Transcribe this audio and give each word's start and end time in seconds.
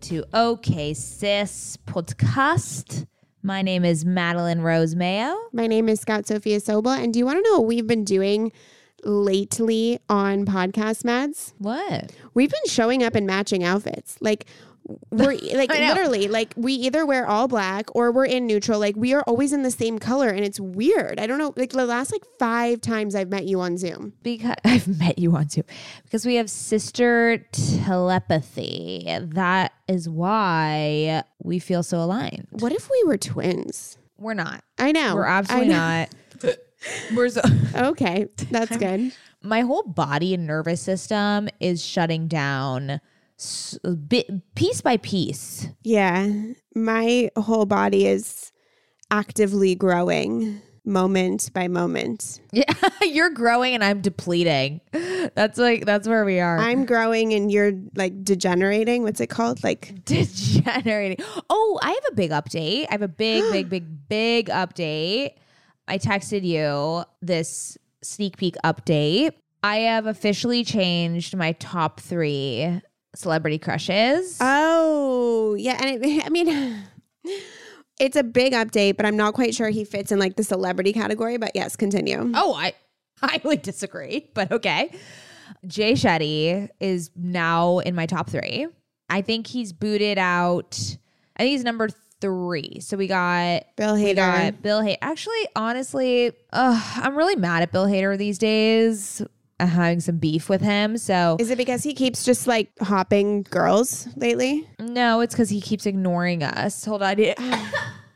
to 0.00 0.24
OK 0.32 0.94
Sis 0.94 1.76
Podcast. 1.86 3.06
My 3.42 3.62
name 3.62 3.84
is 3.84 4.04
Madeline 4.04 4.60
Rose 4.60 4.94
Mayo. 4.94 5.36
My 5.52 5.66
name 5.66 5.88
is 5.88 6.00
Scout 6.00 6.26
Sophia 6.26 6.58
Sobel. 6.58 6.96
And 6.96 7.12
do 7.12 7.18
you 7.18 7.26
want 7.26 7.38
to 7.38 7.50
know 7.50 7.58
what 7.58 7.66
we've 7.66 7.86
been 7.86 8.04
doing 8.04 8.52
lately 9.04 9.98
on 10.08 10.44
podcast, 10.44 11.04
Mads? 11.04 11.54
What? 11.58 12.12
We've 12.34 12.50
been 12.50 12.66
showing 12.66 13.02
up 13.02 13.16
in 13.16 13.26
matching 13.26 13.64
outfits. 13.64 14.18
Like, 14.20 14.46
we're 15.10 15.32
like 15.54 15.70
literally 15.70 16.28
like 16.28 16.54
we 16.56 16.72
either 16.72 17.04
wear 17.04 17.26
all 17.26 17.48
black 17.48 17.94
or 17.94 18.10
we're 18.12 18.26
in 18.26 18.46
neutral. 18.46 18.78
Like 18.78 18.96
we 18.96 19.14
are 19.14 19.22
always 19.22 19.52
in 19.52 19.62
the 19.62 19.70
same 19.70 19.98
color 19.98 20.28
and 20.28 20.44
it's 20.44 20.58
weird. 20.58 21.20
I 21.20 21.26
don't 21.26 21.38
know 21.38 21.52
like 21.56 21.70
the 21.70 21.86
last 21.86 22.12
like 22.12 22.24
five 22.38 22.80
times 22.80 23.14
i've 23.14 23.28
met 23.28 23.44
you 23.44 23.60
on 23.60 23.76
zoom. 23.76 24.14
Because 24.22 24.54
i've 24.64 24.98
met 24.98 25.18
you 25.18 25.34
on 25.36 25.48
zoom. 25.48 25.64
Because 26.04 26.24
we 26.24 26.36
have 26.36 26.50
sister 26.50 27.44
telepathy. 27.52 29.06
That 29.20 29.72
is 29.86 30.08
why 30.08 31.22
we 31.42 31.58
feel 31.58 31.82
so 31.82 31.98
aligned. 31.98 32.46
What 32.50 32.72
if 32.72 32.90
we 32.90 33.02
were 33.06 33.18
twins? 33.18 33.98
We're 34.18 34.34
not. 34.34 34.64
I 34.78 34.92
know. 34.92 35.14
We're 35.14 35.26
absolutely 35.26 35.68
not. 35.68 36.08
We're 37.14 37.28
so 37.28 37.42
okay 37.74 38.28
that's 38.52 38.76
good. 38.76 39.12
My 39.42 39.62
whole 39.62 39.82
body 39.82 40.34
and 40.34 40.46
nervous 40.46 40.80
system 40.80 41.48
is 41.60 41.84
shutting 41.84 42.28
down 42.28 43.00
bit 44.08 44.30
piece 44.54 44.80
by 44.80 44.96
piece. 44.98 45.68
Yeah, 45.82 46.28
my 46.74 47.30
whole 47.36 47.66
body 47.66 48.06
is 48.06 48.52
actively 49.10 49.74
growing 49.74 50.60
moment 50.88 51.52
by 51.52 51.68
moment. 51.68 52.40
Yeah, 52.52 52.72
you're 53.02 53.30
growing 53.30 53.74
and 53.74 53.84
I'm 53.84 54.00
depleting. 54.00 54.80
That's 55.34 55.58
like 55.58 55.84
that's 55.84 56.08
where 56.08 56.24
we 56.24 56.40
are. 56.40 56.58
I'm 56.58 56.86
growing 56.86 57.34
and 57.34 57.52
you're 57.52 57.72
like 57.94 58.24
degenerating. 58.24 59.02
What's 59.02 59.20
it 59.20 59.28
called? 59.28 59.62
Like 59.62 59.94
degenerating. 60.04 61.24
Oh, 61.48 61.78
I 61.82 61.90
have 61.90 62.04
a 62.10 62.14
big 62.14 62.30
update. 62.30 62.86
I 62.88 62.92
have 62.92 63.02
a 63.02 63.08
big 63.08 63.44
big 63.52 63.68
big 63.70 64.08
big 64.08 64.48
update. 64.48 65.34
I 65.86 65.98
texted 65.98 66.42
you 66.44 67.04
this 67.22 67.78
sneak 68.02 68.36
peek 68.36 68.56
update. 68.64 69.32
I 69.62 69.78
have 69.78 70.06
officially 70.06 70.64
changed 70.64 71.36
my 71.36 71.52
top 71.52 72.00
3 72.00 72.80
celebrity 73.14 73.58
crushes. 73.58 74.38
Oh, 74.40 75.54
yeah. 75.58 75.78
And 75.80 76.04
it, 76.04 76.22
I 76.26 76.28
mean, 76.28 76.82
it's 78.00 78.16
a 78.16 78.22
big 78.22 78.52
update, 78.52 78.96
but 78.96 79.06
I'm 79.06 79.16
not 79.16 79.34
quite 79.34 79.54
sure 79.54 79.68
he 79.68 79.84
fits 79.84 80.12
in 80.12 80.18
like 80.18 80.36
the 80.36 80.44
celebrity 80.44 80.92
category. 80.92 81.36
But 81.36 81.52
yes, 81.54 81.76
continue. 81.76 82.30
Oh, 82.34 82.54
I 82.54 82.74
highly 83.20 83.56
disagree, 83.56 84.30
but 84.34 84.52
okay. 84.52 84.90
Jay 85.66 85.92
Shetty 85.92 86.68
is 86.78 87.10
now 87.16 87.78
in 87.78 87.94
my 87.94 88.06
top 88.06 88.30
three. 88.30 88.66
I 89.08 89.22
think 89.22 89.46
he's 89.46 89.72
booted 89.72 90.18
out. 90.18 90.78
I 91.36 91.42
think 91.42 91.52
he's 91.52 91.64
number 91.64 91.88
three. 92.20 92.80
So 92.80 92.96
we 92.96 93.06
got 93.06 93.64
Bill 93.76 93.94
Hader. 93.94 94.08
We 94.08 94.14
got 94.14 94.62
Bill 94.62 94.80
Hader. 94.82 94.98
Actually, 95.00 95.48
honestly, 95.56 96.32
uh, 96.52 96.82
I'm 96.96 97.16
really 97.16 97.36
mad 97.36 97.62
at 97.62 97.72
Bill 97.72 97.86
Hader 97.86 98.18
these 98.18 98.38
days 98.38 99.22
Uh, 99.60 99.66
having 99.66 99.98
some 99.98 100.18
beef 100.18 100.48
with 100.48 100.60
him. 100.60 100.96
So 100.98 101.36
Is 101.40 101.50
it 101.50 101.58
because 101.58 101.82
he 101.82 101.92
keeps 101.92 102.24
just 102.24 102.46
like 102.46 102.70
hopping 102.80 103.42
girls 103.42 104.06
lately? 104.16 104.68
no, 104.78 105.20
it's 105.20 105.34
because 105.34 105.50
he 105.50 105.60
keeps 105.60 105.84
ignoring 105.84 106.42
us. 106.44 106.84
Hold 106.84 107.02
on. 107.02 107.16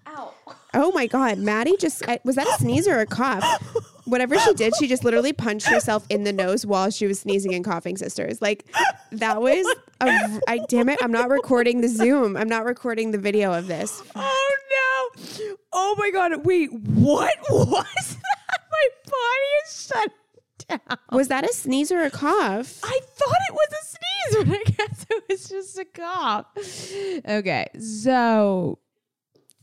Ow. 0.06 0.34
Oh 0.74 0.92
my 0.92 1.06
God, 1.06 1.38
Maddie 1.38 1.76
just 1.78 2.02
was 2.24 2.36
that 2.36 2.46
a 2.46 2.52
sneeze 2.52 2.86
or 2.86 3.00
a 3.00 3.06
cough? 3.06 3.44
Whatever 4.04 4.38
she 4.38 4.54
did, 4.54 4.74
she 4.76 4.86
just 4.88 5.04
literally 5.04 5.32
punched 5.32 5.66
herself 5.66 6.04
in 6.08 6.24
the 6.24 6.32
nose 6.32 6.64
while 6.66 6.90
she 6.90 7.06
was 7.06 7.20
sneezing 7.20 7.54
and 7.54 7.64
coughing. 7.64 7.96
Sisters, 7.96 8.40
like 8.40 8.64
that 9.12 9.40
was 9.42 9.66
a. 10.00 10.40
I 10.48 10.60
damn 10.68 10.88
it, 10.88 10.98
I'm 11.02 11.12
not 11.12 11.28
recording 11.28 11.80
the 11.80 11.88
Zoom. 11.88 12.36
I'm 12.36 12.48
not 12.48 12.64
recording 12.64 13.10
the 13.10 13.18
video 13.18 13.52
of 13.52 13.66
this. 13.66 14.02
Oh 14.14 14.56
no! 15.18 15.56
Oh 15.72 15.94
my 15.98 16.10
god! 16.10 16.44
Wait, 16.44 16.72
what 16.72 17.34
was 17.50 18.16
that? 18.16 18.60
My 18.70 18.88
body 19.04 19.50
is 19.66 19.86
shut 19.88 20.12
Was 21.12 21.28
that 21.28 21.48
a 21.48 21.52
sneeze 21.52 21.92
or 21.92 22.02
a 22.02 22.10
cough? 22.10 22.80
I 22.82 23.00
thought 23.04 23.38
it 23.48 23.54
was 23.54 23.68
a 23.72 23.84
sneeze, 23.86 24.44
but 24.48 24.58
I 24.58 24.86
guess 24.86 25.06
it 25.10 25.24
was 25.28 25.48
just 25.48 25.78
a 25.78 25.84
cough. 25.84 26.46
Okay, 27.28 27.66
so 27.78 28.78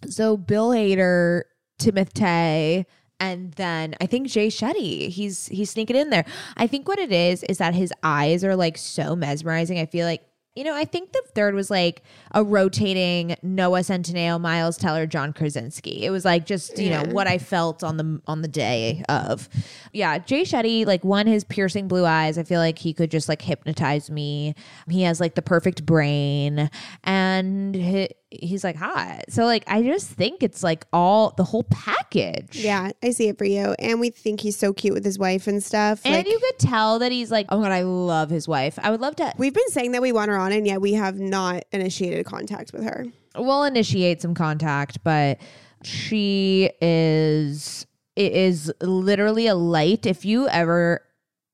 so 0.07 0.37
Bill 0.37 0.69
Hader, 0.69 1.43
Timothy, 1.77 2.85
and 3.19 3.51
then 3.53 3.95
I 3.99 4.05
think 4.05 4.27
Jay 4.27 4.47
Shetty. 4.47 5.09
He's 5.09 5.47
he's 5.47 5.69
sneaking 5.69 5.95
in 5.95 6.09
there. 6.09 6.25
I 6.57 6.67
think 6.67 6.87
what 6.87 6.99
it 6.99 7.11
is 7.11 7.43
is 7.43 7.57
that 7.57 7.73
his 7.75 7.93
eyes 8.03 8.43
are 8.43 8.55
like 8.55 8.77
so 8.77 9.15
mesmerizing. 9.15 9.79
I 9.79 9.85
feel 9.85 10.05
like 10.05 10.23
you 10.55 10.63
know, 10.63 10.75
I 10.75 10.83
think 10.83 11.13
the 11.13 11.21
third 11.35 11.53
was 11.53 11.69
like 11.69 12.01
a 12.31 12.43
rotating 12.43 13.35
Noah 13.41 13.79
Centineo, 13.79 14.41
Miles 14.41 14.77
Teller, 14.77 15.05
John 15.05 15.31
Krasinski. 15.31 16.03
It 16.03 16.09
was 16.09 16.25
like 16.25 16.45
just 16.45 16.77
you 16.77 16.89
know 16.89 17.03
what 17.11 17.27
I 17.27 17.37
felt 17.37 17.83
on 17.83 17.97
the 17.97 18.19
on 18.27 18.41
the 18.41 18.47
day 18.47 19.03
of. 19.07 19.47
Yeah, 19.93 20.17
Jay 20.17 20.41
Shetty, 20.41 20.85
like 20.85 21.03
one, 21.03 21.27
his 21.27 21.43
piercing 21.43 21.87
blue 21.87 22.05
eyes. 22.05 22.37
I 22.37 22.43
feel 22.43 22.59
like 22.59 22.79
he 22.79 22.93
could 22.93 23.11
just 23.11 23.29
like 23.29 23.41
hypnotize 23.41 24.09
me. 24.09 24.55
He 24.89 25.03
has 25.03 25.19
like 25.19 25.35
the 25.35 25.41
perfect 25.41 25.85
brain, 25.85 26.69
and 27.03 27.75
he, 27.75 28.09
he's 28.31 28.63
like 28.63 28.75
hot. 28.75 29.25
So 29.29 29.45
like 29.45 29.63
I 29.67 29.81
just 29.81 30.07
think 30.09 30.43
it's 30.43 30.63
like 30.63 30.85
all 30.93 31.31
the 31.35 31.43
whole 31.43 31.63
package. 31.63 32.57
Yeah, 32.57 32.91
I 33.03 33.11
see 33.11 33.29
it 33.29 33.37
for 33.37 33.45
you. 33.45 33.75
And 33.79 33.99
we 33.99 34.09
think 34.09 34.41
he's 34.41 34.57
so 34.57 34.73
cute 34.73 34.93
with 34.93 35.05
his 35.05 35.17
wife 35.17 35.47
and 35.47 35.63
stuff. 35.63 36.01
And 36.05 36.13
like, 36.13 36.27
you 36.27 36.39
could 36.39 36.59
tell 36.59 36.99
that 36.99 37.11
he's 37.11 37.31
like, 37.31 37.47
oh 37.49 37.57
my 37.57 37.69
god, 37.69 37.71
I 37.73 37.81
love 37.81 38.29
his 38.29 38.47
wife. 38.47 38.77
I 38.81 38.91
would 38.91 39.01
love 39.01 39.15
to. 39.17 39.33
we've 39.37 39.53
been 39.53 39.69
saying 39.69 39.93
that 39.93 40.01
we 40.01 40.11
want 40.11 40.29
her 40.29 40.37
on, 40.37 40.51
and 40.51 40.65
yet 40.65 40.81
we 40.81 40.93
have 40.93 41.19
not 41.19 41.63
initiated 41.71 42.25
contact 42.25 42.73
with 42.73 42.83
her. 42.83 43.05
we'll 43.35 43.63
initiate 43.63 44.21
some 44.21 44.33
contact, 44.35 45.03
but 45.03 45.39
she 45.83 46.69
is 46.81 47.85
it 48.15 48.33
is 48.33 48.71
literally 48.81 49.47
a 49.47 49.55
light. 49.55 50.05
If 50.05 50.25
you 50.25 50.47
ever 50.49 51.01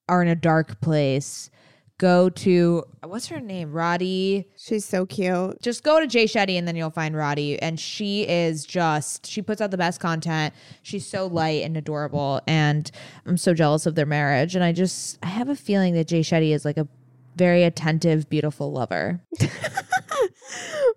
are 0.10 0.22
in 0.22 0.28
a 0.28 0.36
dark 0.36 0.82
place, 0.82 1.50
go 1.98 2.30
to 2.30 2.84
what's 3.04 3.28
her 3.28 3.40
name? 3.40 3.72
Radhi. 3.72 4.46
She's 4.58 4.86
so 4.86 5.06
cute. 5.06 5.62
Just 5.62 5.84
go 5.84 6.00
to 6.00 6.08
Jay 6.08 6.26
Shetty 6.26 6.58
and 6.58 6.68
then 6.68 6.76
you'll 6.76 6.90
find 6.90 7.16
Radhi. 7.16 7.58
And 7.62 7.80
she 7.80 8.28
is 8.28 8.66
just 8.66 9.26
she 9.26 9.42
puts 9.42 9.62
out 9.62 9.72
the 9.72 9.78
best 9.78 10.00
content. 10.00 10.54
She's 10.82 11.08
so 11.08 11.28
light 11.28 11.64
and 11.64 11.78
adorable. 11.78 12.42
And 12.48 12.90
I'm 13.26 13.38
so 13.38 13.54
jealous 13.54 13.86
of 13.86 13.96
their 13.96 14.06
marriage. 14.06 14.56
And 14.56 14.64
I 14.64 14.72
just 14.72 15.18
I 15.24 15.28
have 15.28 15.50
a 15.50 15.56
feeling 15.56 15.94
that 15.96 16.08
Jay 16.08 16.22
Shetty 16.22 16.54
is 16.54 16.66
like 16.66 16.78
a 16.78 16.88
very 17.36 17.64
attentive, 17.64 18.30
beautiful 18.30 18.72
lover. 18.72 19.22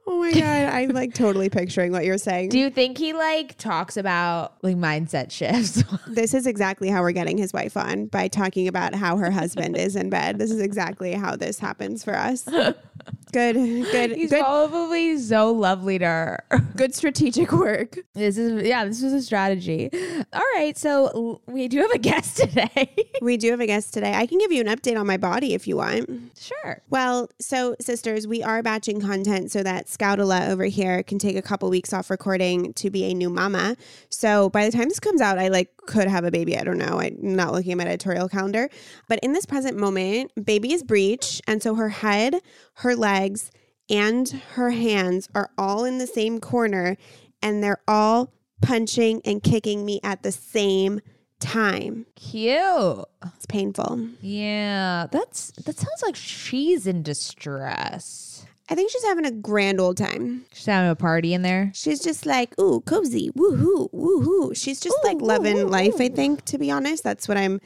Oh 0.07 0.21
my 0.21 0.33
god, 0.35 0.45
I'm 0.45 0.91
like 0.91 1.15
totally 1.15 1.49
picturing 1.49 1.93
what 1.93 2.05
you're 2.05 2.19
saying. 2.19 2.51
Do 2.51 2.59
you 2.59 2.71
think 2.71 2.99
he 2.99 3.13
like 3.13 3.57
talks 3.59 3.97
about 3.97 4.55
like 4.63 4.77
mindset 4.77 5.31
shifts? 5.31 5.83
this 6.07 6.35
is 6.35 6.47
exactly 6.47 6.89
how 6.89 7.03
we're 7.03 7.13
getting 7.13 7.39
his 7.39 7.53
wife 7.53 7.77
on 7.77 8.07
by 8.07 8.29
talking 8.29 8.69
about 8.69 8.95
how 8.95 9.17
her 9.17 9.31
husband 9.31 9.77
is 9.77 9.97
in 9.97 10.11
bed. 10.11 10.39
This 10.39 10.51
is 10.51 10.61
exactly 10.61 11.13
how 11.13 11.37
this 11.37 11.59
happens 11.59 12.05
for 12.05 12.15
us. 12.15 12.49
Good, 13.33 13.55
good, 13.55 14.13
He's 14.13 14.31
good, 14.31 14.41
probably 14.41 15.19
so 15.19 15.53
lovely 15.53 15.99
to 15.99 16.05
her. 16.07 16.45
good 16.77 16.95
strategic 16.95 17.53
work. 17.53 17.99
This 18.15 18.39
is 18.39 18.67
yeah, 18.67 18.85
this 18.85 19.03
was 19.03 19.13
a 19.13 19.23
strategy. 19.23 19.91
All 20.33 20.43
right, 20.55 20.77
so 20.77 21.41
we 21.47 21.69
do 21.69 21.79
have 21.79 21.91
a 21.91 21.99
guest 21.99 22.37
today. 22.39 22.95
We 23.21 23.37
do 23.37 23.51
have 23.51 23.61
a 23.61 23.67
guest 23.67 23.93
today. 23.95 24.15
I 24.15 24.27
can 24.27 24.39
give 24.39 24.51
you 24.53 24.61
an 24.61 24.69
update 24.69 24.99
on 24.99 25.07
my 25.07 25.17
body 25.17 25.55
if 25.55 25.67
you 25.69 25.77
want. 25.77 26.09
sure. 26.39 26.83
Well, 26.91 27.29
so 27.41 27.77
sisters, 27.81 28.27
we 28.27 28.43
are 28.43 28.63
batching 28.63 29.01
content 29.01 29.51
so 29.51 29.63
that 29.63 29.87
Scoutala 29.87 30.49
over 30.49 30.65
here 30.65 31.03
can 31.03 31.19
take 31.19 31.37
a 31.37 31.43
couple 31.43 31.69
weeks 31.71 31.93
off 31.93 32.11
recording 32.11 32.73
to 32.75 32.91
be 32.91 33.05
a 33.05 33.15
new 33.15 33.31
mama. 33.31 33.77
So 34.11 34.49
by 34.51 34.65
the 34.65 34.73
time 34.73 34.89
this 34.89 35.01
comes 35.01 35.21
out, 35.21 35.39
I 35.39 35.49
like 35.49 35.71
could 35.89 36.07
have 36.07 36.25
a 36.25 36.31
baby. 36.31 36.57
I 36.57 36.65
don't 36.65 36.77
know. 36.77 37.01
I'm 37.01 37.17
not 37.19 37.53
looking 37.53 37.73
at 37.73 37.79
my 37.79 37.85
editorial 37.85 38.29
calendar. 38.29 38.69
But 39.09 39.19
in 39.21 39.33
this 39.33 39.47
present 39.47 39.77
moment, 39.77 40.31
baby 40.45 40.75
is 40.75 40.83
breech. 40.85 41.41
And 41.49 41.63
so 41.63 41.75
her 41.77 41.89
head, 41.89 42.37
her 42.75 42.95
legs, 42.95 43.51
and 43.89 44.29
her 44.53 44.71
hands 44.71 45.31
are 45.35 45.51
all 45.57 45.87
in 45.87 45.97
the 45.97 46.07
same 46.07 46.41
corner 46.41 46.99
and 47.43 47.65
they're 47.65 47.81
all 47.89 48.35
punching 48.61 49.23
and 49.25 49.43
kicking 49.43 49.87
me 49.87 49.99
at 50.05 50.23
the 50.23 50.31
same 50.33 51.01
time. 51.41 52.05
Cute. 52.17 53.07
It's 53.37 53.47
painful. 53.47 54.09
Yeah, 54.21 55.07
that's 55.11 55.53
that 55.65 55.77
sounds 55.79 56.03
like 56.03 56.17
she's 56.17 56.87
in 56.87 57.03
distress. 57.03 58.45
I 58.71 58.75
think 58.75 58.91
she's 58.91 59.05
having 59.05 59.25
a 59.25 59.31
grand 59.31 59.81
old 59.81 59.97
time. 59.97 60.45
She's 60.53 60.67
having 60.67 60.91
a 60.91 60.97
party 60.97 61.33
in 61.33 61.43
there. 61.43 61.71
She's 61.75 62.01
just 62.01 62.27
like, 62.27 62.59
ooh, 62.61 62.83
cozy, 62.83 63.31
woohoo, 63.31 63.91
woohoo. 63.93 64.55
She's 64.55 64.79
just 64.79 64.97
like 65.05 65.21
loving 65.21 65.69
life, 65.69 66.01
I 66.01 66.09
think, 66.09 66.45
to 66.47 66.59
be 66.59 66.71
honest. 66.71 67.03
That's 67.03 67.27
what 67.29 67.39
I'm 67.39 67.61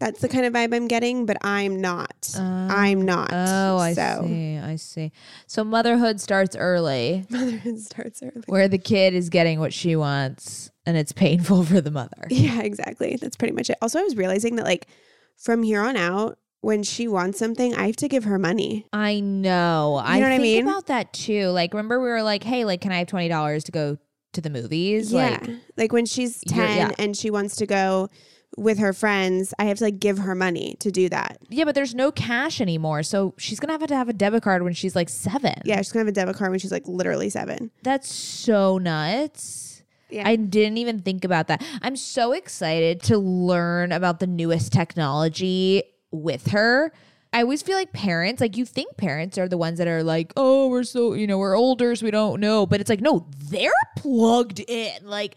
that's 0.00 0.20
the 0.20 0.28
kind 0.28 0.44
of 0.44 0.52
vibe 0.52 0.74
I'm 0.74 0.88
getting, 0.88 1.24
but 1.24 1.38
I'm 1.42 1.80
not. 1.80 2.34
I'm 2.36 3.00
um, 3.00 3.04
not. 3.06 3.30
Oh, 3.32 3.78
I 3.78 3.94
so. 3.94 4.24
see. 4.26 4.58
I 4.58 4.76
see. 4.76 5.12
So 5.46 5.62
motherhood 5.62 6.20
starts 6.20 6.56
early, 6.56 7.24
Motherhood 7.30 7.78
starts 7.80 8.22
early. 8.22 8.42
where 8.46 8.68
the 8.68 8.78
kid 8.78 9.14
is 9.14 9.28
getting 9.28 9.60
what 9.60 9.72
she 9.72 9.96
wants, 9.96 10.70
and 10.84 10.96
it's 10.96 11.12
painful 11.12 11.64
for 11.64 11.80
the 11.80 11.90
mother. 11.90 12.26
Yeah, 12.28 12.60
exactly. 12.62 13.16
That's 13.16 13.36
pretty 13.36 13.54
much 13.54 13.70
it. 13.70 13.78
Also, 13.80 14.00
I 14.00 14.02
was 14.02 14.16
realizing 14.16 14.56
that 14.56 14.64
like 14.64 14.88
from 15.36 15.62
here 15.62 15.80
on 15.80 15.96
out, 15.96 16.38
when 16.64 16.82
she 16.82 17.06
wants 17.08 17.38
something, 17.38 17.74
I 17.74 17.86
have 17.86 17.96
to 17.96 18.08
give 18.08 18.24
her 18.24 18.38
money. 18.38 18.86
I 18.92 19.20
know. 19.20 20.00
I 20.02 20.18
know 20.20 20.26
I 20.26 20.30
what 20.30 20.32
I 20.32 20.38
think 20.38 20.42
mean? 20.42 20.68
about 20.68 20.86
that 20.86 21.12
too. 21.12 21.48
Like, 21.48 21.72
remember 21.74 22.00
we 22.00 22.08
were 22.08 22.22
like, 22.22 22.42
"Hey, 22.44 22.64
like, 22.64 22.80
can 22.80 22.92
I 22.92 22.98
have 22.98 23.06
twenty 23.08 23.28
dollars 23.28 23.64
to 23.64 23.72
go 23.72 23.98
to 24.32 24.40
the 24.40 24.50
movies?" 24.50 25.12
yeah. 25.12 25.38
Like, 25.40 25.50
Like 25.76 25.92
when 25.92 26.06
she's 26.06 26.40
10 26.48 26.76
yeah. 26.76 26.90
and 26.98 27.16
she 27.16 27.30
wants 27.30 27.56
to 27.56 27.66
go 27.66 28.08
with 28.56 28.78
her 28.78 28.92
friends, 28.92 29.52
I 29.58 29.64
have 29.64 29.78
to 29.78 29.84
like 29.84 29.98
give 29.98 30.18
her 30.18 30.34
money 30.34 30.76
to 30.78 30.90
do 30.92 31.08
that. 31.08 31.38
yeah, 31.50 31.64
but 31.64 31.74
there's 31.74 31.94
no 31.94 32.12
cash 32.12 32.60
anymore, 32.60 33.02
so 33.02 33.34
she's 33.36 33.58
gonna 33.60 33.72
have 33.72 33.86
to 33.88 33.96
have 33.96 34.08
a 34.08 34.12
debit 34.12 34.42
card 34.44 34.62
when 34.62 34.72
she's 34.74 34.94
like 34.94 35.08
seven. 35.08 35.54
Yeah, 35.64 35.78
she's 35.78 35.90
gonna 35.92 36.02
have 36.02 36.08
a 36.08 36.12
debit 36.12 36.36
card 36.36 36.50
when 36.50 36.60
she's 36.60 36.70
like 36.72 36.86
literally 36.86 37.30
seven. 37.30 37.70
that's 37.82 38.12
so 38.12 38.78
nuts. 38.78 39.82
Yeah. 40.10 40.28
I 40.28 40.36
didn't 40.36 40.78
even 40.78 41.00
think 41.00 41.24
about 41.24 41.48
that. 41.48 41.64
I'm 41.82 41.96
so 41.96 42.30
excited 42.32 43.02
to 43.04 43.18
learn 43.18 43.90
about 43.90 44.20
the 44.20 44.28
newest 44.28 44.72
technology 44.72 45.82
with 46.14 46.48
her. 46.48 46.92
I 47.32 47.42
always 47.42 47.62
feel 47.62 47.76
like 47.76 47.92
parents, 47.92 48.40
like 48.40 48.56
you 48.56 48.64
think 48.64 48.96
parents 48.96 49.36
are 49.38 49.48
the 49.48 49.58
ones 49.58 49.78
that 49.78 49.88
are 49.88 50.04
like, 50.04 50.32
oh, 50.36 50.68
we're 50.68 50.84
so, 50.84 51.14
you 51.14 51.26
know, 51.26 51.36
we're 51.38 51.56
older, 51.58 51.94
so 51.96 52.04
we 52.06 52.12
don't 52.12 52.40
know. 52.40 52.64
But 52.64 52.80
it's 52.80 52.88
like, 52.88 53.00
no, 53.00 53.26
they're 53.50 53.72
plugged 53.98 54.60
in. 54.60 54.92
Like, 55.04 55.34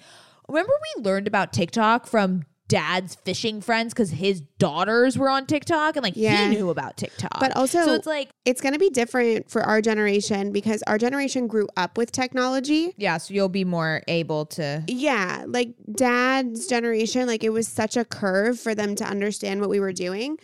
remember 0.48 0.74
we 0.96 1.04
learned 1.04 1.28
about 1.28 1.54
TikTok 1.54 2.06
from 2.06 2.44
dad's 2.68 3.16
fishing 3.16 3.62
friends 3.62 3.94
because 3.94 4.10
his 4.12 4.42
daughters 4.60 5.18
were 5.18 5.30
on 5.30 5.46
TikTok 5.46 5.96
and 5.96 6.04
like 6.04 6.16
Yeah. 6.18 6.50
he 6.50 6.56
knew 6.58 6.70
about 6.70 6.98
TikTok. 6.98 7.40
But 7.40 7.56
also- 7.56 7.84
so 7.86 7.94
it's 7.94 8.06
like, 8.06 8.30
It's 8.46 8.60
gonna 8.62 8.78
be 8.78 8.90
different 8.90 9.50
for 9.50 9.64
our 9.64 9.82
generation 9.82 10.52
because 10.52 10.84
our 10.86 10.98
generation 10.98 11.48
grew 11.48 11.68
up 11.78 11.98
with 11.98 12.12
technology. 12.12 12.94
yeah, 12.98 13.18
so 13.18 13.34
you'll 13.34 13.48
be 13.50 13.64
more 13.64 14.04
able 14.10 14.46
to. 14.48 14.84
Yeah, 14.88 15.46
like 15.48 15.70
dad's 15.96 16.68
generation, 16.68 17.26
like 17.26 17.44
it 17.44 17.50
was 17.50 17.68
such 17.68 17.96
a 17.98 18.04
curve 18.06 18.60
for 18.60 18.76
them 18.76 18.96
to 18.96 19.06
understand 19.06 19.62
what 19.62 19.70
we 19.70 19.80
were 19.80 19.94
doing. 19.94 20.38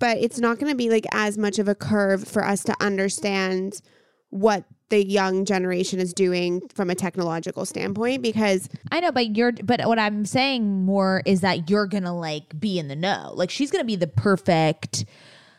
But 0.00 0.18
it's 0.18 0.40
not 0.40 0.58
going 0.58 0.72
to 0.72 0.76
be 0.76 0.90
like 0.90 1.06
as 1.12 1.38
much 1.38 1.60
of 1.60 1.68
a 1.68 1.74
curve 1.76 2.26
for 2.26 2.44
us 2.44 2.64
to 2.64 2.74
understand 2.80 3.80
what 4.30 4.64
the 4.88 5.04
young 5.06 5.44
generation 5.44 6.00
is 6.00 6.12
doing 6.12 6.62
from 6.74 6.90
a 6.90 6.96
technological 6.96 7.64
standpoint 7.64 8.22
because 8.22 8.68
I 8.90 8.98
know, 8.98 9.12
but 9.12 9.36
you're, 9.36 9.52
but 9.52 9.86
what 9.86 10.00
I'm 10.00 10.24
saying 10.24 10.84
more 10.84 11.22
is 11.24 11.42
that 11.42 11.70
you're 11.70 11.86
gonna 11.86 12.16
like 12.16 12.58
be 12.58 12.78
in 12.78 12.88
the 12.88 12.96
know. 12.96 13.32
Like 13.36 13.50
she's 13.50 13.70
gonna 13.70 13.84
be 13.84 13.94
the 13.94 14.08
perfect 14.08 15.04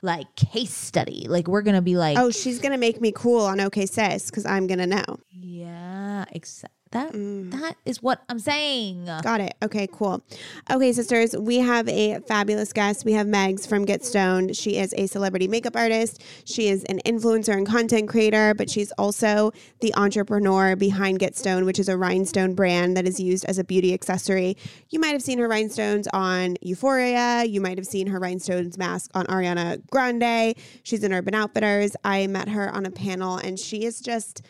like 0.01 0.35
case 0.35 0.73
study. 0.73 1.27
Like 1.29 1.47
we're 1.47 1.61
gonna 1.61 1.81
be 1.81 1.95
like, 1.95 2.17
oh, 2.17 2.31
she's 2.31 2.59
going 2.59 2.71
to 2.73 2.77
make 2.77 2.99
me 2.99 3.11
cool 3.13 3.45
on 3.45 3.59
OK 3.61 3.85
Sis 3.85 4.31
cuz 4.31 4.45
I'm 4.45 4.67
going 4.67 4.79
to 4.79 4.87
know. 4.87 5.05
yeah, 5.31 6.25
ex- 6.33 6.65
that 6.91 7.13
Mm. 7.13 7.51
that 7.51 7.77
is 7.85 8.01
what 8.03 8.21
I'm 8.29 8.39
saying. 8.39 9.05
Got 9.23 9.41
it. 9.41 9.53
Okay, 9.63 9.87
cool. 9.91 10.21
Okay, 10.69 10.91
sisters, 10.93 11.35
we 11.37 11.57
have 11.57 11.87
a 11.87 12.19
fabulous 12.27 12.73
guest. 12.73 13.05
We 13.05 13.13
have 13.13 13.27
Megs 13.27 13.67
from 13.67 13.85
Get 13.85 14.03
Stoned. 14.03 14.55
She 14.55 14.77
is 14.77 14.93
a 14.97 15.07
celebrity 15.07 15.47
makeup 15.47 15.75
artist. 15.75 16.21
She 16.45 16.67
is 16.67 16.83
an 16.85 16.99
influencer 17.05 17.55
and 17.55 17.65
content 17.65 18.09
creator, 18.09 18.53
but 18.53 18.69
she's 18.69 18.91
also 18.93 19.51
the 19.79 19.93
entrepreneur 19.95 20.75
behind 20.75 21.19
Get 21.19 21.37
Stoned, 21.37 21.65
which 21.65 21.79
is 21.79 21.87
a 21.89 21.97
rhinestone 21.97 22.55
brand 22.55 22.95
that 22.97 23.07
is 23.07 23.19
used 23.19 23.45
as 23.45 23.57
a 23.57 23.63
beauty 23.63 23.93
accessory. 23.93 24.57
You 24.89 24.99
might 24.99 25.13
have 25.13 25.21
seen 25.23 25.37
her 25.39 25.47
rhinestones 25.47 26.07
on 26.13 26.57
Euphoria. 26.61 27.45
You 27.45 27.61
might 27.61 27.77
have 27.77 27.87
seen 27.87 28.07
her 28.07 28.19
rhinestones 28.19 28.77
mask 28.77 29.11
on 29.13 29.25
Ariana 29.27 29.81
Grande. 29.89 30.55
She's 30.83 31.03
in 31.03 31.13
Urban 31.13 31.33
Outfitters. 31.35 31.95
I 32.03 32.27
met 32.27 32.49
her 32.49 32.69
on 32.69 32.85
a 32.85 32.91
panel, 32.91 33.37
and 33.37 33.57
she 33.57 33.85
is 33.85 34.01
just 34.01 34.41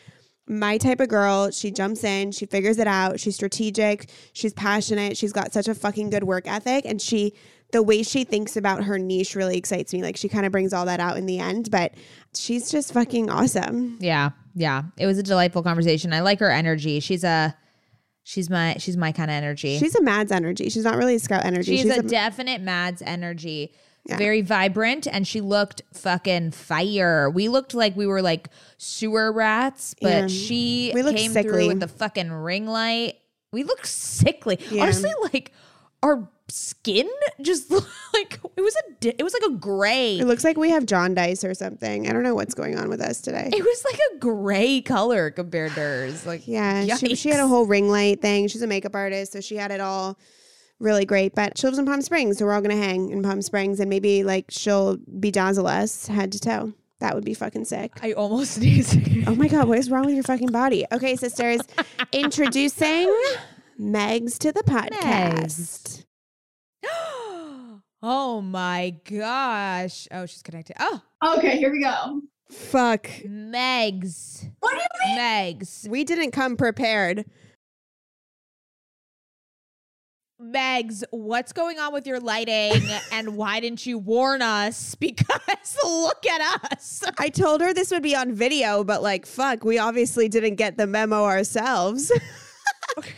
my 0.46 0.78
type 0.78 1.00
of 1.00 1.08
girl. 1.08 1.50
She 1.50 1.70
jumps 1.70 2.04
in, 2.04 2.32
she 2.32 2.46
figures 2.46 2.78
it 2.78 2.86
out. 2.86 3.20
She's 3.20 3.34
strategic, 3.34 4.10
she's 4.32 4.52
passionate, 4.52 5.16
she's 5.16 5.32
got 5.32 5.52
such 5.52 5.68
a 5.68 5.74
fucking 5.74 6.10
good 6.10 6.24
work 6.24 6.46
ethic. 6.46 6.84
And 6.84 7.00
she, 7.00 7.34
the 7.72 7.82
way 7.82 8.02
she 8.02 8.24
thinks 8.24 8.56
about 8.56 8.84
her 8.84 8.98
niche 8.98 9.34
really 9.34 9.56
excites 9.56 9.92
me. 9.92 10.02
Like 10.02 10.16
she 10.16 10.28
kind 10.28 10.44
of 10.44 10.52
brings 10.52 10.72
all 10.72 10.86
that 10.86 11.00
out 11.00 11.16
in 11.16 11.26
the 11.26 11.38
end, 11.38 11.70
but 11.70 11.94
she's 12.34 12.70
just 12.70 12.92
fucking 12.92 13.30
awesome. 13.30 13.98
Yeah, 14.00 14.30
yeah. 14.54 14.82
It 14.98 15.06
was 15.06 15.18
a 15.18 15.22
delightful 15.22 15.62
conversation. 15.62 16.12
I 16.12 16.20
like 16.20 16.40
her 16.40 16.50
energy. 16.50 17.00
She's 17.00 17.24
a, 17.24 17.56
she's 18.24 18.50
my, 18.50 18.76
she's 18.78 18.96
my 18.96 19.12
kind 19.12 19.30
of 19.30 19.34
energy. 19.34 19.78
She's 19.78 19.94
a 19.94 20.02
Mads 20.02 20.32
energy. 20.32 20.68
She's 20.68 20.84
not 20.84 20.96
really 20.96 21.14
a 21.14 21.20
scout 21.20 21.44
energy. 21.44 21.76
She's, 21.76 21.96
a, 21.96 22.00
a, 22.00 22.02
definite 22.02 22.60
Mads 22.60 23.00
energy. 23.02 23.74
Yeah. 24.04 24.16
very 24.16 24.42
vibrant, 24.42 25.06
and 25.06 25.26
she 25.28 25.40
looked 25.40 25.82
fucking 25.92 26.50
fire. 26.50 27.30
We 27.30 27.48
looked 27.48 27.72
like 27.72 27.96
we 27.96 28.06
were 28.06 28.20
like 28.20 28.48
sewer 28.76 29.30
rats, 29.32 29.94
but 30.00 30.08
Yeah. 30.10 30.26
she 30.26 30.90
We 30.94 31.02
came 31.04 31.30
sickly. 31.32 31.42
through 31.50 31.68
with 31.68 31.80
the 31.80 31.86
fucking 31.88 32.32
ring 32.32 32.66
light. 32.66 33.14
We 33.52 33.62
looked 33.64 33.86
sickly. 33.86 34.58
Yeah. 34.70 34.82
Honestly, 34.84 35.10
like 35.32 35.52
our 36.02 36.28
skin 36.48 37.08
just 37.40 37.70
like 38.14 38.40
it 38.56 38.60
was 38.60 38.74
a 38.74 38.92
di- 39.00 39.14
it 39.18 39.22
was 39.22 39.34
like 39.34 39.44
a 39.52 39.54
gray. 39.54 40.18
It 40.18 40.26
looks 40.26 40.42
like 40.42 40.56
we 40.56 40.70
have 40.70 40.84
jaundice 40.84 41.44
or 41.44 41.54
something. 41.54 42.08
I 42.08 42.12
don't 42.12 42.24
know 42.24 42.34
what's 42.34 42.54
going 42.54 42.76
on 42.76 42.88
with 42.88 43.00
us 43.00 43.20
today. 43.20 43.50
It 43.52 43.62
was 43.62 43.84
like 43.84 44.00
a 44.12 44.18
gray 44.18 44.80
color 44.80 45.30
compared 45.30 45.74
to 45.74 45.80
hers. 45.80 46.26
Like 46.26 46.48
Yeah, 46.48 46.96
she, 46.96 47.14
she 47.14 47.28
had 47.28 47.38
a 47.40 47.46
whole 47.46 47.66
ring 47.66 47.88
light 47.88 48.20
thing. 48.20 48.48
She's 48.48 48.62
a 48.62 48.66
makeup 48.66 48.96
artist, 48.96 49.32
so 49.32 49.40
she 49.40 49.54
had 49.56 49.70
it 49.70 49.80
all 49.80 50.18
really 50.82 51.04
great. 51.04 51.34
But 51.34 51.56
she 51.56 51.66
lives 51.66 51.78
in 51.78 51.86
Palm 51.86 52.02
Springs, 52.02 52.38
so 52.38 52.44
we're 52.44 52.52
all 52.52 52.60
gonna 52.60 52.76
hang 52.76 53.10
in 53.10 53.22
Palm 53.22 53.40
Springs, 53.42 53.80
and 53.80 53.88
maybe 53.88 54.24
like 54.24 54.46
she'll 54.50 54.96
bedazzle 54.98 55.66
us 55.68 56.06
head 56.08 56.32
to 56.32 56.40
toe. 56.40 56.72
That 57.00 57.14
would 57.14 57.24
be 57.24 57.34
fucking 57.34 57.64
sick. 57.64 57.92
I 58.02 58.12
almost 58.12 58.52
sneezed. 58.56 58.98
Oh 59.26 59.34
my 59.34 59.48
god, 59.48 59.68
what 59.68 59.78
is 59.78 59.90
wrong 59.90 60.04
with 60.06 60.14
your 60.14 60.22
fucking 60.24 60.50
body? 60.52 60.84
Okay, 60.92 61.16
sisters, 61.16 61.60
introducing 62.12 63.12
Megs 63.80 64.38
to 64.38 64.52
the 64.52 64.62
podcast. 64.62 66.04
oh 68.02 68.40
my 68.42 68.94
gosh. 69.08 70.06
Oh, 70.10 70.26
she's 70.26 70.42
connected. 70.42 70.76
Oh, 70.78 71.00
Okay, 71.38 71.56
here 71.58 71.70
we 71.70 71.80
go. 71.82 72.20
Fuck, 72.50 73.06
Megs. 73.26 74.50
What 74.60 74.72
do 74.72 74.76
you 74.78 75.16
mean? 75.16 75.18
Megs. 75.18 75.88
we 75.88 76.04
didn't 76.04 76.32
come 76.32 76.56
prepared. 76.56 77.24
Megs, 80.42 81.04
what's 81.10 81.52
going 81.52 81.78
on 81.78 81.92
with 81.92 82.06
your 82.06 82.20
lighting 82.20 82.82
and 83.12 83.36
why 83.36 83.60
didn't 83.60 83.86
you 83.86 83.98
warn 83.98 84.42
us? 84.42 84.96
Because 85.02 85.76
look 85.84 86.24
at 86.26 86.72
us. 86.72 87.02
I 87.18 87.28
told 87.28 87.60
her 87.60 87.72
this 87.74 87.90
would 87.90 88.02
be 88.02 88.14
on 88.16 88.32
video, 88.32 88.84
but 88.84 89.02
like, 89.02 89.26
fuck, 89.26 89.64
we 89.64 89.78
obviously 89.78 90.28
didn't 90.28 90.56
get 90.56 90.76
the 90.76 90.86
memo 90.86 91.24
ourselves. 91.24 92.10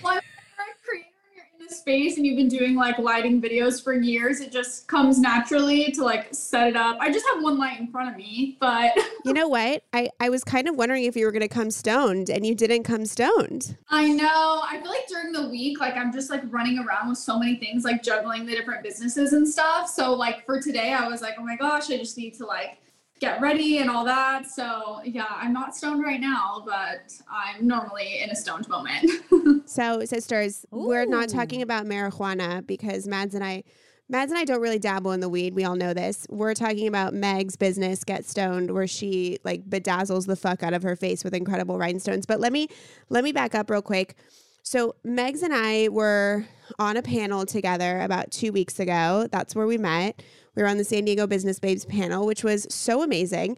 Well, 0.02 0.18
if 0.18 0.24
you're 0.56 0.66
a 0.66 0.86
creator 0.86 1.08
and 1.26 1.34
you're 1.34 1.46
in 1.52 1.53
this 1.68 1.78
space 1.78 2.16
and 2.16 2.26
you've 2.26 2.36
been 2.36 2.48
doing 2.48 2.74
like 2.74 2.98
lighting 2.98 3.40
videos 3.40 3.82
for 3.82 3.92
years, 3.94 4.40
it 4.40 4.52
just 4.52 4.86
comes 4.88 5.18
naturally 5.18 5.90
to 5.92 6.04
like 6.04 6.28
set 6.32 6.68
it 6.68 6.76
up. 6.76 6.96
I 7.00 7.12
just 7.12 7.26
have 7.32 7.42
one 7.42 7.58
light 7.58 7.80
in 7.80 7.88
front 7.88 8.10
of 8.10 8.16
me, 8.16 8.56
but 8.60 8.92
You 9.24 9.32
know 9.32 9.48
what? 9.48 9.82
I, 9.92 10.10
I 10.20 10.28
was 10.28 10.44
kind 10.44 10.68
of 10.68 10.76
wondering 10.76 11.04
if 11.04 11.16
you 11.16 11.24
were 11.24 11.32
going 11.32 11.42
to 11.42 11.48
come 11.48 11.70
stoned, 11.70 12.28
and 12.28 12.44
you 12.44 12.54
didn't 12.54 12.82
come 12.82 13.06
stoned. 13.06 13.76
I 13.88 14.08
know. 14.12 14.62
I 14.62 14.78
feel 14.82 14.90
like 14.90 15.08
during 15.08 15.32
the 15.32 15.48
week, 15.48 15.80
like 15.80 15.96
I'm 15.96 16.12
just 16.12 16.30
like 16.30 16.42
running 16.50 16.78
around 16.78 17.08
with 17.08 17.18
so 17.18 17.38
many 17.38 17.56
things, 17.56 17.84
like 17.84 18.02
juggling 18.02 18.44
the 18.44 18.54
different 18.54 18.82
businesses 18.82 19.32
and 19.32 19.48
stuff. 19.48 19.88
So 19.88 20.12
like 20.12 20.44
for 20.44 20.60
today, 20.60 20.92
I 20.92 21.08
was 21.08 21.22
like, 21.22 21.34
oh 21.38 21.42
my 21.42 21.56
gosh, 21.56 21.90
I 21.90 21.96
just 21.96 22.18
need 22.18 22.34
to 22.34 22.46
like 22.46 22.78
get 23.20 23.40
ready 23.40 23.78
and 23.78 23.88
all 23.88 24.04
that. 24.04 24.46
So 24.46 25.00
yeah, 25.04 25.26
I'm 25.30 25.52
not 25.52 25.74
stoned 25.76 26.02
right 26.02 26.20
now, 26.20 26.62
but 26.64 27.12
I'm 27.30 27.66
normally 27.66 28.20
in 28.22 28.30
a 28.30 28.36
stoned 28.36 28.68
moment. 28.68 29.10
So, 29.66 30.04
sisters, 30.04 30.66
we're 30.70 31.06
not 31.06 31.28
talking 31.28 31.62
about 31.62 31.86
marijuana 31.86 32.64
because 32.66 33.08
Mads 33.08 33.34
and 33.34 33.42
I, 33.42 33.64
Mads 34.08 34.30
and 34.30 34.38
I 34.38 34.44
don't 34.44 34.60
really 34.60 34.78
dabble 34.78 35.12
in 35.12 35.20
the 35.20 35.28
weed. 35.28 35.54
We 35.54 35.64
all 35.64 35.74
know 35.74 35.94
this. 35.94 36.26
We're 36.28 36.54
talking 36.54 36.86
about 36.86 37.14
Meg's 37.14 37.56
business, 37.56 38.04
Get 38.04 38.26
Stoned, 38.26 38.70
where 38.70 38.86
she 38.86 39.38
like 39.42 39.68
bedazzles 39.68 40.26
the 40.26 40.36
fuck 40.36 40.62
out 40.62 40.74
of 40.74 40.82
her 40.82 40.96
face 40.96 41.24
with 41.24 41.34
incredible 41.34 41.78
rhinestones. 41.78 42.26
But 42.26 42.40
let 42.40 42.52
me 42.52 42.68
let 43.08 43.24
me 43.24 43.32
back 43.32 43.54
up 43.54 43.70
real 43.70 43.82
quick. 43.82 44.16
So, 44.62 44.94
Megs 45.04 45.42
and 45.42 45.54
I 45.54 45.88
were 45.88 46.46
on 46.78 46.96
a 46.96 47.02
panel 47.02 47.46
together 47.46 48.00
about 48.00 48.30
two 48.30 48.52
weeks 48.52 48.78
ago. 48.78 49.26
That's 49.30 49.54
where 49.54 49.66
we 49.66 49.78
met. 49.78 50.22
We 50.54 50.62
were 50.62 50.68
on 50.68 50.78
the 50.78 50.84
San 50.84 51.04
Diego 51.04 51.26
Business 51.26 51.58
Babes 51.58 51.84
panel, 51.84 52.26
which 52.26 52.44
was 52.44 52.66
so 52.70 53.02
amazing. 53.02 53.56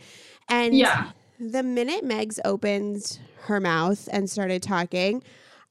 And 0.48 0.74
yeah. 0.74 1.10
the 1.38 1.62
minute 1.62 2.04
Megs 2.04 2.38
opened 2.44 3.18
her 3.42 3.60
mouth 3.60 4.08
and 4.12 4.28
started 4.30 4.62
talking, 4.62 5.22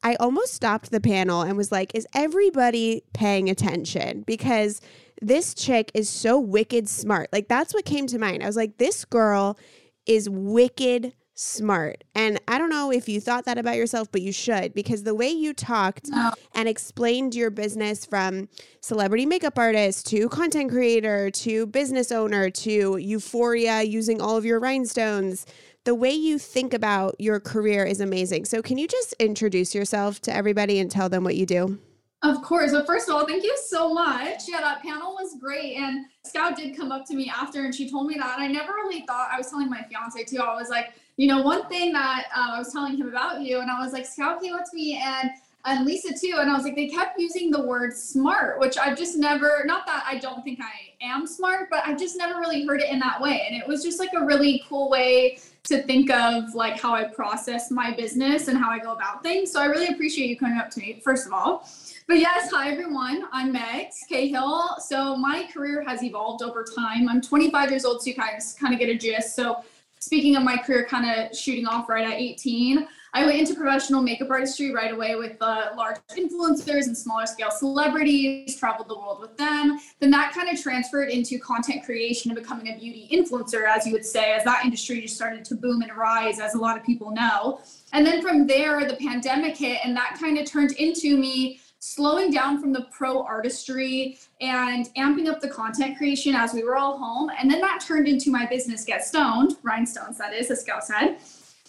I 0.03 0.15
almost 0.15 0.53
stopped 0.53 0.91
the 0.91 1.00
panel 1.00 1.41
and 1.41 1.58
was 1.58 1.72
like, 1.72 1.96
is 1.96 2.05
everybody 2.13 3.03
paying 3.13 3.50
attention? 3.50 4.22
Because 4.22 4.82
this 5.22 5.53
chick 5.53 5.91
is 5.94 6.10
so 6.10 6.39
wicked 6.39 6.88
smart. 6.88 7.29
Like, 7.34 7.48
that's 7.48 7.74
what 7.74 7.86
came 7.86 8.05
to 8.08 8.20
mind. 8.20 8.44
I 8.44 8.48
was 8.48 8.55
like, 8.55 8.77
this 8.77 9.05
girl 9.05 9.58
is 10.05 10.29
wicked 10.29 11.13
smart. 11.36 12.04
And 12.15 12.39
I 12.48 12.58
don't 12.58 12.70
know 12.70 12.92
if 12.92 13.08
you 13.10 13.20
thought 13.20 13.46
that 13.46 13.58
about 13.58 13.75
yourself, 13.75 14.12
but 14.12 14.22
you 14.22 14.32
should 14.32 14.74
because 14.74 15.04
the 15.04 15.13
way 15.13 15.30
you 15.30 15.54
talked 15.54 16.10
and 16.54 16.68
explained 16.68 17.36
your 17.36 17.50
business 17.50 18.06
from 18.06 18.48
celebrity 18.80 19.25
makeup 19.25 19.60
artist 19.60 20.08
to 20.08 20.30
content 20.30 20.72
creator 20.72 21.30
to 21.32 21.68
business 21.68 22.12
owner 22.12 22.50
to 22.50 22.98
euphoria 22.98 23.84
using 23.84 24.22
all 24.22 24.38
of 24.38 24.46
your 24.46 24.60
rhinestones. 24.60 25.46
The 25.84 25.94
way 25.94 26.13
you 26.13 26.39
think 26.39 26.74
about 26.74 27.15
your 27.20 27.39
career 27.39 27.86
is 27.86 28.00
amazing. 28.00 28.46
So, 28.46 28.63
can 28.63 28.80
you 28.80 28.88
just 28.88 29.13
introduce 29.20 29.75
yourself 29.75 30.20
to 30.22 30.34
everybody 30.34 30.80
and 30.80 30.89
tell 30.89 31.10
them 31.10 31.24
what 31.24 31.36
you 31.36 31.46
do? 31.46 31.80
Of 32.25 32.41
course. 32.41 32.72
Well, 32.72 32.84
first 32.86 33.08
of 33.08 33.13
all, 33.13 33.27
thank 33.27 33.44
you 33.44 33.55
so 33.67 33.94
much. 33.94 34.48
Yeah, 34.48 34.60
that 34.62 34.82
panel 34.82 35.13
was 35.13 35.36
great. 35.39 35.75
And 35.75 36.08
Scout 36.24 36.58
did 36.58 36.75
come 36.75 36.91
up 36.91 37.05
to 37.05 37.13
me 37.13 37.32
after 37.34 37.65
and 37.65 37.75
she 37.75 37.88
told 37.88 38.08
me 38.08 38.15
that. 38.15 38.39
I 38.39 38.48
never 38.48 38.74
really 38.74 39.01
thought, 39.01 39.29
I 39.32 39.38
was 39.38 39.51
telling 39.51 39.70
my 39.70 39.84
fiance 39.84 40.24
too, 40.24 40.39
I 40.39 40.55
was 40.55 40.70
like, 40.70 40.94
you 41.17 41.27
know, 41.27 41.41
one 41.41 41.67
thing 41.70 41.94
that 41.94 42.25
uh, 42.36 42.53
I 42.53 42.58
was 42.58 42.74
telling 42.74 42.98
him 42.98 43.08
about 43.08 43.41
you, 43.41 43.60
and 43.60 43.70
I 43.70 43.79
was 43.79 43.94
like, 43.94 44.08
Scout 44.08 44.41
came 44.41 44.53
up 44.53 44.65
to 44.70 44.75
me 44.75 45.01
and 45.01 45.29
and 45.67 45.84
Lisa 45.84 46.13
too, 46.13 46.38
and 46.38 46.50
I 46.50 46.53
was 46.53 46.63
like, 46.63 46.75
they 46.75 46.88
kept 46.88 47.20
using 47.20 47.50
the 47.50 47.62
word 47.62 47.96
smart, 47.96 48.60
which 48.60 48.77
I've 48.77 48.96
just 48.96 49.17
never, 49.17 49.63
not 49.65 49.88
that 49.88 50.03
I 50.08 50.20
don't 50.20 50.44
think 50.44 50.60
I 50.62 50.94
am 51.03 51.25
smart, 51.25 51.70
but 51.72 51.82
I've 51.88 51.98
just 51.98 52.15
never 52.17 52.39
really 52.39 52.67
heard 52.67 52.82
it 52.82 52.89
in 52.91 53.00
that 53.00 53.20
way. 53.20 53.48
And 53.48 53.60
it 53.60 53.67
was 53.67 53.82
just 53.84 54.00
like 54.00 54.12
a 54.15 54.24
really 54.24 54.63
cool 54.70 54.91
way 54.91 55.39
to 55.63 55.82
think 55.82 56.12
of 56.12 56.53
like 56.53 56.79
how 56.79 56.94
I 56.94 57.05
process 57.05 57.72
my 57.72 57.96
business 57.96 58.48
and 58.48 58.60
how 58.60 58.70
I 58.70 58.77
go 58.77 58.94
about 58.94 59.24
things. 59.24 59.51
So 59.51 59.60
I 59.60 59.65
really 59.65 59.88
appreciate 59.88 60.29
you 60.29 60.38
coming 60.38 60.60
up 60.60 60.70
to 60.72 60.79
me, 60.79 61.01
first 61.03 61.25
of 61.25 61.34
all. 61.34 61.67
But 62.08 62.20
yes, 62.20 62.52
hi 62.52 62.70
everyone. 62.70 63.24
I'm 63.32 63.52
Megs 63.52 64.08
Cahill. 64.08 64.78
So 64.78 65.18
my 65.18 65.50
career 65.52 65.84
has 65.88 66.04
evolved 66.04 66.44
over 66.44 66.64
time. 66.64 67.10
I'm 67.10 67.20
25 67.20 67.72
years 67.72 67.84
old, 67.84 68.04
so 68.04 68.12
you 68.12 68.16
guys 68.16 68.56
kind 68.60 68.76
of 68.76 68.80
get 68.80 68.90
a 68.90 68.96
gist. 68.96 69.36
So 69.36 69.64
speaking 69.98 70.36
of 70.36 70.44
my 70.44 70.56
career 70.56 70.86
kind 70.86 71.10
of 71.10 71.36
shooting 71.36 71.66
off 71.66 71.90
right 71.90 72.06
at 72.06 72.14
18, 72.14 72.88
I 73.16 73.26
went 73.26 73.40
into 73.40 73.56
professional 73.56 74.04
makeup 74.04 74.30
artistry 74.30 74.72
right 74.72 74.94
away 74.94 75.16
with 75.16 75.38
uh, 75.42 75.72
large 75.76 75.98
influencers 76.12 76.86
and 76.86 76.96
smaller 76.96 77.26
scale 77.26 77.50
celebrities, 77.50 78.56
traveled 78.56 78.88
the 78.88 78.98
world 79.00 79.20
with 79.20 79.36
them. 79.36 79.80
Then 80.00 80.12
that 80.12 80.32
kind 80.32 80.56
of 80.56 80.62
transferred 80.62 81.10
into 81.10 81.40
content 81.40 81.86
creation 81.86 82.30
and 82.30 82.40
becoming 82.40 82.68
a 82.72 82.78
beauty 82.78 83.10
influencer, 83.12 83.68
as 83.68 83.88
you 83.88 83.94
would 83.94 84.06
say, 84.06 84.34
as 84.34 84.44
that 84.44 84.64
industry 84.64 85.02
just 85.02 85.16
started 85.16 85.44
to 85.46 85.56
boom 85.56 85.82
and 85.82 85.96
rise, 85.98 86.40
as 86.40 86.54
a 86.54 86.60
lot 86.60 86.78
of 86.78 86.86
people 86.86 87.10
know. 87.10 87.62
And 87.94 88.06
then 88.06 88.22
from 88.22 88.46
there, 88.46 88.86
the 88.86 88.98
pandemic 88.98 89.58
hit, 89.58 89.80
and 89.84 89.98
that 89.98 90.18
kind 90.20 90.38
of 90.38 90.46
turned 90.46 90.74
into 90.74 91.18
me 91.18 91.62
slowing 91.86 92.32
down 92.32 92.60
from 92.60 92.74
the 92.74 92.88
pro 92.92 93.22
artistry 93.22 94.18
and 94.42 94.89
amping 94.98 95.27
up 95.27 95.39
the 95.39 95.48
content 95.48 95.98
creation 95.98 96.36
as 96.36 96.54
we 96.54 96.63
were 96.63 96.75
all 96.75 96.98
home. 96.98 97.30
And 97.38 97.50
then 97.50 97.62
that 97.62 97.80
turned 97.86 98.08
into 98.08 98.32
my 98.32 98.46
business, 98.46 98.84
Get 98.84 99.06
Stoned, 99.06 99.58
Rhinestones, 99.62 100.18
that 100.18 100.34
is, 100.34 100.50
as 100.50 100.62
Scout 100.62 100.84
said. 100.84 101.18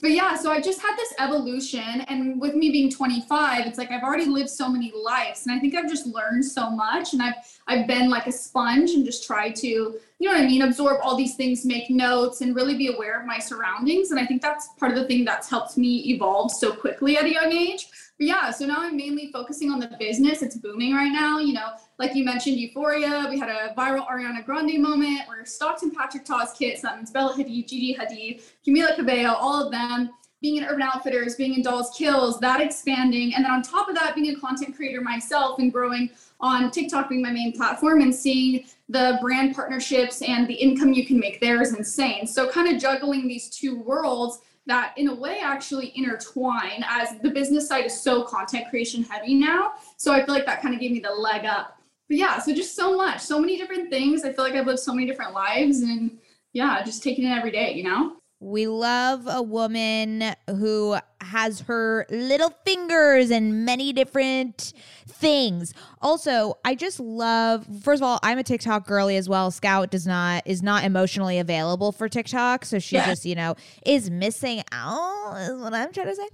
But 0.03 0.11
yeah, 0.11 0.37
so 0.37 0.51
I 0.51 0.61
just 0.61 0.83
had 0.83 0.95
this 0.97 1.15
evolution. 1.19 2.03
And 2.03 2.39
with 2.41 2.55
me 2.55 2.71
being 2.71 2.91
25, 2.91 3.67
it's 3.67 3.79
like 3.79 3.91
I've 3.91 4.03
already 4.03 4.27
lived 4.27 4.51
so 4.51 4.69
many 4.69 4.93
lives. 4.95 5.47
And 5.47 5.57
I 5.57 5.59
think 5.59 5.75
I've 5.75 5.89
just 5.89 6.07
learned 6.07 6.45
so 6.45 6.71
much. 6.71 7.15
And 7.15 7.23
I've 7.23 7.35
I've 7.67 7.87
been 7.87 8.11
like 8.11 8.27
a 8.27 8.33
sponge 8.33 8.91
and 8.91 9.05
just 9.05 9.27
tried 9.27 9.57
to, 9.57 9.67
you 9.67 9.99
know 10.21 10.33
what 10.33 10.43
I 10.43 10.47
mean, 10.47 10.63
absorb 10.63 11.01
all 11.03 11.17
these 11.17 11.35
things, 11.35 11.65
make 11.65 11.91
notes, 11.91 12.41
and 12.41 12.55
really 12.55 12.77
be 12.77 12.95
aware 12.95 13.19
of 13.19 13.27
my 13.27 13.39
surroundings. 13.39 14.11
And 14.11 14.21
I 14.21 14.27
think 14.27 14.43
that's 14.43 14.69
part 14.79 14.93
of 14.93 14.99
the 14.99 15.07
thing 15.07 15.25
that's 15.25 15.51
helped 15.51 15.77
me 15.77 16.11
evolve 16.11 16.53
so 16.53 16.73
quickly 16.73 17.17
at 17.17 17.25
a 17.25 17.33
young 17.33 17.53
age. 17.53 17.89
But 18.19 18.27
yeah, 18.27 18.51
so 18.51 18.65
now 18.67 18.77
I'm 18.79 18.97
mainly 18.97 19.31
focusing 19.31 19.71
on 19.71 19.79
the 19.79 19.95
business. 19.99 20.41
It's 20.41 20.57
booming 20.57 20.95
right 20.95 21.13
now. 21.13 21.39
You 21.39 21.53
know, 21.53 21.73
like 21.99 22.15
you 22.15 22.25
mentioned, 22.25 22.57
Euphoria. 22.57 23.27
We 23.29 23.39
had 23.39 23.51
a 23.51 23.75
viral 23.75 24.07
Ariana 24.09 24.45
Grande 24.45 24.81
moment 24.81 25.29
where 25.29 25.45
Stockton 25.45 25.91
Patrick 25.91 26.25
Ta's 26.25 26.53
kit, 26.53 26.79
so 26.79 26.89
that 26.89 26.97
means 26.97 27.11
Bella 27.11 27.35
Hadid, 27.35 27.69
Gigi 27.69 27.95
Hadid, 27.95 28.43
Camila 28.67 28.97
Cabello, 28.97 29.35
all 29.35 29.65
of 29.65 29.71
them 29.71 30.11
being 30.41 30.57
in 30.57 30.65
Urban 30.65 30.83
Outfitters, 30.83 31.35
being 31.35 31.55
in 31.55 31.63
Dolls 31.63 31.95
Kills, 31.97 32.39
that 32.41 32.61
expanding. 32.61 33.35
And 33.35 33.45
then 33.45 33.53
on 33.53 33.63
top 33.63 33.89
of 33.89 33.95
that, 33.97 34.15
being 34.15 34.35
a 34.35 34.41
content 34.41 34.77
creator 34.77 35.01
myself 35.01 35.59
and 35.59 35.73
growing 35.73 36.11
on 36.41 36.71
TikTok 36.71 37.09
being 37.09 37.23
my 37.23 37.31
main 37.31 37.53
platform 37.53 38.03
and 38.03 38.15
seeing 38.15 38.67
the 38.89 39.19
brand 39.21 39.55
partnerships 39.55 40.23
and 40.23 40.47
the 40.47 40.55
income 40.55 40.93
you 40.93 41.07
can 41.07 41.19
make 41.19 41.41
there 41.41 41.63
is 41.63 41.75
insane. 41.75 42.27
So 42.27 42.49
kind 42.49 42.73
of 42.75 42.81
juggling 42.81 43.27
these 43.27 43.49
two 43.49 43.81
worlds 43.81 44.41
that 44.67 44.95
in 44.97 45.09
a 45.09 45.15
way 45.15 45.39
actually 45.43 45.93
intertwine 45.97 46.85
as 46.89 47.19
the 47.23 47.31
business 47.31 47.69
side 47.69 47.87
is 47.87 48.01
so 48.01 48.25
content 48.25 48.69
creation 48.69 49.03
heavy 49.05 49.35
now. 49.35 49.73
So 49.97 50.13
I 50.13 50.25
feel 50.25 50.35
like 50.35 50.47
that 50.47 50.61
kind 50.61 50.75
of 50.75 50.81
gave 50.81 50.91
me 50.91 51.01
the 51.01 51.11
leg 51.11 51.45
up. 51.45 51.79
But 52.09 52.19
yeah, 52.19 52.39
so 52.39 52.53
just 52.53 52.75
so 52.75 52.97
much, 52.97 53.21
so 53.21 53.41
many 53.41 53.57
different 53.57 53.91
things. 53.91 54.25
I 54.25 54.33
feel 54.33 54.45
like 54.45 54.55
I've 54.55 54.67
lived 54.67 54.81
so 54.81 54.95
many 54.95 55.07
different 55.07 55.33
lives 55.33 55.81
and 55.81 56.19
yeah, 56.53 56.83
just 56.83 57.03
taking 57.03 57.25
it 57.25 57.37
every 57.37 57.51
day, 57.51 57.75
you 57.75 57.85
know? 57.85 58.17
We 58.39 58.67
love 58.67 59.27
a 59.27 59.41
woman 59.43 60.35
who 60.49 60.97
has 61.23 61.61
her 61.61 62.07
little 62.11 62.51
fingers 62.67 63.31
in 63.31 63.65
many 63.65 63.95
different 63.95 64.75
things. 65.09 65.73
Also, 66.03 66.59
I 66.63 66.75
just 66.75 67.01
love 67.01 67.67
first 67.83 68.03
of 68.03 68.07
all, 68.07 68.19
I'm 68.23 68.37
a 68.39 68.43
TikTok 68.43 68.87
girly 68.87 69.17
as 69.17 69.27
well. 69.29 69.51
Scout 69.51 69.91
does 69.91 70.07
not 70.07 70.43
is 70.47 70.63
not 70.63 70.85
emotionally 70.85 71.39
available 71.39 71.93
for 71.93 72.09
TikTok, 72.11 72.67
so 72.67 72.79
she 72.79 72.97
Yeah. 72.97 73.07
just, 73.07 73.25
you 73.25 73.35
know, 73.35 73.57
is 73.87 74.11
missing 74.11 74.63
out 74.71 75.37
is 75.39 75.59
what 75.59 75.73
I'm 75.73 75.91
trying 75.93 76.09
to 76.09 76.15
say. 76.17 76.29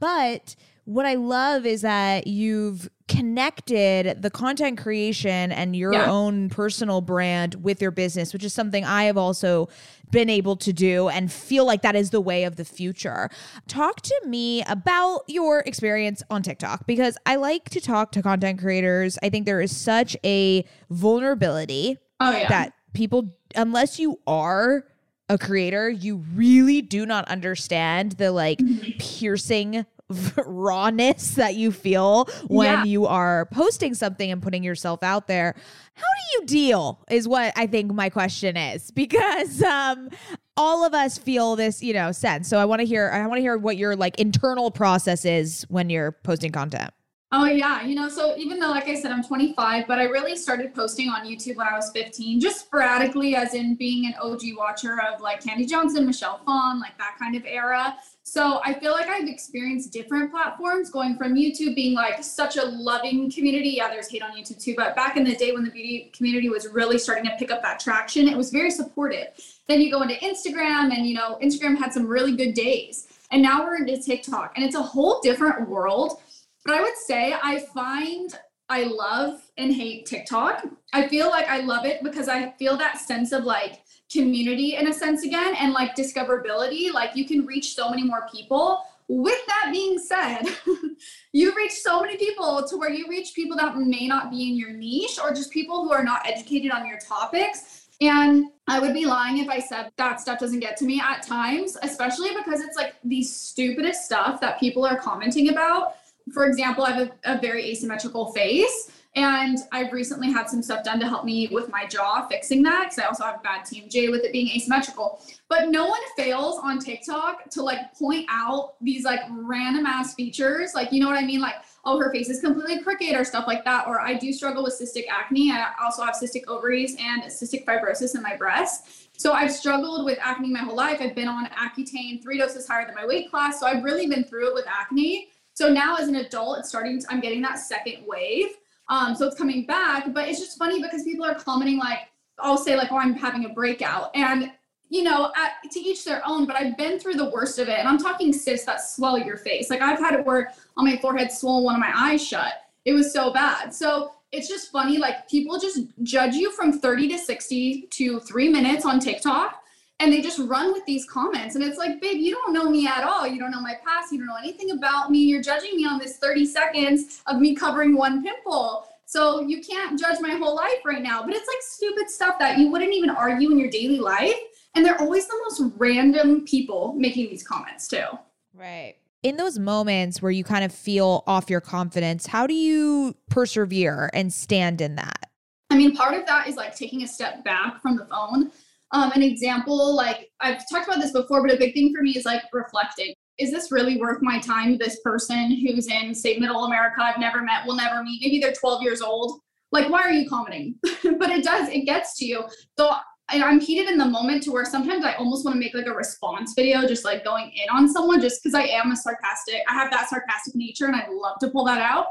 But 0.00 0.56
what 0.86 1.06
I 1.06 1.14
love 1.14 1.64
is 1.64 1.80
that 1.82 2.26
you've 2.26 2.90
connected 3.08 4.20
the 4.22 4.30
content 4.30 4.76
creation 4.78 5.50
and 5.52 5.74
your 5.76 5.92
Yeah. 5.92 6.10
own 6.10 6.50
personal 6.50 7.00
brand 7.00 7.54
with 7.64 7.80
your 7.80 7.90
business, 7.90 8.32
which 8.32 8.44
is 8.44 8.52
something 8.52 8.84
I 8.84 9.04
have 9.04 9.16
also 9.16 9.68
been 10.10 10.30
able 10.30 10.56
to 10.56 10.72
do 10.72 11.08
and 11.08 11.32
feel 11.32 11.64
like 11.64 11.82
that 11.82 11.96
is 11.96 12.10
the 12.10 12.20
way 12.20 12.44
of 12.44 12.56
the 12.56 12.64
future. 12.64 13.28
Talk 13.68 14.00
to 14.02 14.22
me 14.26 14.62
about 14.64 15.22
your 15.26 15.60
experience 15.60 16.22
on 16.30 16.42
TikTok 16.42 16.86
because 16.86 17.16
I 17.26 17.36
like 17.36 17.70
to 17.70 17.80
talk 17.80 18.12
to 18.12 18.22
content 18.22 18.60
creators. 18.60 19.18
I 19.22 19.30
think 19.30 19.46
there 19.46 19.60
is 19.60 19.76
such 19.76 20.16
a 20.24 20.64
vulnerability 20.90 21.98
Oh 22.20 22.30
yeah. 22.30 22.48
that 22.48 22.72
people 22.92 23.36
unless 23.56 23.98
you 23.98 24.20
are 24.26 24.84
a 25.28 25.38
creator 25.38 25.88
you 25.88 26.22
really 26.34 26.82
do 26.82 27.06
not 27.06 27.26
understand 27.28 28.12
the 28.12 28.30
like 28.30 28.58
mm-hmm. 28.58 28.98
piercing 28.98 29.84
rawness 30.46 31.30
that 31.36 31.54
you 31.54 31.72
feel 31.72 32.26
when 32.48 32.66
Yeah. 32.66 32.84
you 32.84 33.06
are 33.06 33.46
posting 33.46 33.94
something 33.94 34.30
and 34.30 34.42
putting 34.42 34.62
yourself 34.62 35.02
out 35.02 35.26
there 35.28 35.54
how 35.94 36.02
do 36.02 36.40
you 36.40 36.46
deal 36.46 37.00
is 37.10 37.26
what 37.26 37.52
i 37.56 37.66
think 37.66 37.92
my 37.92 38.08
question 38.10 38.56
is 38.56 38.90
because 38.90 39.62
um 39.62 40.10
all 40.56 40.84
of 40.84 40.92
us 40.94 41.16
feel 41.18 41.56
this 41.56 41.82
you 41.82 41.92
know 41.94 42.12
sense 42.12 42.48
so 42.48 42.58
i 42.58 42.64
want 42.64 42.80
to 42.80 42.86
hear 42.86 43.10
i 43.12 43.26
want 43.26 43.38
to 43.38 43.42
hear 43.42 43.56
what 43.56 43.76
your 43.76 43.96
like 43.96 44.18
internal 44.20 44.70
process 44.70 45.24
is 45.24 45.64
when 45.68 45.88
you're 45.90 46.12
posting 46.12 46.52
content 46.52 46.90
Oh 47.36 47.46
yeah, 47.46 47.82
you 47.82 47.96
know, 47.96 48.08
so 48.08 48.36
even 48.36 48.60
though 48.60 48.68
like 48.70 48.86
I 48.86 48.94
said 48.94 49.10
I'm 49.10 49.24
25, 49.24 49.88
but 49.88 49.98
I 49.98 50.04
really 50.04 50.36
started 50.36 50.72
posting 50.72 51.08
on 51.08 51.24
YouTube 51.26 51.56
when 51.56 51.66
I 51.66 51.74
was 51.74 51.90
15, 51.90 52.38
just 52.38 52.60
sporadically 52.60 53.34
as 53.34 53.54
in 53.54 53.74
being 53.74 54.06
an 54.06 54.14
OG 54.22 54.42
watcher 54.56 55.00
of 55.12 55.20
like 55.20 55.42
Candy 55.42 55.66
Johnson, 55.66 56.06
Michelle 56.06 56.40
Phan, 56.46 56.78
like 56.78 56.96
that 56.98 57.16
kind 57.18 57.34
of 57.34 57.44
era. 57.44 57.96
So 58.26 58.58
I 58.64 58.72
feel 58.72 58.92
like 58.92 59.06
I've 59.06 59.28
experienced 59.28 59.92
different 59.92 60.30
platforms 60.30 60.88
going 60.88 61.14
from 61.16 61.34
YouTube 61.34 61.74
being 61.74 61.94
like 61.94 62.24
such 62.24 62.56
a 62.56 62.64
loving 62.64 63.30
community. 63.30 63.68
Yeah, 63.68 63.90
there's 63.90 64.08
hate 64.08 64.22
on 64.22 64.32
YouTube 64.32 64.60
too, 64.62 64.74
but 64.74 64.96
back 64.96 65.18
in 65.18 65.24
the 65.24 65.36
day 65.36 65.52
when 65.52 65.62
the 65.62 65.70
beauty 65.70 66.10
community 66.16 66.48
was 66.48 66.66
really 66.68 66.96
starting 66.96 67.26
to 67.26 67.36
pick 67.38 67.50
up 67.50 67.60
that 67.60 67.80
traction, 67.80 68.26
it 68.26 68.34
was 68.34 68.48
very 68.50 68.70
supportive. 68.70 69.28
Then 69.68 69.82
you 69.82 69.90
go 69.90 70.00
into 70.00 70.14
Instagram 70.14 70.90
and 70.96 71.06
you 71.06 71.14
know, 71.14 71.38
Instagram 71.42 71.76
had 71.76 71.92
some 71.92 72.06
really 72.06 72.34
good 72.34 72.54
days. 72.54 73.08
And 73.30 73.42
now 73.42 73.62
we're 73.62 73.76
into 73.76 74.00
TikTok 74.00 74.54
and 74.56 74.64
it's 74.64 74.74
a 74.74 74.82
whole 74.82 75.20
different 75.20 75.68
world. 75.68 76.18
But 76.64 76.76
I 76.76 76.80
would 76.80 76.96
say 76.96 77.34
I 77.42 77.58
find 77.74 78.34
I 78.70 78.84
love 78.84 79.42
and 79.58 79.72
hate 79.72 80.06
TikTok. 80.06 80.64
I 80.94 81.08
feel 81.08 81.28
like 81.28 81.46
I 81.48 81.60
love 81.60 81.84
it 81.84 82.02
because 82.02 82.28
I 82.28 82.52
feel 82.52 82.78
that 82.78 82.98
sense 82.98 83.32
of 83.32 83.44
like 83.44 83.83
community 84.14 84.76
in 84.76 84.88
a 84.88 84.92
sense 84.92 85.24
again 85.24 85.54
and 85.56 85.72
like 85.72 85.94
discoverability. 85.94 86.92
Like 86.92 87.14
you 87.14 87.26
can 87.26 87.44
reach 87.44 87.74
so 87.74 87.90
many 87.90 88.04
more 88.04 88.26
people. 88.32 88.84
With 89.06 89.38
that 89.46 89.68
being 89.70 89.98
said, 89.98 90.42
you 91.32 91.54
reach 91.54 91.72
so 91.72 92.00
many 92.00 92.16
people 92.16 92.64
to 92.66 92.76
where 92.76 92.90
you 92.90 93.06
reach 93.08 93.34
people 93.34 93.56
that 93.58 93.76
may 93.76 94.06
not 94.06 94.30
be 94.30 94.48
in 94.48 94.56
your 94.56 94.70
niche 94.70 95.18
or 95.22 95.34
just 95.34 95.50
people 95.50 95.84
who 95.84 95.92
are 95.92 96.04
not 96.04 96.26
educated 96.26 96.70
on 96.70 96.86
your 96.86 96.98
topics. 96.98 97.88
And 98.00 98.46
I 98.66 98.80
would 98.80 98.94
be 98.94 99.04
lying 99.04 99.38
if 99.38 99.48
I 99.48 99.58
said 99.58 99.92
that 99.96 100.20
stuff 100.20 100.38
doesn't 100.38 100.60
get 100.60 100.76
to 100.78 100.84
me 100.84 101.00
at 101.00 101.22
times, 101.22 101.76
especially 101.82 102.30
because 102.34 102.60
it's 102.60 102.76
like 102.76 102.94
the 103.04 103.22
stupidest 103.22 104.06
stuff 104.06 104.40
that 104.40 104.58
people 104.58 104.86
are 104.86 104.96
commenting 104.96 105.50
about 105.50 105.94
for 106.32 106.46
example, 106.46 106.84
I 106.84 106.92
have 106.92 107.10
a, 107.24 107.34
a 107.34 107.40
very 107.40 107.70
asymmetrical 107.70 108.32
face. 108.32 108.90
And 109.16 109.58
I've 109.70 109.92
recently 109.92 110.32
had 110.32 110.48
some 110.48 110.60
stuff 110.60 110.82
done 110.82 110.98
to 110.98 111.08
help 111.08 111.24
me 111.24 111.48
with 111.52 111.70
my 111.70 111.86
jaw 111.86 112.26
fixing 112.26 112.62
that 112.64 112.84
because 112.84 112.98
I 112.98 113.04
also 113.04 113.22
have 113.22 113.42
bad 113.44 113.60
TMJ 113.60 114.10
with 114.10 114.24
it 114.24 114.32
being 114.32 114.48
asymmetrical. 114.48 115.22
But 115.48 115.68
no 115.68 115.86
one 115.86 116.00
fails 116.16 116.58
on 116.58 116.80
TikTok 116.80 117.48
to 117.50 117.62
like 117.62 117.94
point 117.96 118.26
out 118.28 118.74
these 118.80 119.04
like 119.04 119.20
random 119.30 119.86
ass 119.86 120.14
features. 120.14 120.74
Like, 120.74 120.90
you 120.90 121.00
know 121.00 121.06
what 121.06 121.16
I 121.16 121.24
mean? 121.24 121.40
Like, 121.40 121.54
oh, 121.84 121.96
her 122.00 122.10
face 122.10 122.28
is 122.28 122.40
completely 122.40 122.82
crooked 122.82 123.14
or 123.14 123.24
stuff 123.24 123.46
like 123.46 123.64
that. 123.64 123.86
Or 123.86 124.00
I 124.00 124.14
do 124.14 124.32
struggle 124.32 124.64
with 124.64 124.74
cystic 124.80 125.04
acne. 125.08 125.52
I 125.52 125.70
also 125.80 126.02
have 126.02 126.16
cystic 126.16 126.48
ovaries 126.48 126.96
and 126.98 127.22
cystic 127.24 127.64
fibrosis 127.64 128.16
in 128.16 128.22
my 128.22 128.34
breast. 128.36 129.10
So 129.16 129.32
I've 129.32 129.52
struggled 129.52 130.04
with 130.04 130.18
acne 130.20 130.50
my 130.50 130.58
whole 130.58 130.74
life. 130.74 130.98
I've 131.00 131.14
been 131.14 131.28
on 131.28 131.46
Accutane, 131.50 132.20
three 132.20 132.38
doses 132.38 132.66
higher 132.66 132.84
than 132.84 132.96
my 132.96 133.06
weight 133.06 133.30
class. 133.30 133.60
So 133.60 133.66
I've 133.66 133.84
really 133.84 134.08
been 134.08 134.24
through 134.24 134.48
it 134.48 134.54
with 134.54 134.66
acne. 134.66 135.28
So 135.52 135.72
now 135.72 135.94
as 135.94 136.08
an 136.08 136.16
adult, 136.16 136.58
it's 136.58 136.68
starting 136.68 136.98
to, 137.00 137.06
I'm 137.10 137.20
getting 137.20 137.40
that 137.42 137.60
second 137.60 138.04
wave. 138.08 138.48
Um, 138.88 139.14
so 139.14 139.26
it's 139.26 139.36
coming 139.36 139.66
back, 139.66 140.12
but 140.12 140.28
it's 140.28 140.38
just 140.38 140.58
funny 140.58 140.82
because 140.82 141.02
people 141.04 141.24
are 141.24 141.34
commenting 141.34 141.78
like, 141.78 142.10
I'll 142.38 142.58
say 142.58 142.76
like, 142.76 142.92
oh, 142.92 142.98
I'm 142.98 143.14
having 143.14 143.44
a 143.44 143.48
breakout. 143.48 144.10
And, 144.14 144.52
you 144.90 145.02
know, 145.02 145.32
at, 145.36 145.70
to 145.70 145.80
each 145.80 146.04
their 146.04 146.22
own, 146.26 146.46
but 146.46 146.56
I've 146.56 146.76
been 146.76 146.98
through 146.98 147.14
the 147.14 147.30
worst 147.30 147.58
of 147.58 147.68
it. 147.68 147.78
And 147.78 147.88
I'm 147.88 147.98
talking 147.98 148.32
cysts 148.32 148.66
that 148.66 148.80
swell 148.80 149.18
your 149.18 149.36
face. 149.36 149.70
Like 149.70 149.80
I've 149.80 149.98
had 149.98 150.14
it 150.14 150.26
where 150.26 150.52
on 150.76 150.84
my 150.84 150.96
forehead 150.98 151.32
swollen 151.32 151.64
one 151.64 151.74
of 151.74 151.80
my 151.80 151.92
eyes 151.94 152.26
shut. 152.26 152.52
It 152.84 152.92
was 152.92 153.12
so 153.12 153.32
bad. 153.32 153.72
So 153.72 154.12
it's 154.32 154.48
just 154.48 154.70
funny. 154.70 154.98
Like 154.98 155.28
people 155.28 155.58
just 155.58 155.80
judge 156.02 156.34
you 156.34 156.50
from 156.52 156.78
30 156.78 157.08
to 157.08 157.18
60 157.18 157.82
to 157.90 158.20
three 158.20 158.48
minutes 158.48 158.84
on 158.84 159.00
TikTok 159.00 159.63
and 160.00 160.12
they 160.12 160.20
just 160.20 160.38
run 160.40 160.72
with 160.72 160.84
these 160.86 161.04
comments. 161.06 161.54
And 161.54 161.64
it's 161.64 161.78
like 161.78 162.00
babe 162.00 162.18
you 162.18 162.32
don't 162.32 162.52
know 162.52 162.68
me 162.68 162.86
at 162.86 163.04
all. 163.04 163.26
You 163.26 163.38
don't 163.38 163.50
know 163.50 163.60
my 163.60 163.78
past. 163.86 164.12
You 164.12 164.18
don't 164.18 164.26
know 164.26 164.36
anything 164.36 164.70
about 164.72 165.10
me. 165.10 165.18
You're 165.20 165.42
judging 165.42 165.76
me 165.76 165.86
on 165.86 165.98
this 165.98 166.16
30 166.18 166.46
seconds 166.46 167.22
of 167.26 167.38
me 167.38 167.54
covering 167.54 167.96
one 167.96 168.22
pimple. 168.22 168.86
So 169.06 169.40
you 169.42 169.62
can't 169.62 169.98
judge 169.98 170.18
my 170.20 170.30
whole 170.30 170.56
life 170.56 170.84
right 170.84 171.02
now. 171.02 171.22
But 171.22 171.34
it's 171.34 171.46
like 171.46 171.58
stupid 171.60 172.10
stuff 172.10 172.38
that 172.38 172.58
you 172.58 172.70
wouldn't 172.70 172.92
even 172.92 173.10
argue 173.10 173.50
in 173.50 173.58
your 173.58 173.70
daily 173.70 173.98
life. 173.98 174.34
And 174.74 174.84
they're 174.84 175.00
always 175.00 175.28
the 175.28 175.38
most 175.44 175.72
random 175.76 176.44
people 176.44 176.94
making 176.96 177.28
these 177.28 177.46
comments 177.46 177.86
too. 177.86 178.06
Right. 178.52 178.96
In 179.22 179.36
those 179.36 179.58
moments 179.58 180.20
where 180.20 180.32
you 180.32 180.44
kind 180.44 180.64
of 180.64 180.72
feel 180.72 181.22
off 181.26 181.48
your 181.48 181.60
confidence, 181.60 182.26
how 182.26 182.46
do 182.46 182.54
you 182.54 183.14
persevere 183.30 184.10
and 184.12 184.32
stand 184.32 184.80
in 184.80 184.96
that? 184.96 185.30
I 185.70 185.76
mean, 185.76 185.96
part 185.96 186.14
of 186.14 186.26
that 186.26 186.48
is 186.48 186.56
like 186.56 186.76
taking 186.76 187.02
a 187.04 187.08
step 187.08 187.42
back 187.44 187.80
from 187.80 187.96
the 187.96 188.04
phone. 188.06 188.50
Um, 188.94 189.10
an 189.12 189.22
example, 189.22 189.94
like 189.94 190.30
I've 190.40 190.62
talked 190.70 190.86
about 190.86 191.00
this 191.00 191.10
before, 191.10 191.42
but 191.42 191.52
a 191.52 191.58
big 191.58 191.74
thing 191.74 191.92
for 191.92 192.00
me 192.00 192.12
is 192.12 192.24
like 192.24 192.42
reflecting. 192.52 193.12
Is 193.38 193.50
this 193.50 193.72
really 193.72 193.96
worth 193.96 194.22
my 194.22 194.38
time? 194.38 194.78
This 194.78 195.00
person 195.00 195.50
who's 195.50 195.88
in, 195.88 196.14
say, 196.14 196.38
middle 196.38 196.64
America, 196.64 197.02
I've 197.02 197.18
never 197.18 197.42
met, 197.42 197.66
will 197.66 197.74
never 197.74 198.04
meet. 198.04 198.20
Maybe 198.22 198.38
they're 198.38 198.52
12 198.52 198.82
years 198.82 199.02
old. 199.02 199.40
Like, 199.72 199.90
why 199.90 200.02
are 200.02 200.12
you 200.12 200.28
commenting? 200.28 200.76
but 201.18 201.30
it 201.30 201.42
does, 201.42 201.68
it 201.70 201.84
gets 201.84 202.16
to 202.18 202.24
you. 202.24 202.44
So 202.78 202.94
I'm 203.28 203.58
heated 203.58 203.90
in 203.90 203.98
the 203.98 204.04
moment 204.04 204.44
to 204.44 204.52
where 204.52 204.64
sometimes 204.64 205.04
I 205.04 205.14
almost 205.14 205.44
want 205.44 205.56
to 205.56 205.58
make 205.58 205.74
like 205.74 205.86
a 205.86 205.92
response 205.92 206.52
video, 206.54 206.86
just 206.86 207.04
like 207.04 207.24
going 207.24 207.50
in 207.50 207.76
on 207.76 207.92
someone, 207.92 208.20
just 208.20 208.40
because 208.40 208.54
I 208.54 208.62
am 208.62 208.92
a 208.92 208.96
sarcastic, 208.96 209.62
I 209.68 209.74
have 209.74 209.90
that 209.90 210.08
sarcastic 210.08 210.54
nature 210.54 210.86
and 210.86 210.94
I 210.94 211.08
love 211.10 211.38
to 211.40 211.50
pull 211.50 211.64
that 211.64 211.80
out. 211.80 212.06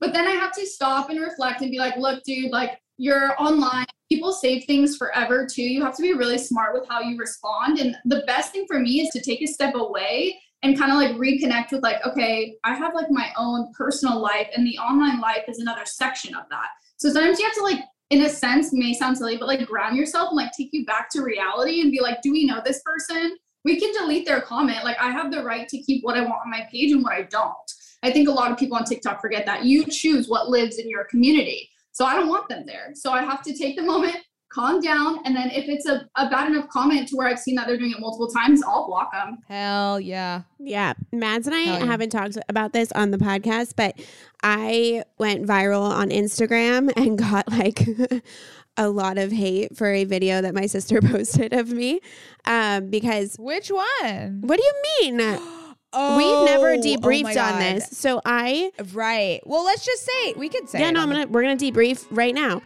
But 0.00 0.12
then 0.12 0.26
I 0.26 0.32
have 0.32 0.52
to 0.52 0.66
stop 0.66 1.08
and 1.08 1.18
reflect 1.18 1.62
and 1.62 1.70
be 1.70 1.78
like, 1.78 1.96
look, 1.96 2.22
dude, 2.24 2.52
like 2.52 2.78
you're 2.98 3.40
online. 3.40 3.86
People 4.08 4.32
save 4.32 4.64
things 4.64 4.96
forever 4.96 5.46
too. 5.46 5.62
You 5.62 5.82
have 5.84 5.96
to 5.96 6.02
be 6.02 6.12
really 6.12 6.38
smart 6.38 6.74
with 6.74 6.88
how 6.88 7.00
you 7.00 7.16
respond. 7.16 7.78
And 7.78 7.96
the 8.04 8.22
best 8.26 8.52
thing 8.52 8.66
for 8.66 8.78
me 8.78 9.00
is 9.00 9.10
to 9.10 9.20
take 9.20 9.42
a 9.42 9.46
step 9.46 9.74
away 9.74 10.38
and 10.62 10.78
kind 10.78 10.92
of 10.92 10.98
like 10.98 11.16
reconnect 11.16 11.72
with 11.72 11.82
like, 11.82 12.04
okay, 12.06 12.56
I 12.64 12.74
have 12.74 12.94
like 12.94 13.10
my 13.10 13.30
own 13.36 13.72
personal 13.72 14.20
life 14.20 14.48
and 14.56 14.66
the 14.66 14.78
online 14.78 15.20
life 15.20 15.44
is 15.48 15.58
another 15.58 15.84
section 15.84 16.34
of 16.34 16.44
that. 16.50 16.68
So 16.96 17.12
sometimes 17.12 17.38
you 17.38 17.44
have 17.44 17.54
to 17.54 17.62
like, 17.62 17.80
in 18.10 18.22
a 18.22 18.28
sense, 18.28 18.72
may 18.72 18.94
sound 18.94 19.18
silly, 19.18 19.36
but 19.36 19.48
like 19.48 19.66
ground 19.66 19.96
yourself 19.96 20.30
and 20.30 20.36
like 20.36 20.52
take 20.52 20.70
you 20.72 20.86
back 20.86 21.10
to 21.10 21.22
reality 21.22 21.80
and 21.80 21.90
be 21.90 22.00
like, 22.00 22.22
do 22.22 22.32
we 22.32 22.46
know 22.46 22.62
this 22.64 22.80
person? 22.82 23.36
We 23.64 23.78
can 23.80 23.92
delete 23.92 24.26
their 24.26 24.40
comment. 24.40 24.84
Like 24.84 24.96
I 25.00 25.10
have 25.10 25.32
the 25.32 25.42
right 25.42 25.68
to 25.68 25.78
keep 25.82 26.04
what 26.04 26.16
I 26.16 26.20
want 26.22 26.42
on 26.44 26.50
my 26.50 26.66
page 26.70 26.92
and 26.92 27.02
what 27.02 27.12
I 27.12 27.22
don't. 27.22 27.54
I 28.02 28.12
think 28.12 28.28
a 28.28 28.32
lot 28.32 28.52
of 28.52 28.58
people 28.58 28.76
on 28.76 28.84
TikTok 28.84 29.20
forget 29.20 29.44
that 29.46 29.64
you 29.64 29.84
choose 29.86 30.28
what 30.28 30.48
lives 30.48 30.78
in 30.78 30.88
your 30.88 31.04
community. 31.04 31.68
So 31.96 32.04
I 32.04 32.14
don't 32.14 32.28
want 32.28 32.46
them 32.50 32.64
there. 32.66 32.90
So 32.92 33.10
I 33.10 33.22
have 33.22 33.40
to 33.44 33.54
take 33.56 33.74
the 33.74 33.82
moment, 33.82 34.16
calm 34.50 34.82
down, 34.82 35.20
and 35.24 35.34
then 35.34 35.50
if 35.50 35.66
it's 35.66 35.86
a, 35.86 36.06
a 36.16 36.28
bad 36.28 36.52
enough 36.52 36.68
comment 36.68 37.08
to 37.08 37.16
where 37.16 37.26
I've 37.26 37.38
seen 37.38 37.54
that 37.54 37.66
they're 37.66 37.78
doing 37.78 37.92
it 37.92 38.00
multiple 38.00 38.28
times, 38.28 38.60
I'll 38.62 38.86
block 38.86 39.12
them. 39.12 39.38
Hell 39.48 39.98
yeah. 39.98 40.42
Yeah, 40.58 40.92
Mads 41.10 41.46
and 41.46 41.56
I 41.56 41.62
yeah. 41.62 41.86
haven't 41.86 42.10
talked 42.10 42.36
about 42.50 42.74
this 42.74 42.92
on 42.92 43.12
the 43.12 43.16
podcast, 43.16 43.76
but 43.76 43.98
I 44.42 45.04
went 45.16 45.46
viral 45.46 45.88
on 45.88 46.10
Instagram 46.10 46.92
and 46.98 47.18
got 47.18 47.50
like 47.50 47.88
a 48.76 48.90
lot 48.90 49.16
of 49.16 49.32
hate 49.32 49.74
for 49.74 49.90
a 49.90 50.04
video 50.04 50.42
that 50.42 50.54
my 50.54 50.66
sister 50.66 51.00
posted 51.00 51.54
of 51.54 51.70
me 51.72 52.00
um, 52.44 52.90
because 52.90 53.36
Which 53.38 53.70
one? 53.70 54.42
what 54.42 54.60
do 54.60 54.62
you 54.62 54.82
mean? 55.00 55.38
Oh, 55.92 56.16
We've 56.16 56.46
never 56.46 56.70
oh, 56.70 56.74
oh 56.74 56.80
debriefed 56.80 57.42
on 57.42 57.58
this, 57.58 57.88
so 57.90 58.20
I 58.24 58.72
Right. 58.92 59.40
Well, 59.46 59.64
let's 59.64 59.84
just 59.84 60.04
say 60.04 60.34
we 60.34 60.48
could 60.48 60.68
say. 60.68 60.80
yeah 60.80 60.88
it 60.88 60.92
no 60.92 61.00
I'm 61.00 61.10
gonna 61.10 61.26
we're 61.26 61.42
gonna 61.42 61.56
debrief 61.56 62.06
right 62.10 62.34
now. 62.34 62.62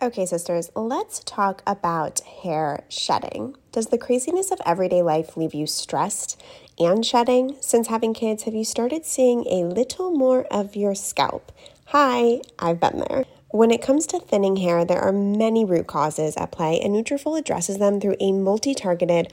Okay, 0.00 0.26
sisters, 0.26 0.70
let's 0.76 1.18
talk 1.24 1.60
about 1.66 2.20
hair 2.20 2.84
shedding. 2.88 3.56
Does 3.72 3.88
the 3.88 3.98
craziness 3.98 4.52
of 4.52 4.60
everyday 4.64 5.02
life 5.02 5.36
leave 5.36 5.54
you 5.54 5.66
stressed 5.66 6.40
and 6.78 7.04
shedding? 7.04 7.56
Since 7.60 7.88
having 7.88 8.14
kids, 8.14 8.44
have 8.44 8.54
you 8.54 8.64
started 8.64 9.04
seeing 9.04 9.44
a 9.48 9.64
little 9.64 10.12
more 10.12 10.44
of 10.52 10.76
your 10.76 10.94
scalp? 10.94 11.50
Hi, 11.86 12.42
I've 12.60 12.78
been 12.78 13.00
there. 13.08 13.24
When 13.50 13.72
it 13.72 13.82
comes 13.82 14.06
to 14.08 14.20
thinning 14.20 14.56
hair, 14.56 14.84
there 14.84 15.00
are 15.00 15.12
many 15.12 15.64
root 15.64 15.86
causes 15.86 16.36
at 16.36 16.52
play, 16.52 16.78
and 16.80 16.94
Nutrafol 16.94 17.36
addresses 17.36 17.78
them 17.78 17.98
through 17.98 18.16
a 18.20 18.30
multi-targeted, 18.30 19.32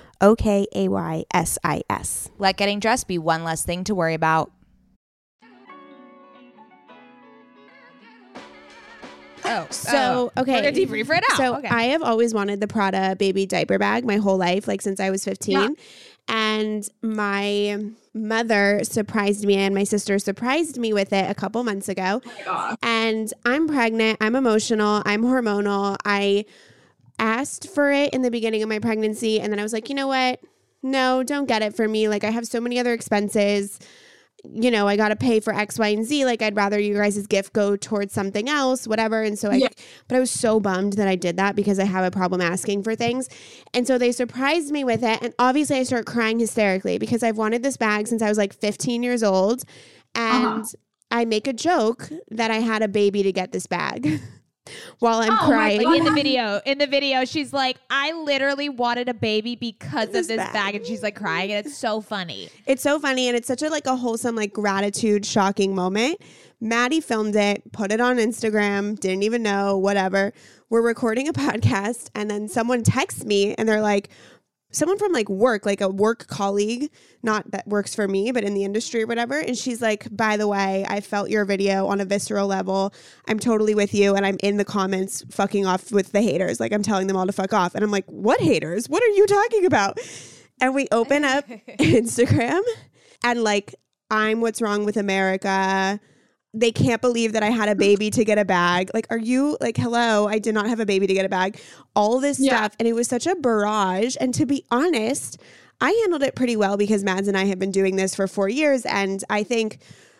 O 0.21 0.35
K 0.35 0.67
A 0.73 0.87
Y 0.87 1.25
S 1.33 1.57
I 1.63 1.81
S. 1.89 2.29
Let 2.37 2.57
getting 2.57 2.79
dressed 2.79 3.07
be 3.07 3.17
one 3.17 3.43
less 3.43 3.63
thing 3.63 3.83
to 3.85 3.95
worry 3.95 4.13
about. 4.13 4.51
Oh, 9.43 9.67
So, 9.71 10.31
oh. 10.35 10.41
okay. 10.41 10.53
We're 10.53 10.71
gonna 10.71 10.71
debrief 10.71 11.09
right 11.09 11.23
now. 11.29 11.35
So 11.35 11.55
okay. 11.57 11.67
I 11.67 11.83
have 11.85 12.01
always 12.01 12.33
wanted 12.33 12.61
the 12.61 12.67
Prada 12.67 13.15
baby 13.17 13.45
diaper 13.45 13.77
bag 13.77 14.05
my 14.05 14.17
whole 14.17 14.37
life, 14.37 14.67
like 14.67 14.81
since 14.81 14.99
I 14.99 15.09
was 15.09 15.25
15. 15.25 15.51
Yeah. 15.51 15.67
And 16.27 16.87
my 17.01 17.83
mother 18.13 18.81
surprised 18.83 19.45
me 19.45 19.55
and 19.55 19.73
my 19.73 19.83
sister 19.83 20.19
surprised 20.19 20.77
me 20.77 20.93
with 20.93 21.11
it 21.11 21.29
a 21.29 21.33
couple 21.33 21.63
months 21.63 21.89
ago. 21.89 22.21
Oh 22.23 22.33
my 22.37 22.43
God. 22.45 22.77
And 22.83 23.33
I'm 23.45 23.67
pregnant, 23.67 24.19
I'm 24.21 24.35
emotional, 24.35 25.01
I'm 25.05 25.23
hormonal. 25.23 25.97
I 26.05 26.45
asked 27.21 27.69
for 27.69 27.91
it 27.91 28.13
in 28.13 28.21
the 28.23 28.31
beginning 28.31 28.61
of 28.63 28.67
my 28.67 28.79
pregnancy 28.79 29.39
and 29.39 29.53
then 29.53 29.59
I 29.59 29.63
was 29.63 29.71
like, 29.71 29.87
"You 29.87 29.95
know 29.95 30.07
what? 30.07 30.41
No, 30.83 31.23
don't 31.23 31.45
get 31.47 31.61
it 31.61 31.75
for 31.75 31.87
me. 31.87 32.09
Like 32.09 32.23
I 32.25 32.31
have 32.31 32.45
so 32.47 32.59
many 32.59 32.79
other 32.79 32.91
expenses. 32.91 33.79
You 34.43 34.71
know, 34.71 34.87
I 34.87 34.97
got 34.97 35.09
to 35.09 35.15
pay 35.15 35.39
for 35.39 35.53
X, 35.53 35.77
Y, 35.77 35.89
and 35.89 36.03
Z. 36.03 36.25
Like 36.25 36.41
I'd 36.41 36.55
rather 36.55 36.79
you 36.79 36.95
guys' 36.95 37.27
gift 37.27 37.53
go 37.53 37.75
towards 37.75 38.11
something 38.11 38.49
else, 38.49 38.87
whatever." 38.87 39.21
And 39.21 39.37
so 39.37 39.51
I 39.51 39.55
Yeah. 39.57 39.67
but 40.07 40.15
I 40.17 40.19
was 40.19 40.31
so 40.31 40.59
bummed 40.59 40.93
that 40.93 41.07
I 41.07 41.15
did 41.15 41.37
that 41.37 41.55
because 41.55 41.77
I 41.77 41.83
have 41.85 42.03
a 42.03 42.09
problem 42.09 42.41
asking 42.41 42.81
for 42.81 42.95
things. 42.95 43.29
And 43.75 43.85
so 43.85 43.99
they 43.99 44.11
surprised 44.11 44.71
me 44.71 44.83
with 44.83 45.03
it. 45.03 45.19
And 45.21 45.33
obviously, 45.37 45.77
I 45.77 45.83
start 45.83 46.07
crying 46.07 46.39
hysterically 46.39 46.97
because 46.97 47.21
I've 47.21 47.37
wanted 47.37 47.61
this 47.61 47.77
bag 47.77 48.07
since 48.07 48.23
I 48.23 48.29
was 48.29 48.39
like 48.39 48.51
15 48.53 49.03
years 49.03 49.21
old. 49.21 49.63
And 50.15 50.45
Uh-huh. 50.45 50.63
I 51.11 51.25
make 51.25 51.45
a 51.47 51.53
joke 51.53 52.09
that 52.31 52.49
I 52.49 52.61
had 52.61 52.81
a 52.81 52.87
baby 52.87 53.21
to 53.21 53.31
get 53.31 53.51
this 53.51 53.67
bag 53.67 54.21
while 54.99 55.19
I'm 55.19 55.31
Oh 55.33 55.45
crying. 55.47 55.81
Like 55.81 55.97
in 55.99 56.05
the 56.05 56.11
video, 56.11 56.61
in 56.65 56.77
the 56.77 56.87
video, 56.87 57.25
she's 57.25 57.51
like, 57.53 57.77
"I 57.89 58.11
literally 58.13 58.69
wanted 58.69 59.09
a 59.09 59.13
baby 59.13 59.55
because 59.55 60.09
This 60.09 60.25
of 60.25 60.27
this 60.29 60.37
bag. 60.37 60.53
bag. 60.53 60.75
and 60.75 60.85
she's 60.85 61.01
like 61.03 61.15
crying, 61.15 61.51
and 61.51 61.65
it's 61.65 61.77
so 61.77 62.01
funny. 62.01 62.49
It's 62.67 62.83
so 62.83 62.99
funny 62.99 63.27
and 63.27 63.35
it's 63.35 63.47
such 63.47 63.61
a 63.61 63.69
like 63.69 63.85
a 63.87 63.95
wholesome 63.95 64.35
like 64.35 64.53
gratitude 64.53 65.25
shocking 65.25 65.73
moment. 65.75 66.21
Maddie 66.59 67.01
filmed 67.01 67.35
it, 67.35 67.71
put 67.71 67.91
it 67.91 67.99
on 67.99 68.17
Instagram, 68.17 68.99
didn't 68.99 69.23
even 69.23 69.41
know, 69.41 69.77
whatever. 69.77 70.31
We're 70.69 70.83
recording 70.83 71.27
a 71.27 71.33
podcast 71.33 72.09
and 72.13 72.29
then 72.29 72.47
someone 72.47 72.83
texts 72.83 73.25
me 73.25 73.55
and 73.55 73.67
they're 73.67 73.81
like 73.81 74.09
someone 74.71 74.97
from 74.97 75.11
like 75.11 75.29
work, 75.29 75.65
like 75.65 75.81
a 75.81 75.89
work 75.89 76.27
colleague, 76.27 76.89
not 77.23 77.49
that 77.51 77.67
works 77.67 77.93
for 77.93 78.07
me, 78.07 78.31
but 78.31 78.43
in 78.43 78.53
the 78.53 78.63
industry 78.63 79.03
or 79.03 79.07
whatever, 79.07 79.39
and 79.39 79.57
she's 79.57 79.81
like, 79.81 80.07
"By 80.15 80.37
the 80.37 80.47
way, 80.47 80.85
I 80.87 81.01
felt 81.01 81.29
your 81.29 81.45
video 81.45 81.87
on 81.87 82.01
a 82.01 82.05
visceral 82.05 82.47
level. 82.47 82.93
I'm 83.27 83.39
totally 83.39 83.75
with 83.75 83.93
you 83.93 84.15
and 84.15 84.25
I'm 84.25 84.37
in 84.41 84.57
the 84.57 84.65
comments 84.65 85.23
fucking 85.29 85.65
off 85.65 85.91
with 85.91 86.11
the 86.11 86.21
haters. 86.21 86.59
Like 86.59 86.73
I'm 86.73 86.83
telling 86.83 87.07
them 87.07 87.17
all 87.17 87.27
to 87.27 87.33
fuck 87.33 87.53
off." 87.53 87.75
And 87.75 87.83
I'm 87.83 87.91
like, 87.91 88.05
"What 88.07 88.39
haters? 88.41 88.87
What 88.89 89.03
are 89.03 89.07
you 89.09 89.27
talking 89.27 89.65
about?" 89.65 89.99
And 90.59 90.75
we 90.75 90.87
open 90.91 91.25
up 91.25 91.47
Instagram 91.79 92.61
and 93.23 93.43
like 93.43 93.75
I'm 94.09 94.41
what's 94.41 94.61
wrong 94.61 94.85
with 94.85 94.97
America. 94.97 95.99
They 96.53 96.71
can't 96.71 97.01
believe 97.01 97.33
that 97.33 97.43
I 97.43 97.49
had 97.49 97.69
a 97.69 97.75
mm. 97.75 97.79
baby 97.79 98.09
to 98.11 98.25
get 98.25 98.37
a 98.37 98.45
bag. 98.45 98.91
Like, 98.93 99.07
are 99.09 99.17
you 99.17 99.57
like, 99.61 99.77
hello? 99.77 100.27
I 100.27 100.37
did 100.39 100.53
not 100.53 100.67
have 100.67 100.79
a 100.79 100.85
baby 100.85 101.07
to 101.07 101.13
get 101.13 101.25
a 101.25 101.29
bag. 101.29 101.59
All 101.95 102.19
this 102.19 102.39
Yeah. 102.39 102.57
stuff. 102.57 102.75
And 102.79 102.87
it 102.87 102.93
was 102.93 103.07
such 103.07 103.25
a 103.25 103.35
barrage. 103.35 104.17
And 104.19 104.33
to 104.33 104.45
be 104.45 104.65
honest, 104.69 105.37
I 105.79 105.91
handled 106.03 106.23
it 106.23 106.35
pretty 106.35 106.55
well 106.57 106.77
because 106.77 107.03
Mads 107.03 107.27
and 107.27 107.37
I 107.37 107.45
have 107.45 107.57
been 107.57 107.71
doing 107.71 107.95
this 107.95 108.13
for 108.15 108.27
four 108.27 108.49
years. 108.49 108.85
And 108.85 109.23
I 109.29 109.43
think 109.43 109.79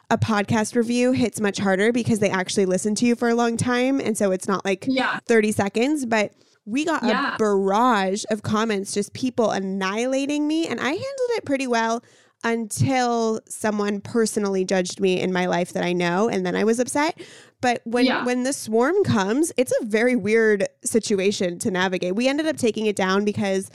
a 0.10 0.18
podcast 0.18 0.76
review 0.76 1.12
hits 1.12 1.40
much 1.40 1.58
harder 1.60 1.92
because 1.92 2.20
they 2.20 2.30
actually 2.30 2.66
listen 2.66 2.96
to 2.96 3.06
you 3.06 3.16
for 3.16 3.30
a 3.30 3.36
long 3.36 3.58
time. 3.58 4.00
And 4.00 4.18
so 4.18 4.32
it's 4.32 4.48
not 4.48 4.64
like 4.66 4.86
Yeah. 4.88 5.20
30 5.28 5.52
seconds, 5.52 6.06
but 6.06 6.32
we 6.66 6.86
got 6.86 7.04
Yeah. 7.04 7.36
a 7.36 7.38
barrage 7.38 8.24
of 8.30 8.42
comments, 8.44 8.94
just 8.94 9.14
people 9.14 9.52
annihilating 9.52 10.48
me. 10.48 10.68
And 10.68 10.80
I 10.80 10.90
handled 10.90 11.30
it 11.38 11.46
pretty 11.46 11.68
well 11.68 12.04
until 12.44 13.40
someone 13.48 14.02
personally 14.02 14.66
judged 14.66 15.00
me 15.00 15.20
in 15.20 15.32
my 15.32 15.46
life 15.46 15.74
that 15.74 15.84
I 15.84 15.94
know. 15.94 16.28
And 16.30 16.46
then 16.46 16.56
I 16.56 16.64
was 16.64 16.80
upset. 16.80 17.20
But 17.62 17.82
when, 17.86 18.06
Yeah. 18.06 18.26
when 18.26 18.44
the 18.44 18.54
swarm 18.54 19.04
comes, 19.04 19.52
it's 19.58 19.74
a 19.82 19.86
very 19.86 20.16
weird 20.16 20.68
situation 20.84 21.60
to 21.60 21.70
navigate. 21.72 22.16
We 22.16 22.28
ended 22.28 22.48
up 22.48 22.58
taking 22.58 22.88
it 22.88 22.96
down 22.96 23.24
because 23.26 23.70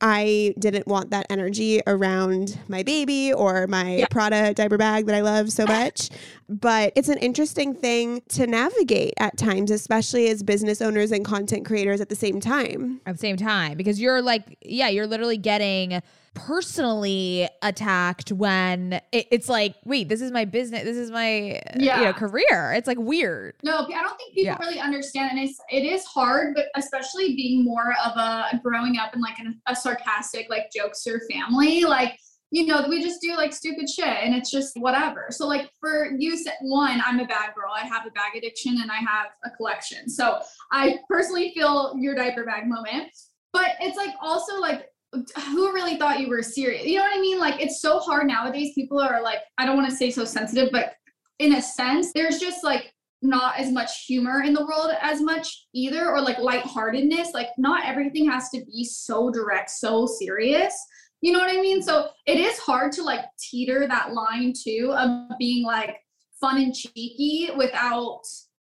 I 0.00 0.54
didn't 0.60 0.86
want 0.86 1.10
that 1.10 1.26
energy 1.28 1.82
around 1.84 2.56
my 2.68 2.84
baby 2.84 3.32
or 3.32 3.66
my 3.66 3.96
Yeah. 3.96 4.06
Prada 4.08 4.54
diaper 4.54 4.76
bag 4.78 5.06
that 5.06 5.14
I 5.16 5.22
love 5.22 5.50
so 5.50 5.66
much. 5.66 6.10
But 6.48 6.92
it's 6.94 7.08
an 7.08 7.18
interesting 7.18 7.74
thing 7.74 8.22
to 8.28 8.46
navigate 8.46 9.14
at 9.18 9.36
times, 9.36 9.72
especially 9.72 10.28
as 10.28 10.44
business 10.44 10.80
owners 10.80 11.10
and 11.10 11.24
content 11.24 11.64
creators 11.66 12.00
at 12.00 12.10
the 12.10 12.14
same 12.14 12.38
time. 12.38 13.00
At 13.06 13.14
the 13.16 13.18
same 13.18 13.36
time, 13.36 13.76
because 13.76 14.00
you're 14.00 14.22
like, 14.22 14.56
yeah, 14.62 14.86
you're 14.88 15.08
literally 15.08 15.36
getting 15.36 16.00
personally 16.46 17.48
attacked 17.62 18.30
when 18.32 18.94
it, 19.12 19.26
it's 19.30 19.48
like, 19.48 19.74
wait, 19.84 20.08
this 20.08 20.20
is 20.20 20.30
my 20.30 20.44
business, 20.44 20.84
this 20.84 20.96
is 20.96 21.10
my 21.10 21.52
uh, 21.52 21.78
you 21.78 21.86
Yeah. 21.86 22.04
know 22.04 22.12
career. 22.12 22.72
It's 22.76 22.86
like 22.86 22.98
weird. 22.98 23.54
No, 23.62 23.78
I 23.78 24.02
don't 24.02 24.16
think 24.16 24.34
people 24.34 24.44
Yeah. 24.44 24.56
really 24.60 24.80
understand, 24.80 25.30
and 25.32 25.40
it's 25.40 25.58
it 25.70 25.84
is 25.84 26.04
hard, 26.04 26.54
but 26.54 26.66
especially 26.76 27.34
being 27.36 27.64
more 27.64 27.94
of 28.04 28.16
a 28.16 28.60
growing 28.62 28.98
up 28.98 29.14
in 29.14 29.20
like 29.20 29.38
an, 29.38 29.60
a 29.66 29.74
sarcastic 29.76 30.48
like 30.50 30.70
jokester 30.76 31.18
family, 31.30 31.84
like 31.84 32.18
you 32.50 32.64
know 32.66 32.86
we 32.88 33.02
just 33.02 33.20
do 33.20 33.36
like 33.36 33.52
stupid 33.52 33.88
shit, 33.88 34.06
and 34.06 34.34
it's 34.34 34.50
just 34.50 34.76
whatever. 34.78 35.26
So 35.30 35.46
like 35.46 35.70
for 35.80 36.10
you, 36.18 36.36
one, 36.62 37.00
I'm 37.04 37.20
a 37.20 37.26
bad 37.26 37.54
girl. 37.54 37.72
I 37.74 37.86
have 37.86 38.06
a 38.06 38.10
bag 38.10 38.36
addiction, 38.36 38.78
and 38.80 38.90
I 38.90 38.96
have 38.98 39.26
a 39.44 39.50
collection. 39.50 40.08
So 40.08 40.40
I 40.72 40.98
personally 41.08 41.52
feel 41.54 41.94
your 41.98 42.14
diaper 42.14 42.44
bag 42.44 42.66
moment, 42.66 43.08
but 43.52 43.72
it's 43.80 43.96
like 43.96 44.14
also 44.20 44.60
like 44.60 44.86
who 45.46 45.72
really 45.72 45.96
thought 45.96 46.20
you 46.20 46.28
were 46.28 46.42
serious? 46.42 46.84
You 46.84 46.98
know 46.98 47.04
what 47.04 47.16
I 47.16 47.20
mean? 47.20 47.38
Like 47.38 47.60
it's 47.60 47.80
so 47.80 47.98
hard 47.98 48.26
nowadays. 48.26 48.72
People 48.74 49.00
are 49.00 49.22
like, 49.22 49.38
I 49.58 49.66
don't 49.66 49.76
want 49.76 49.88
to 49.90 49.96
say 49.96 50.10
so 50.10 50.24
sensitive, 50.24 50.70
but 50.72 50.94
in 51.38 51.54
a 51.54 51.62
sense, 51.62 52.12
there's 52.12 52.38
just 52.38 52.64
like 52.64 52.92
not 53.22 53.58
as 53.58 53.72
much 53.72 54.04
humor 54.06 54.42
in 54.42 54.52
the 54.52 54.64
world 54.64 54.92
as 55.00 55.20
much 55.20 55.66
either, 55.74 56.08
or 56.10 56.20
like 56.20 56.38
lightheartedness. 56.38 57.32
Like 57.34 57.48
not 57.58 57.84
everything 57.84 58.28
has 58.30 58.48
to 58.50 58.64
be 58.64 58.84
so 58.84 59.30
direct, 59.30 59.70
so 59.70 60.06
serious. 60.06 60.74
You 61.20 61.32
know 61.32 61.40
what 61.40 61.50
I 61.50 61.60
mean? 61.60 61.82
So 61.82 62.08
it 62.26 62.38
is 62.38 62.58
hard 62.58 62.92
to 62.92 63.02
like 63.02 63.24
teeter 63.40 63.88
that 63.88 64.12
line 64.12 64.52
too 64.52 64.94
of 64.96 65.36
being 65.38 65.64
like 65.64 65.96
fun 66.40 66.58
and 66.58 66.72
cheeky 66.72 67.48
without 67.56 68.20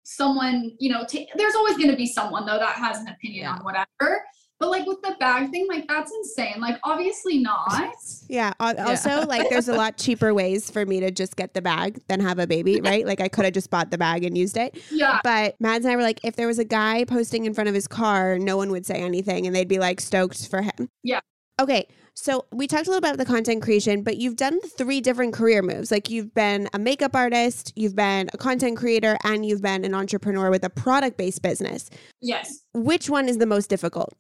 someone, 0.05 0.72
you 0.79 0.90
know, 0.90 1.05
ta- 1.05 1.27
there's 1.37 1.55
always 1.55 1.77
going 1.77 1.90
to 1.90 1.96
be 1.96 2.07
someone 2.07 2.46
though 2.46 2.59
that 2.59 2.77
has 2.77 2.98
an 3.01 3.09
opinion 3.09 3.42
Yeah. 3.44 3.53
on 3.53 3.64
whatever. 3.64 4.24
But 4.61 4.71
like 4.71 4.87
with 4.87 5.01
the 5.03 5.14
bag 5.21 5.51
thing, 5.51 5.66
like 5.68 5.87
that's 5.87 6.12
insane. 6.12 6.61
Like 6.61 6.79
obviously 6.83 7.38
not. 7.38 7.94
Yeah. 8.29 8.53
al- 8.59 8.79
Also, 8.88 9.25
like, 9.27 9.49
there's 9.51 9.68
a 9.68 9.75
lot 9.75 9.97
cheaper 9.97 10.35
ways 10.35 10.68
for 10.71 10.85
me 10.85 10.99
to 11.01 11.11
just 11.11 11.37
get 11.37 11.55
the 11.55 11.62
bag 11.62 12.01
than 12.09 12.18
have 12.21 12.38
a 12.38 12.47
baby, 12.47 12.81
right? 12.81 13.07
Like, 13.07 13.21
I 13.21 13.29
could 13.29 13.44
have 13.44 13.55
just 13.55 13.71
bought 13.71 13.90
the 13.90 13.99
bag 13.99 14.25
and 14.25 14.37
used 14.37 14.57
it. 14.57 14.77
Yeah. 14.90 15.21
But 15.23 15.55
Mads 15.61 15.85
and 15.85 15.92
I 15.92 15.97
were 15.97 16.03
like, 16.03 16.21
if 16.25 16.35
there 16.37 16.47
was 16.49 16.59
a 16.59 16.64
guy 16.64 17.05
posting 17.05 17.44
in 17.47 17.55
front 17.55 17.68
of 17.68 17.75
his 17.75 17.87
car, 17.87 18.38
no 18.38 18.57
one 18.57 18.71
would 18.73 18.85
say 18.85 18.97
anything 18.97 19.47
and 19.47 19.55
they'd 19.55 19.68
be 19.68 19.79
like 19.79 20.01
stoked 20.01 20.49
for 20.49 20.61
him. 20.62 20.90
Yeah. 21.05 21.21
Okay. 21.61 21.87
So 22.14 22.47
we 22.53 22.66
talked 22.66 22.88
a 22.88 22.90
little 22.90 23.01
bit 23.01 23.11
about 23.11 23.18
the 23.18 23.25
content 23.33 23.62
creation, 23.62 24.03
but 24.03 24.16
you've 24.16 24.35
done 24.35 24.61
three 24.61 25.01
different 25.01 25.33
career 25.35 25.62
moves. 25.62 25.92
Like 25.92 26.11
you've 26.11 26.35
been 26.35 26.68
a 26.75 26.79
makeup 26.81 27.14
artist, 27.14 27.73
you've 27.77 27.94
been 27.94 28.29
a 28.33 28.37
content 28.37 28.77
creator, 28.77 29.16
and 29.23 29.47
you've 29.47 29.62
been 29.62 29.85
an 29.85 29.94
entrepreneur 29.94 30.51
with 30.51 30.64
a 30.64 30.71
product 30.71 31.16
based 31.16 31.42
business. 31.42 31.90
Yes. 32.21 32.64
Which 32.75 33.09
one 33.09 33.29
is 33.29 33.38
the 33.38 33.47
most 33.47 33.71
difficult? 33.71 34.14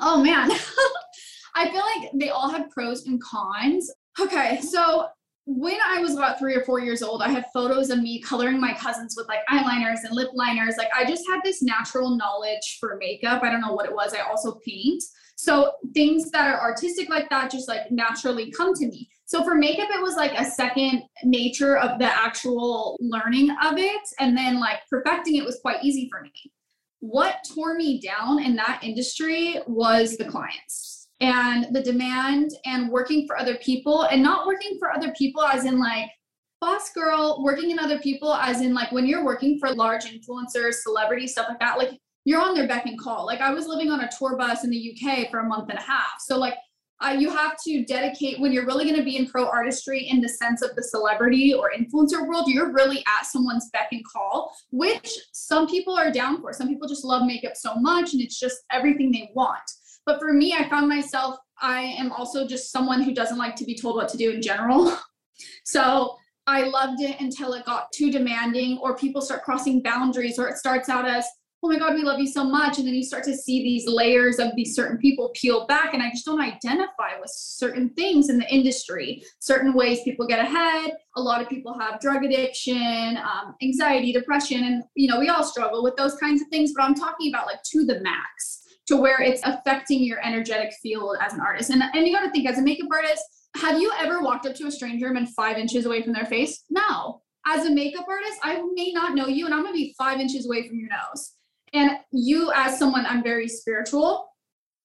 Oh 0.00 0.22
man. 0.22 0.50
I 1.56 1.70
feel 1.70 1.82
like 1.82 2.10
they 2.14 2.30
all 2.30 2.50
had 2.50 2.70
pros 2.70 3.06
and 3.06 3.22
cons. 3.22 3.90
Okay, 4.20 4.60
so 4.60 5.06
when 5.46 5.76
I 5.86 6.00
was 6.00 6.16
about 6.16 6.38
three 6.38 6.54
or 6.54 6.62
four 6.64 6.80
years 6.80 7.02
old, 7.02 7.22
I 7.22 7.28
had 7.28 7.46
photos 7.52 7.90
of 7.90 8.00
me 8.00 8.20
coloring 8.20 8.60
my 8.60 8.72
cousins 8.72 9.14
with 9.16 9.28
like 9.28 9.40
eyeliners 9.50 10.04
and 10.04 10.14
lip 10.14 10.30
liners. 10.34 10.76
Like 10.78 10.88
I 10.96 11.04
just 11.04 11.24
had 11.28 11.40
this 11.44 11.62
natural 11.62 12.16
knowledge 12.16 12.78
for 12.80 12.96
makeup. 12.98 13.42
I 13.42 13.50
don't 13.50 13.60
know 13.60 13.72
what 13.72 13.86
it 13.86 13.94
was. 13.94 14.14
I 14.14 14.20
also 14.20 14.58
paint. 14.66 15.02
So 15.36 15.72
things 15.92 16.30
that 16.30 16.48
are 16.48 16.60
artistic 16.60 17.10
like 17.10 17.28
that 17.30 17.50
just 17.50 17.68
like 17.68 17.90
naturally 17.90 18.50
come 18.52 18.72
to 18.74 18.86
me. 18.86 19.08
So 19.26 19.44
for 19.44 19.54
makeup, 19.54 19.88
it 19.90 20.00
was 20.00 20.16
like 20.16 20.32
a 20.38 20.44
second 20.44 21.02
nature 21.24 21.76
of 21.76 21.98
the 21.98 22.06
actual 22.06 22.96
learning 23.00 23.50
of 23.64 23.76
it. 23.76 24.02
And 24.20 24.36
then 24.36 24.60
like 24.60 24.78
perfecting 24.88 25.36
it 25.36 25.44
was 25.44 25.58
quite 25.60 25.84
easy 25.84 26.08
for 26.10 26.22
me 26.22 26.32
what 27.10 27.36
tore 27.54 27.74
me 27.74 28.00
down 28.00 28.42
in 28.42 28.56
that 28.56 28.80
industry 28.82 29.60
was 29.66 30.16
the 30.16 30.24
clients 30.24 31.08
and 31.20 31.66
the 31.74 31.82
demand 31.82 32.50
and 32.64 32.90
working 32.90 33.26
for 33.26 33.38
other 33.38 33.56
people 33.56 34.04
and 34.04 34.22
not 34.22 34.46
working 34.46 34.76
for 34.78 34.90
other 34.90 35.12
people 35.12 35.42
as 35.42 35.66
in 35.66 35.78
like 35.78 36.08
boss 36.62 36.90
girl 36.92 37.42
working 37.44 37.70
in 37.70 37.78
other 37.78 37.98
people 37.98 38.32
as 38.34 38.62
in 38.62 38.72
like 38.72 38.90
when 38.90 39.06
you're 39.06 39.24
working 39.24 39.58
for 39.58 39.74
large 39.74 40.04
influencers 40.04 40.76
celebrities 40.76 41.32
stuff 41.32 41.46
like 41.48 41.60
that 41.60 41.76
like 41.76 41.90
you're 42.24 42.40
on 42.40 42.54
their 42.54 42.66
beck 42.66 42.86
and 42.86 42.98
call. 42.98 43.26
Like 43.26 43.40
i 43.40 43.52
was 43.52 43.66
living 43.66 43.90
on 43.90 44.00
a 44.00 44.10
tour 44.18 44.36
bus 44.36 44.64
in 44.64 44.70
the 44.70 44.92
uk 44.92 45.30
for 45.30 45.40
a 45.40 45.48
month 45.48 45.68
and 45.68 45.78
a 45.78 45.82
half. 45.82 46.14
So 46.20 46.38
like 46.38 46.54
uh, 47.00 47.10
you 47.10 47.28
have 47.28 47.56
to 47.64 47.84
dedicate 47.84 48.40
when 48.40 48.52
you're 48.52 48.66
really 48.66 48.84
going 48.84 48.96
to 48.96 49.02
be 49.02 49.16
in 49.16 49.26
pro 49.26 49.46
artistry 49.46 50.08
in 50.08 50.20
the 50.20 50.28
sense 50.28 50.62
of 50.62 50.74
the 50.76 50.82
celebrity 50.82 51.52
or 51.52 51.70
influencer 51.76 52.26
world 52.26 52.46
you're 52.46 52.72
really 52.72 53.04
at 53.18 53.26
someone's 53.26 53.68
beck 53.72 53.88
and 53.92 54.02
call 54.06 54.54
which 54.70 55.18
some 55.32 55.66
people 55.66 55.96
are 55.96 56.10
down 56.10 56.40
for. 56.40 56.52
Some 56.52 56.68
people 56.68 56.88
just 56.88 57.04
love 57.04 57.26
makeup 57.26 57.56
so 57.56 57.74
much 57.74 58.12
and 58.12 58.22
it's 58.22 58.38
just 58.38 58.62
everything 58.70 59.10
they 59.12 59.30
want. 59.34 59.62
But 60.06 60.18
for 60.20 60.32
me 60.32 60.54
i 60.54 60.68
found 60.68 60.88
myself 60.88 61.36
i 61.60 61.80
am 61.80 62.12
also 62.12 62.46
just 62.46 62.70
someone 62.70 63.02
who 63.02 63.14
doesn't 63.14 63.38
like 63.38 63.56
to 63.56 63.64
be 63.64 63.76
told 63.76 63.96
what 63.96 64.08
to 64.10 64.16
do 64.16 64.30
in 64.30 64.42
general. 64.42 64.96
So 65.64 66.14
i 66.46 66.62
loved 66.62 67.00
it 67.02 67.20
until 67.20 67.54
it 67.54 67.64
got 67.64 67.90
too 67.92 68.12
demanding 68.12 68.78
or 68.78 68.96
people 68.96 69.20
start 69.20 69.42
crossing 69.42 69.82
boundaries 69.82 70.38
or 70.38 70.46
it 70.46 70.58
starts 70.58 70.88
out 70.88 71.08
as 71.08 71.26
oh 71.64 71.68
my 71.68 71.78
God, 71.78 71.94
we 71.94 72.02
love 72.02 72.20
you 72.20 72.26
so 72.26 72.44
much. 72.44 72.76
And 72.76 72.86
then 72.86 72.94
you 72.94 73.02
start 73.02 73.24
to 73.24 73.34
see 73.34 73.62
these 73.62 73.88
layers 73.88 74.38
of 74.38 74.54
these 74.54 74.74
certain 74.74 74.98
people 74.98 75.30
peel 75.34 75.66
back. 75.66 75.94
And 75.94 76.02
I 76.02 76.10
just 76.10 76.26
don't 76.26 76.40
identify 76.40 77.18
with 77.18 77.30
certain 77.30 77.88
things 77.90 78.28
in 78.28 78.38
the 78.38 78.46
industry, 78.52 79.24
certain 79.38 79.72
ways 79.72 80.02
people 80.04 80.26
get 80.26 80.40
ahead. 80.40 80.92
A 81.16 81.22
lot 81.22 81.40
of 81.40 81.48
people 81.48 81.78
have 81.78 82.00
drug 82.00 82.22
addiction, 82.22 83.16
um, 83.16 83.54
anxiety, 83.62 84.12
depression, 84.12 84.64
and 84.64 84.84
you 84.94 85.08
know, 85.08 85.18
we 85.18 85.30
all 85.30 85.42
struggle 85.42 85.82
with 85.82 85.96
those 85.96 86.16
kinds 86.16 86.42
of 86.42 86.48
things, 86.48 86.72
but 86.76 86.82
I'm 86.82 86.94
talking 86.94 87.32
about 87.32 87.46
like 87.46 87.62
to 87.62 87.86
the 87.86 88.00
max 88.00 88.60
to 88.86 88.98
where 88.98 89.22
it's 89.22 89.40
affecting 89.44 90.04
your 90.04 90.22
energetic 90.22 90.74
field 90.82 91.16
as 91.24 91.32
an 91.32 91.40
artist. 91.40 91.70
And, 91.70 91.82
and 91.82 92.06
you 92.06 92.12
got 92.12 92.24
to 92.24 92.30
think 92.30 92.46
as 92.46 92.58
a 92.58 92.62
makeup 92.62 92.88
artist, 92.92 93.22
have 93.56 93.80
you 93.80 93.90
ever 93.98 94.20
walked 94.20 94.44
up 94.44 94.54
to 94.56 94.66
a 94.66 94.70
stranger 94.70 95.06
and 95.06 95.14
been 95.14 95.26
five 95.28 95.56
inches 95.56 95.86
away 95.86 96.02
from 96.02 96.12
their 96.12 96.26
face? 96.26 96.64
No. 96.68 97.22
As 97.46 97.66
a 97.66 97.70
makeup 97.70 98.06
artist, 98.08 98.38
I 98.42 98.62
may 98.74 98.90
not 98.92 99.14
know 99.14 99.28
you 99.28 99.46
and 99.46 99.54
I'm 99.54 99.62
going 99.62 99.72
to 99.72 99.78
be 99.78 99.94
five 99.96 100.20
inches 100.20 100.46
away 100.46 100.68
from 100.68 100.78
your 100.78 100.88
nose. 100.88 101.33
And 101.74 101.98
you, 102.12 102.52
as 102.54 102.78
someone, 102.78 103.04
I'm 103.04 103.22
very 103.22 103.48
spiritual. 103.48 104.28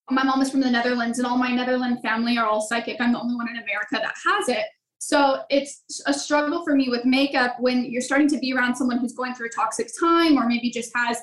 My 0.10 0.24
mom 0.24 0.42
is 0.42 0.50
from 0.50 0.60
the 0.60 0.72
Netherlands, 0.72 1.20
and 1.20 1.28
all 1.28 1.38
my 1.38 1.52
Netherlands 1.52 2.02
family 2.02 2.38
are 2.38 2.48
all 2.48 2.62
psychic. 2.62 2.98
I'm 3.00 3.14
the 3.14 3.20
only 3.20 3.36
one 3.36 3.48
in 3.48 3.58
America 3.58 4.00
that 4.02 4.16
has 4.26 4.50
it. 4.50 4.66
So 4.98 5.44
it's 5.50 5.84
a 6.08 6.14
struggle 6.14 6.64
for 6.64 6.76
me 6.76 6.90
with 6.90 7.06
makeup 7.06 7.56
when 7.60 7.86
you're 7.86 8.02
starting 8.02 8.28
to 8.30 8.40
be 8.40 8.54
around 8.54 8.76
someone 8.76 8.98
who's 8.98 9.14
going 9.14 9.34
through 9.34 9.48
a 9.48 9.52
toxic 9.52 9.90
time 10.00 10.38
or 10.38 10.48
maybe 10.48 10.72
just 10.72 10.92
has, 10.96 11.18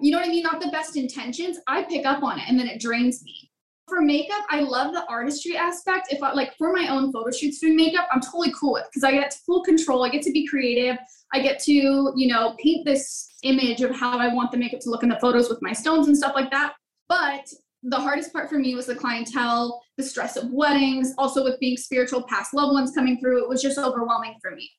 you 0.00 0.10
know 0.10 0.18
what 0.18 0.26
I 0.26 0.30
mean, 0.30 0.42
not 0.42 0.60
the 0.60 0.70
best 0.70 0.96
intentions. 0.96 1.58
I 1.66 1.84
pick 1.84 2.04
up 2.04 2.22
on 2.22 2.38
it 2.38 2.44
and 2.48 2.58
then 2.58 2.66
it 2.66 2.80
drains 2.80 3.22
me. 3.22 3.51
For 3.88 4.00
makeup, 4.00 4.44
I 4.48 4.60
love 4.60 4.94
the 4.94 5.04
artistry 5.08 5.56
aspect. 5.56 6.12
If 6.12 6.22
I 6.22 6.32
like 6.32 6.54
for 6.56 6.72
my 6.72 6.88
own 6.88 7.12
photo 7.12 7.30
shoots 7.30 7.58
doing 7.58 7.76
makeup, 7.76 8.08
I'm 8.12 8.20
totally 8.20 8.52
cool 8.58 8.74
with 8.74 8.84
because 8.84 9.04
I 9.04 9.12
get 9.12 9.34
full 9.44 9.62
control. 9.62 10.04
I 10.04 10.08
get 10.08 10.22
to 10.22 10.32
be 10.32 10.46
creative. 10.46 10.96
I 11.32 11.40
get 11.40 11.58
to, 11.64 11.72
you 11.72 12.28
know, 12.28 12.54
paint 12.62 12.84
this 12.84 13.28
image 13.42 13.80
of 13.80 13.94
how 13.94 14.18
I 14.18 14.32
want 14.32 14.52
the 14.52 14.58
makeup 14.58 14.80
to 14.80 14.90
look 14.90 15.02
in 15.02 15.08
the 15.08 15.18
photos 15.20 15.48
with 15.48 15.60
my 15.62 15.72
stones 15.72 16.06
and 16.06 16.16
stuff 16.16 16.34
like 16.34 16.50
that. 16.50 16.74
But 17.08 17.48
the 17.82 17.98
hardest 17.98 18.32
part 18.32 18.48
for 18.48 18.58
me 18.58 18.74
was 18.74 18.86
the 18.86 18.94
clientele, 18.94 19.82
the 19.96 20.04
stress 20.04 20.36
of 20.36 20.52
weddings, 20.52 21.14
also 21.18 21.42
with 21.42 21.58
being 21.58 21.76
spiritual 21.76 22.22
past 22.22 22.54
loved 22.54 22.74
ones 22.74 22.92
coming 22.92 23.18
through. 23.18 23.42
It 23.42 23.48
was 23.48 23.60
just 23.60 23.78
overwhelming 23.78 24.36
for 24.40 24.52
me. 24.52 24.70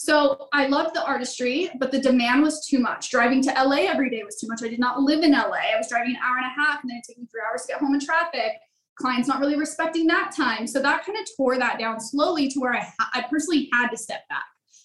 So 0.00 0.48
I 0.54 0.66
loved 0.66 0.94
the 0.94 1.04
artistry, 1.04 1.68
but 1.78 1.92
the 1.92 2.00
demand 2.00 2.42
was 2.42 2.66
too 2.66 2.78
much. 2.78 3.10
Driving 3.10 3.42
to 3.42 3.52
LA 3.52 3.84
every 3.86 4.08
day 4.08 4.22
was 4.24 4.36
too 4.40 4.46
much. 4.48 4.62
I 4.62 4.68
did 4.68 4.80
not 4.80 5.02
live 5.02 5.22
in 5.22 5.32
LA. 5.32 5.60
I 5.74 5.76
was 5.76 5.90
driving 5.90 6.12
an 6.12 6.22
hour 6.24 6.38
and 6.38 6.46
a 6.46 6.58
half 6.58 6.80
and 6.80 6.90
then 6.90 6.96
it 6.96 7.04
took 7.06 7.18
me 7.18 7.26
three 7.30 7.42
hours 7.46 7.66
to 7.66 7.72
get 7.74 7.82
home 7.82 7.92
in 7.92 8.00
traffic. 8.00 8.52
Clients 8.96 9.28
not 9.28 9.40
really 9.40 9.58
respecting 9.58 10.06
that 10.06 10.32
time. 10.34 10.66
So 10.66 10.80
that 10.80 11.04
kind 11.04 11.18
of 11.18 11.26
tore 11.36 11.58
that 11.58 11.78
down 11.78 12.00
slowly 12.00 12.48
to 12.48 12.60
where 12.60 12.72
I, 12.72 12.80
ha- 12.80 13.10
I 13.12 13.26
personally 13.28 13.68
had 13.74 13.88
to 13.90 13.98
step 13.98 14.26
back. 14.30 14.44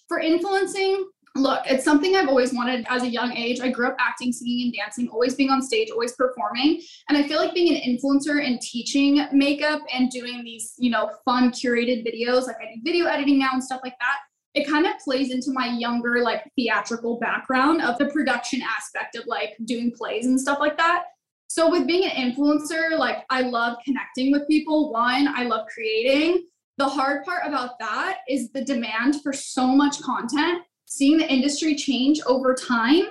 For 0.09 0.19
influencing, 0.19 1.07
Look, 1.37 1.63
it's 1.65 1.83
something 1.83 2.15
I've 2.15 2.29
always 2.29 2.53
wanted 2.53 2.85
as 2.87 3.03
a 3.03 3.09
young 3.09 3.35
age. 3.35 3.59
I 3.59 3.69
grew 3.69 3.87
up 3.87 3.97
acting, 3.99 4.31
singing, 4.31 4.67
and 4.67 4.73
dancing, 4.73 5.09
always 5.09 5.35
being 5.35 5.49
on 5.49 5.61
stage, 5.61 5.91
always 5.91 6.13
performing. 6.13 6.81
And 7.09 7.17
I 7.17 7.27
feel 7.27 7.39
like 7.39 7.53
being 7.53 7.75
an 7.75 7.81
influencer 7.81 8.45
and 8.45 8.61
teaching 8.61 9.27
makeup 9.33 9.81
and 9.93 10.09
doing 10.09 10.45
these, 10.45 10.75
you 10.77 10.89
know, 10.89 11.11
fun 11.25 11.51
curated 11.51 12.07
videos, 12.07 12.47
like 12.47 12.55
I 12.61 12.73
do 12.73 12.81
video 12.85 13.07
editing 13.07 13.37
now 13.37 13.49
and 13.51 13.61
stuff 13.61 13.81
like 13.83 13.97
that, 13.99 14.19
it 14.55 14.67
kind 14.67 14.85
of 14.85 14.93
plays 15.03 15.31
into 15.31 15.51
my 15.51 15.67
younger, 15.67 16.21
like 16.21 16.49
theatrical 16.55 17.19
background 17.19 17.81
of 17.81 17.97
the 17.97 18.07
production 18.07 18.61
aspect 18.61 19.15
of 19.15 19.27
like 19.27 19.55
doing 19.65 19.91
plays 19.91 20.25
and 20.25 20.39
stuff 20.39 20.59
like 20.59 20.77
that. 20.77 21.03
So 21.47 21.69
with 21.69 21.85
being 21.85 22.09
an 22.09 22.31
influencer, 22.31 22.97
like 22.97 23.25
I 23.29 23.41
love 23.41 23.77
connecting 23.85 24.31
with 24.31 24.47
people. 24.47 24.91
One, 24.91 25.27
I 25.27 25.43
love 25.43 25.67
creating. 25.73 26.47
The 26.77 26.87
hard 26.87 27.23
part 27.23 27.43
about 27.45 27.77
that 27.79 28.19
is 28.27 28.51
the 28.51 28.63
demand 28.63 29.21
for 29.21 29.31
so 29.31 29.67
much 29.67 30.01
content 30.01 30.63
seeing 30.85 31.17
the 31.17 31.31
industry 31.31 31.75
change 31.75 32.21
over 32.25 32.53
time 32.53 33.03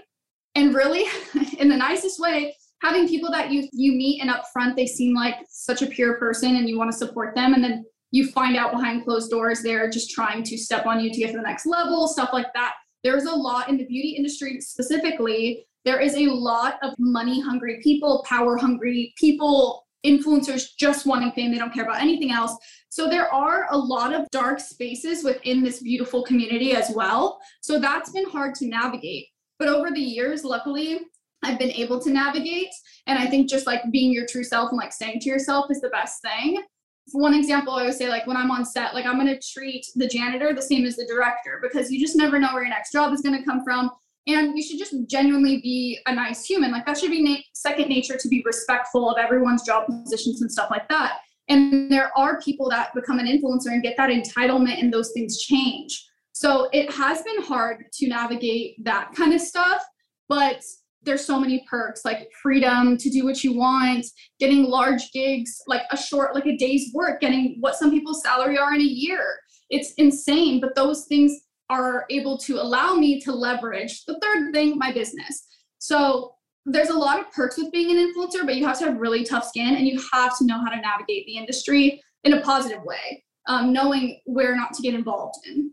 and 0.54 0.74
really 0.74 1.04
in 1.58 1.68
the 1.68 1.76
nicest 1.76 2.20
way 2.20 2.54
having 2.82 3.08
people 3.08 3.30
that 3.30 3.50
you 3.50 3.68
you 3.72 3.92
meet 3.92 4.20
and 4.20 4.30
up 4.30 4.44
front 4.52 4.76
they 4.76 4.86
seem 4.86 5.14
like 5.14 5.36
such 5.48 5.82
a 5.82 5.86
pure 5.86 6.18
person 6.18 6.56
and 6.56 6.68
you 6.68 6.78
want 6.78 6.90
to 6.90 6.96
support 6.96 7.34
them 7.34 7.54
and 7.54 7.64
then 7.64 7.84
you 8.14 8.28
find 8.28 8.56
out 8.56 8.72
behind 8.72 9.04
closed 9.04 9.30
doors 9.30 9.62
they're 9.62 9.90
just 9.90 10.10
trying 10.10 10.42
to 10.42 10.56
step 10.56 10.86
on 10.86 11.00
you 11.00 11.10
to 11.10 11.20
get 11.20 11.30
to 11.30 11.36
the 11.36 11.42
next 11.42 11.66
level 11.66 12.08
stuff 12.08 12.30
like 12.32 12.52
that 12.54 12.74
there's 13.02 13.24
a 13.24 13.34
lot 13.34 13.68
in 13.68 13.76
the 13.76 13.86
beauty 13.86 14.10
industry 14.10 14.60
specifically 14.60 15.66
there 15.84 16.00
is 16.00 16.14
a 16.16 16.26
lot 16.26 16.78
of 16.82 16.94
money 16.98 17.40
hungry 17.40 17.80
people 17.82 18.24
power 18.28 18.56
hungry 18.56 19.12
people 19.18 19.86
influencers 20.06 20.68
just 20.78 21.06
wanting 21.06 21.32
fame 21.32 21.50
they 21.50 21.58
don't 21.58 21.72
care 21.72 21.84
about 21.84 22.00
anything 22.00 22.30
else 22.30 22.56
so 22.94 23.08
there 23.08 23.26
are 23.34 23.66
a 23.72 23.76
lot 23.76 24.14
of 24.14 24.30
dark 24.30 24.60
spaces 24.60 25.24
within 25.24 25.64
this 25.64 25.82
beautiful 25.82 26.22
community 26.22 26.76
as 26.76 26.92
well. 26.94 27.40
So 27.60 27.80
that's 27.80 28.12
been 28.12 28.30
hard 28.30 28.54
to 28.54 28.68
navigate. 28.68 29.26
But 29.58 29.66
over 29.66 29.90
the 29.90 30.00
years, 30.00 30.44
luckily, 30.44 31.00
I've 31.42 31.58
been 31.58 31.72
able 31.72 32.00
to 32.02 32.10
navigate. 32.10 32.68
And 33.08 33.18
I 33.18 33.26
think 33.26 33.50
just 33.50 33.66
like 33.66 33.80
being 33.90 34.12
your 34.12 34.26
true 34.26 34.44
self 34.44 34.70
and 34.70 34.78
like 34.78 34.92
staying 34.92 35.18
to 35.22 35.28
yourself 35.28 35.72
is 35.72 35.80
the 35.80 35.88
best 35.88 36.22
thing. 36.22 36.62
One 37.12 37.34
example 37.34 37.74
I 37.74 37.84
would 37.84 37.94
say, 37.94 38.08
like 38.08 38.26
when 38.26 38.36
I'm 38.36 38.50
on 38.50 38.64
set, 38.64 38.94
like 38.94 39.04
I'm 39.06 39.18
going 39.18 39.26
to 39.26 39.40
treat 39.40 39.86
the 39.94 40.08
janitor 40.08 40.54
the 40.54 40.62
same 40.62 40.84
as 40.84 40.96
the 40.96 41.06
director 41.06 41.60
because 41.62 41.90
you 41.90 42.00
just 42.00 42.16
never 42.16 42.38
know 42.38 42.48
where 42.52 42.62
your 42.62 42.70
next 42.70 42.92
job 42.92 43.12
is 43.12 43.20
going 43.20 43.38
to 43.38 43.44
come 43.44 43.62
from. 43.62 43.90
And 44.26 44.56
you 44.56 44.62
should 44.62 44.78
just 44.78 44.94
genuinely 45.06 45.60
be 45.60 45.98
a 46.06 46.14
nice 46.14 46.46
human. 46.46 46.72
Like 46.72 46.86
that 46.86 46.96
should 46.96 47.10
be 47.10 47.22
na- 47.22 47.42
second 47.52 47.88
nature 47.88 48.16
to 48.16 48.28
be 48.28 48.42
respectful 48.46 49.10
of 49.10 49.18
everyone's 49.18 49.64
job 49.64 49.86
positions 49.86 50.40
and 50.40 50.50
stuff 50.50 50.70
like 50.70 50.88
that. 50.88 51.18
And 51.48 51.92
there 51.92 52.10
are 52.16 52.40
people 52.40 52.70
that 52.70 52.94
become 52.94 53.18
an 53.18 53.26
influencer 53.26 53.66
and 53.66 53.82
get 53.82 53.98
that 53.98 54.08
entitlement, 54.08 54.80
and 54.80 54.92
those 54.92 55.12
things 55.12 55.42
change. 55.42 56.08
So 56.32 56.68
it 56.72 56.90
has 56.90 57.22
been 57.22 57.42
hard 57.42 57.84
to 57.92 58.08
navigate 58.08 58.82
that 58.84 59.12
kind 59.14 59.34
of 59.34 59.40
stuff, 59.40 59.84
but 60.28 60.62
there's 61.04 61.24
so 61.24 61.38
many 61.38 61.64
perks 61.68 62.04
like 62.04 62.28
freedom 62.42 62.96
to 62.96 63.10
do 63.10 63.24
what 63.24 63.44
you 63.44 63.56
want, 63.56 64.06
getting 64.38 64.64
large 64.64 65.10
gigs, 65.12 65.62
like 65.66 65.82
a 65.90 65.96
short, 65.96 66.34
like 66.34 66.46
a 66.46 66.56
day's 66.56 66.92
work, 66.94 67.20
getting 67.20 67.56
what 67.60 67.76
some 67.76 67.90
people's 67.90 68.22
salary 68.22 68.58
are 68.58 68.74
in 68.74 68.80
a 68.80 68.84
year. 68.84 69.36
It's 69.70 69.92
insane, 69.94 70.60
but 70.60 70.74
those 70.74 71.06
things 71.06 71.40
are 71.70 72.04
able 72.10 72.38
to 72.38 72.60
allow 72.60 72.94
me 72.94 73.20
to 73.22 73.32
leverage 73.32 74.04
the 74.04 74.18
third 74.20 74.52
thing, 74.52 74.78
my 74.78 74.92
business. 74.92 75.46
So 75.78 76.34
there's 76.66 76.90
a 76.90 76.98
lot 76.98 77.20
of 77.20 77.30
perks 77.32 77.58
with 77.58 77.72
being 77.72 77.90
an 77.90 77.96
influencer, 77.96 78.44
but 78.44 78.56
you 78.56 78.66
have 78.66 78.78
to 78.78 78.86
have 78.86 78.98
really 78.98 79.24
tough 79.24 79.46
skin 79.46 79.74
and 79.76 79.86
you 79.86 80.00
have 80.12 80.36
to 80.38 80.46
know 80.46 80.58
how 80.58 80.70
to 80.70 80.80
navigate 80.80 81.26
the 81.26 81.36
industry 81.36 82.02
in 82.24 82.34
a 82.34 82.40
positive 82.40 82.82
way, 82.84 83.22
um, 83.48 83.72
knowing 83.72 84.20
where 84.24 84.56
not 84.56 84.72
to 84.74 84.82
get 84.82 84.94
involved 84.94 85.36
in. 85.46 85.70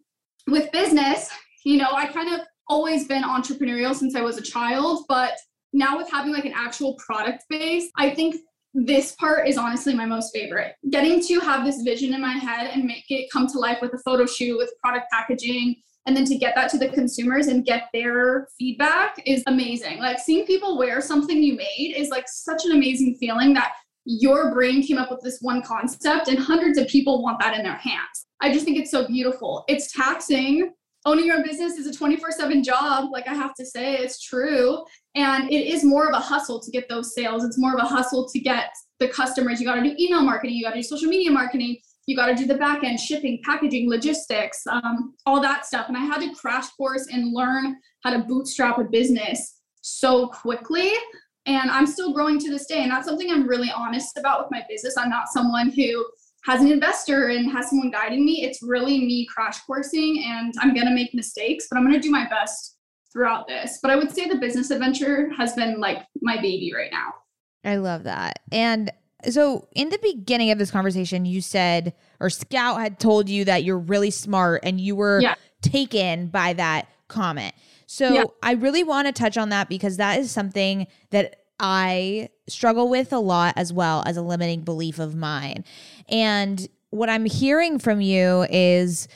With 0.47 0.71
business, 0.71 1.29
you 1.63 1.77
know, 1.77 1.91
I 1.93 2.07
kind 2.07 2.33
of 2.33 2.41
always 2.67 3.07
been 3.07 3.23
entrepreneurial 3.23 3.95
since 3.95 4.15
I 4.15 4.21
was 4.21 4.37
a 4.37 4.41
child, 4.41 5.05
but 5.07 5.33
now 5.73 5.97
with 5.97 6.09
having 6.11 6.33
like 6.33 6.45
an 6.45 6.53
actual 6.55 6.95
product 6.95 7.43
base, 7.49 7.89
I 7.97 8.09
think 8.09 8.35
this 8.73 9.13
part 9.13 9.47
is 9.47 9.57
honestly 9.57 9.93
my 9.93 10.05
most 10.05 10.33
favorite. 10.33 10.75
Getting 10.89 11.21
to 11.25 11.39
have 11.41 11.65
this 11.65 11.81
vision 11.81 12.13
in 12.13 12.21
my 12.21 12.33
head 12.33 12.71
and 12.73 12.85
make 12.85 13.05
it 13.09 13.29
come 13.31 13.47
to 13.47 13.59
life 13.59 13.79
with 13.81 13.93
a 13.93 13.99
photo 13.99 14.25
shoot, 14.25 14.57
with 14.57 14.71
product 14.81 15.07
packaging, 15.11 15.75
and 16.07 16.15
then 16.15 16.25
to 16.25 16.37
get 16.37 16.55
that 16.55 16.69
to 16.71 16.77
the 16.77 16.89
consumers 16.89 17.47
and 17.47 17.65
get 17.65 17.89
their 17.93 18.47
feedback 18.57 19.21
is 19.25 19.43
amazing. 19.47 19.99
Like 19.99 20.19
seeing 20.19 20.45
people 20.45 20.77
wear 20.77 21.01
something 21.01 21.43
you 21.43 21.55
made 21.55 21.95
is 21.95 22.09
like 22.09 22.25
such 22.27 22.65
an 22.65 22.71
amazing 22.71 23.17
feeling 23.19 23.53
that 23.53 23.73
your 24.05 24.51
brain 24.51 24.81
came 24.81 24.97
up 24.97 25.11
with 25.11 25.21
this 25.21 25.37
one 25.41 25.61
concept 25.61 26.27
and 26.27 26.39
hundreds 26.39 26.79
of 26.79 26.87
people 26.87 27.21
want 27.21 27.39
that 27.39 27.55
in 27.55 27.63
their 27.63 27.75
hands. 27.75 28.25
I 28.41 28.51
just 28.51 28.65
think 28.65 28.79
it's 28.79 28.89
so 28.89 29.05
beautiful. 29.05 29.63
It's 29.67 29.91
taxing 29.91 30.73
owning 31.05 31.25
your 31.25 31.37
own 31.37 31.43
business 31.43 31.77
is 31.77 31.87
a 31.87 31.97
24/7 31.97 32.63
job 32.63 33.11
like 33.11 33.27
I 33.27 33.33
have 33.33 33.53
to 33.55 33.65
say 33.65 33.95
it's 33.97 34.21
true. 34.21 34.83
And 35.15 35.51
it 35.51 35.67
is 35.67 35.83
more 35.83 36.07
of 36.07 36.13
a 36.13 36.19
hustle 36.19 36.59
to 36.61 36.71
get 36.71 36.87
those 36.89 37.13
sales. 37.13 37.43
It's 37.43 37.57
more 37.57 37.73
of 37.73 37.79
a 37.79 37.87
hustle 37.87 38.29
to 38.29 38.39
get 38.39 38.69
the 38.99 39.07
customers. 39.07 39.59
You 39.59 39.65
got 39.65 39.75
to 39.75 39.83
do 39.83 39.95
email 39.99 40.23
marketing 40.23 40.55
you 40.55 40.63
got 40.63 40.71
to 40.71 40.79
do 40.79 40.83
social 40.83 41.09
media 41.09 41.31
marketing 41.31 41.77
you 42.07 42.15
got 42.15 42.27
to 42.27 42.35
do 42.35 42.45
the 42.45 42.55
back 42.55 42.83
end 42.83 42.99
shipping 42.99 43.39
packaging 43.45 43.89
logistics 43.89 44.65
um, 44.67 45.13
all 45.25 45.41
that 45.41 45.65
stuff. 45.65 45.87
And 45.87 45.97
i 45.97 46.01
had 46.01 46.19
to 46.21 46.33
crash 46.33 46.69
course 46.71 47.07
and 47.11 47.33
learn 47.33 47.77
how 48.03 48.11
to 48.11 48.19
bootstrap 48.19 48.77
a 48.79 48.83
business 48.83 49.61
so 49.81 50.27
quickly. 50.27 50.91
And 51.47 51.71
i'm 51.71 51.87
still 51.87 52.13
growing 52.13 52.37
to 52.39 52.49
this 52.49 52.67
day. 52.67 52.83
And 52.83 52.91
that's 52.91 53.07
something 53.07 53.31
i'm 53.31 53.47
really 53.47 53.71
honest 53.71 54.17
about 54.17 54.41
with 54.41 54.51
my 54.51 54.63
business. 54.69 54.97
I'm 54.97 55.09
not 55.09 55.29
someone 55.29 55.71
who 55.71 56.05
has 56.43 56.61
an 56.61 56.71
investor 56.71 57.27
and 57.27 57.51
has 57.51 57.69
someone 57.69 57.91
guiding 57.91 58.25
me 58.25 58.43
it's 58.43 58.61
really 58.63 58.99
me 58.99 59.25
crash 59.27 59.59
coursing 59.61 60.23
and 60.25 60.53
i'm 60.59 60.73
going 60.73 60.87
to 60.87 60.93
make 60.93 61.13
mistakes 61.13 61.67
but 61.69 61.77
i'm 61.77 61.83
going 61.83 61.93
to 61.93 61.99
do 62.01 62.11
my 62.11 62.27
best 62.29 62.77
throughout 63.13 63.47
this 63.47 63.79
but 63.81 63.91
i 63.91 63.95
would 63.95 64.11
say 64.11 64.27
the 64.27 64.37
business 64.37 64.71
adventure 64.71 65.29
has 65.37 65.53
been 65.53 65.79
like 65.79 66.05
my 66.21 66.39
baby 66.41 66.71
right 66.75 66.91
now 66.91 67.13
I 67.63 67.75
love 67.75 68.05
that. 68.05 68.39
And 68.51 68.89
so 69.29 69.67
in 69.73 69.89
the 69.89 69.99
beginning 70.01 70.49
of 70.49 70.57
this 70.57 70.71
conversation, 70.71 71.25
you 71.25 71.41
said, 71.41 71.93
or 72.19 72.31
Scout 72.31 72.79
had 72.79 72.99
told 72.99 73.29
you 73.29 73.45
that 73.45 73.63
you're 73.63 73.77
really 73.77 74.09
smart 74.09 74.61
and 74.63 74.81
you 74.81 74.95
were 74.95 75.21
Yeah. 75.21 75.35
taken 75.61 76.29
by 76.29 76.53
that 76.53 76.87
comment. 77.07 77.53
So 77.85 78.13
Yeah. 78.15 78.23
I 78.41 78.53
really 78.53 78.83
want 78.83 79.05
to 79.05 79.11
touch 79.13 79.37
on 79.37 79.49
that 79.49 79.69
because 79.69 79.97
that 79.97 80.17
is 80.19 80.31
something 80.31 80.87
that 81.11 81.40
I 81.61 82.29
struggle 82.47 82.89
with 82.89 83.13
a 83.13 83.19
lot 83.19 83.53
as 83.55 83.71
well 83.71 84.03
as 84.05 84.17
a 84.17 84.21
limiting 84.21 84.61
belief 84.61 84.99
of 84.99 85.15
mine. 85.15 85.63
And 86.09 86.67
what 86.89 87.09
I'm 87.09 87.25
hearing 87.25 87.79
from 87.79 88.01
you 88.01 88.45
is 88.49 89.07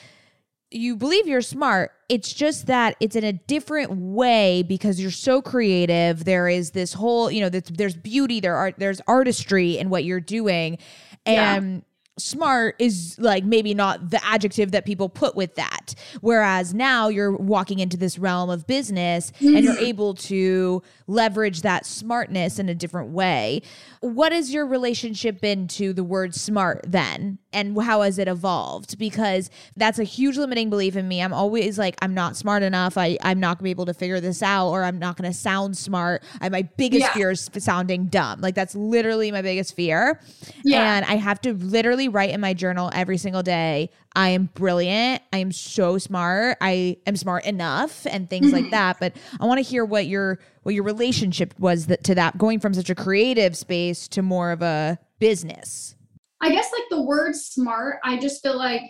you 0.71 0.95
believe 0.95 1.27
you're 1.27 1.41
smart. 1.41 1.91
It's 2.07 2.31
just 2.31 2.67
that 2.67 2.95
it's 2.99 3.15
in 3.15 3.23
a 3.23 3.33
different 3.33 3.91
way 3.91 4.63
because 4.63 4.99
you're 4.99 5.09
so 5.11 5.41
creative. 5.41 6.25
There 6.25 6.47
is 6.47 6.71
this 6.71 6.93
whole, 6.93 7.31
you 7.31 7.41
know, 7.41 7.49
there's, 7.49 7.63
there's 7.63 7.95
beauty, 7.95 8.39
there 8.39 8.55
are 8.55 8.71
there's 8.77 9.01
artistry 9.07 9.77
in 9.77 9.89
what 9.89 10.03
you're 10.03 10.19
doing, 10.19 10.77
Yeah. 11.25 11.79
Smart 12.17 12.75
is 12.79 13.17
like 13.19 13.43
maybe 13.43 13.73
not 13.73 14.09
the 14.09 14.23
adjective 14.25 14.71
that 14.71 14.85
people 14.85 15.09
put 15.09 15.35
with 15.35 15.55
that. 15.55 15.95
Whereas 16.21 16.73
now 16.73 17.09
you're 17.09 17.35
walking 17.35 17.79
into 17.79 17.97
this 17.97 18.17
realm 18.17 18.49
of 18.49 18.65
business 18.67 19.31
and 19.39 19.63
you're 19.63 19.73
mm-hmm. 19.73 19.83
able 19.83 20.13
to 20.15 20.81
leverage 21.07 21.61
that 21.61 21.85
smartness 21.85 22.57
in 22.57 22.69
a 22.69 22.75
different 22.75 23.09
way. 23.09 23.61
What 23.99 24.31
has 24.31 24.53
your 24.53 24.65
relationship 24.65 25.41
been 25.41 25.67
to 25.69 25.93
the 25.93 26.03
word 26.03 26.33
smart 26.35 26.85
then? 26.87 27.39
And 27.51 27.79
how 27.81 28.01
has 28.01 28.17
it 28.19 28.27
evolved? 28.27 28.97
Because 28.97 29.49
that's 29.75 29.99
a 29.99 30.03
huge 30.03 30.37
limiting 30.37 30.69
belief 30.69 30.95
in 30.95 31.07
me. 31.07 31.21
I'm 31.21 31.33
always 31.33 31.77
like, 31.77 31.95
I'm 32.01 32.13
not 32.13 32.35
smart 32.35 32.63
enough. 32.63 32.97
I, 32.97 33.17
I'm 33.21 33.39
not 33.39 33.57
gonna 33.57 33.63
be 33.63 33.69
able 33.71 33.85
to 33.85 33.93
figure 33.93 34.19
this 34.19 34.43
out, 34.43 34.69
or 34.69 34.83
I'm 34.83 34.99
not 34.99 35.15
gonna 35.17 35.33
sound 35.33 35.77
smart. 35.77 36.23
I, 36.41 36.49
my 36.49 36.63
biggest 36.63 37.01
Yeah. 37.01 37.13
fear 37.13 37.31
is 37.31 37.49
sounding 37.57 38.07
dumb. 38.07 38.41
Like 38.41 38.55
that's 38.55 38.75
literally 38.75 39.31
my 39.31 39.41
biggest 39.41 39.75
fear. 39.75 40.19
Yeah. 40.63 40.97
And 40.97 41.05
I 41.05 41.15
have 41.15 41.39
to 41.41 41.53
literally 41.53 42.04
literally 42.05 42.27
write 42.27 42.33
in 42.33 42.41
my 42.41 42.53
journal 42.53 42.89
every 42.93 43.17
single 43.17 43.43
day, 43.43 43.89
I 44.15 44.29
am 44.29 44.49
brilliant. 44.53 45.21
I 45.33 45.37
am 45.37 45.51
so 45.51 45.97
smart. 45.97 46.57
I 46.61 46.97
am 47.05 47.15
smart 47.15 47.45
enough 47.45 48.05
and 48.09 48.29
things 48.29 48.51
like 48.51 48.69
that. 48.71 48.97
But 48.99 49.15
I 49.39 49.45
want 49.45 49.57
to 49.57 49.63
hear 49.63 49.85
what 49.85 50.07
your 50.07 50.39
what 50.63 50.73
your 50.73 50.83
relationship 50.83 51.53
was 51.59 51.87
that, 51.87 52.03
to 52.05 52.15
that 52.15 52.37
going 52.37 52.59
from 52.59 52.73
such 52.73 52.89
a 52.89 52.95
creative 52.95 53.55
space 53.55 54.07
to 54.09 54.21
more 54.21 54.51
of 54.51 54.61
a 54.61 54.97
business. 55.19 55.95
I 56.41 56.49
guess 56.49 56.71
like 56.71 56.85
the 56.89 57.01
word 57.01 57.35
smart, 57.35 57.97
I 58.03 58.17
just 58.17 58.41
feel 58.41 58.57
like 58.57 58.81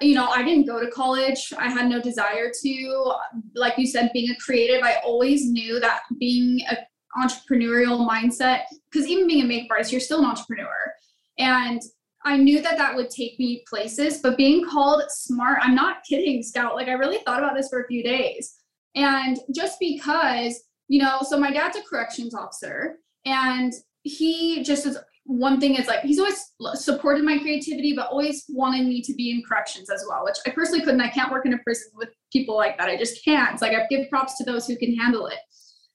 you 0.00 0.16
know, 0.16 0.26
I 0.26 0.42
didn't 0.42 0.66
go 0.66 0.80
to 0.80 0.90
college. 0.90 1.52
I 1.56 1.70
had 1.70 1.88
no 1.88 2.00
desire 2.00 2.50
to. 2.60 3.14
Like 3.54 3.78
you 3.78 3.86
said, 3.86 4.10
being 4.12 4.30
a 4.30 4.36
creative, 4.36 4.82
I 4.82 4.96
always 5.04 5.48
knew 5.48 5.78
that 5.78 6.00
being 6.18 6.60
a 6.68 6.78
entrepreneurial 7.16 8.08
mindset, 8.08 8.62
because 8.90 9.06
even 9.06 9.28
being 9.28 9.44
a 9.44 9.46
makeup 9.46 9.68
artist, 9.70 9.92
you're 9.92 10.00
still 10.00 10.20
an 10.20 10.24
entrepreneur. 10.24 10.92
And 11.38 11.80
I 12.24 12.36
knew 12.36 12.62
that 12.62 12.78
that 12.78 12.94
would 12.94 13.10
take 13.10 13.38
me 13.38 13.64
places, 13.68 14.20
but 14.22 14.36
being 14.36 14.64
called 14.68 15.02
smart, 15.08 15.58
I'm 15.60 15.74
not 15.74 16.04
kidding, 16.04 16.42
Scout. 16.42 16.76
Like, 16.76 16.88
I 16.88 16.92
really 16.92 17.18
thought 17.24 17.42
about 17.42 17.56
this 17.56 17.68
for 17.68 17.82
a 17.82 17.86
few 17.86 18.02
days. 18.02 18.58
And 18.94 19.38
just 19.54 19.78
because, 19.80 20.62
you 20.88 21.02
know, 21.02 21.20
so 21.22 21.38
my 21.38 21.50
dad's 21.50 21.76
a 21.76 21.82
corrections 21.82 22.34
officer 22.34 22.98
and 23.24 23.72
he 24.02 24.62
just 24.62 24.86
is 24.86 24.98
one 25.24 25.60
thing 25.60 25.76
is 25.76 25.86
like 25.86 26.00
he's 26.00 26.18
always 26.18 26.52
supported 26.74 27.24
my 27.24 27.38
creativity 27.38 27.94
but 27.94 28.08
always 28.08 28.44
wanted 28.48 28.86
me 28.86 29.00
to 29.00 29.14
be 29.14 29.30
in 29.30 29.40
corrections 29.48 29.88
as 29.88 30.04
well 30.08 30.24
which 30.24 30.38
i 30.46 30.50
personally 30.50 30.84
couldn't. 30.84 31.00
I 31.00 31.08
can't 31.08 31.30
work 31.30 31.46
in 31.46 31.54
a 31.54 31.58
prison 31.58 31.92
with 31.94 32.08
people 32.32 32.56
like 32.56 32.76
that. 32.78 32.88
I 32.88 32.96
just 32.96 33.24
can't. 33.24 33.52
It's 33.52 33.62
like 33.62 33.72
i 33.72 33.86
give 33.88 34.08
props 34.10 34.36
to 34.38 34.44
those 34.44 34.66
who 34.66 34.76
can 34.76 34.94
handle 34.96 35.26
it. 35.26 35.38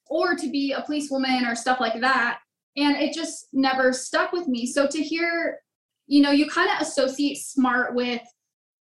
Or 0.06 0.36
to 0.36 0.50
be 0.50 0.72
a 0.72 0.82
policewoman 0.82 1.46
or 1.46 1.56
stuff 1.56 1.82
like 1.82 2.00
that. 2.00 2.40
And 2.78 2.96
it 2.96 3.14
just 3.14 3.48
never 3.52 3.92
stuck 3.92 4.32
with 4.32 4.48
me. 4.48 4.66
So 4.66 4.88
to 4.88 5.02
hear 5.02 5.60
you 6.08 6.22
know 6.22 6.32
you 6.32 6.50
kind 6.50 6.70
of 6.72 6.82
associate 6.82 7.38
smart 7.38 7.94
with 7.94 8.22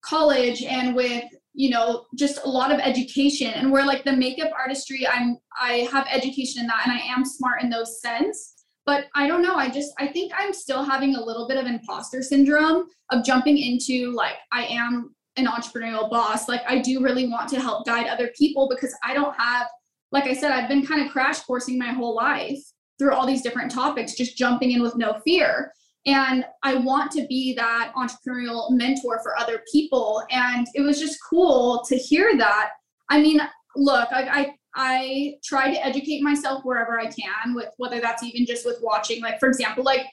college 0.05 0.63
and 0.63 0.95
with 0.95 1.23
you 1.53 1.69
know 1.69 2.05
just 2.15 2.39
a 2.43 2.49
lot 2.49 2.71
of 2.71 2.80
education. 2.80 3.51
And 3.53 3.71
where 3.71 3.86
like 3.86 4.03
the 4.03 4.15
makeup 4.15 4.51
artistry 4.57 5.07
i'm 5.07 5.38
i 5.59 5.88
have 5.91 6.07
education 6.11 6.61
in 6.61 6.67
that 6.67 6.82
and 6.86 6.93
i 6.93 7.01
am 7.01 7.26
smart 7.26 7.61
in 7.61 7.69
those 7.69 8.01
sense. 8.01 8.53
But 8.86 9.07
i 9.15 9.28
don't 9.28 9.41
know 9.41 9.55
i 9.55 9.69
just 9.69 9.93
i 9.97 10.07
think 10.07 10.32
i'm 10.38 10.53
still 10.53 10.84
having 10.84 11.15
a 11.15 11.23
little 11.23 11.47
bit 11.47 11.57
of 11.57 11.65
imposter 11.65 12.21
syndrome 12.21 12.86
of 13.11 13.26
jumping 13.26 13.57
into 13.57 14.11
like 14.11 14.36
i 14.51 14.65
am 14.65 15.15
an 15.38 15.47
entrepreneurial 15.47 16.09
boss. 16.09 16.47
Like 16.47 16.61
i 16.67 16.80
do 16.80 17.01
really 17.01 17.28
want 17.28 17.49
to 17.49 17.59
help 17.59 17.86
guide 17.86 18.07
other 18.07 18.32
people 18.38 18.69
because 18.69 18.95
i 19.03 19.13
don't 19.13 19.36
have 19.36 19.67
like 20.11 20.26
i 20.26 20.34
said 20.34 20.51
i've 20.51 20.69
been 20.69 20.86
kind 20.86 21.03
of 21.03 21.11
crash 21.11 21.39
coursing 21.41 21.80
my 21.80 21.91
whole 21.91 22.15
life 22.15 22.59
through 22.99 23.13
all 23.13 23.26
these 23.26 23.41
different 23.41 23.71
topics 23.71 24.13
just 24.13 24.38
jumping 24.38 24.71
in 24.71 24.82
with 24.82 24.95
no 24.95 25.19
fear 25.26 25.71
and 26.06 26.45
i 26.64 26.76
want 26.76 27.12
to 27.12 27.26
be 27.28 27.53
that 27.56 27.91
entrepreneurial 27.95 28.70
mentor 28.72 29.20
for 29.24 29.38
other 29.39 29.62
people 29.72 30.24
and 30.30 30.68
it 30.74 30.82
was 30.82 30.99
just 30.99 31.18
cool 31.30 31.84
to 31.88 31.95
hear 31.95 32.38
that 32.38 32.70
i 33.10 33.20
mean 33.20 33.39
look 33.76 34.08
I, 34.12 34.24
I 34.24 34.53
I 34.76 35.36
try 35.43 35.74
to 35.74 35.86
educate 35.86 36.22
myself 36.22 36.64
wherever 36.66 36.99
I 36.99 37.06
can 37.06 37.56
with 37.56 37.70
whether 37.78 38.01
that's 38.01 38.24
even 38.24 38.45
just 38.45 38.66
with 38.66 38.78
watching, 38.82 39.22
like 39.22 39.39
for 39.39 39.47
example, 39.47 39.86
like 39.86 40.06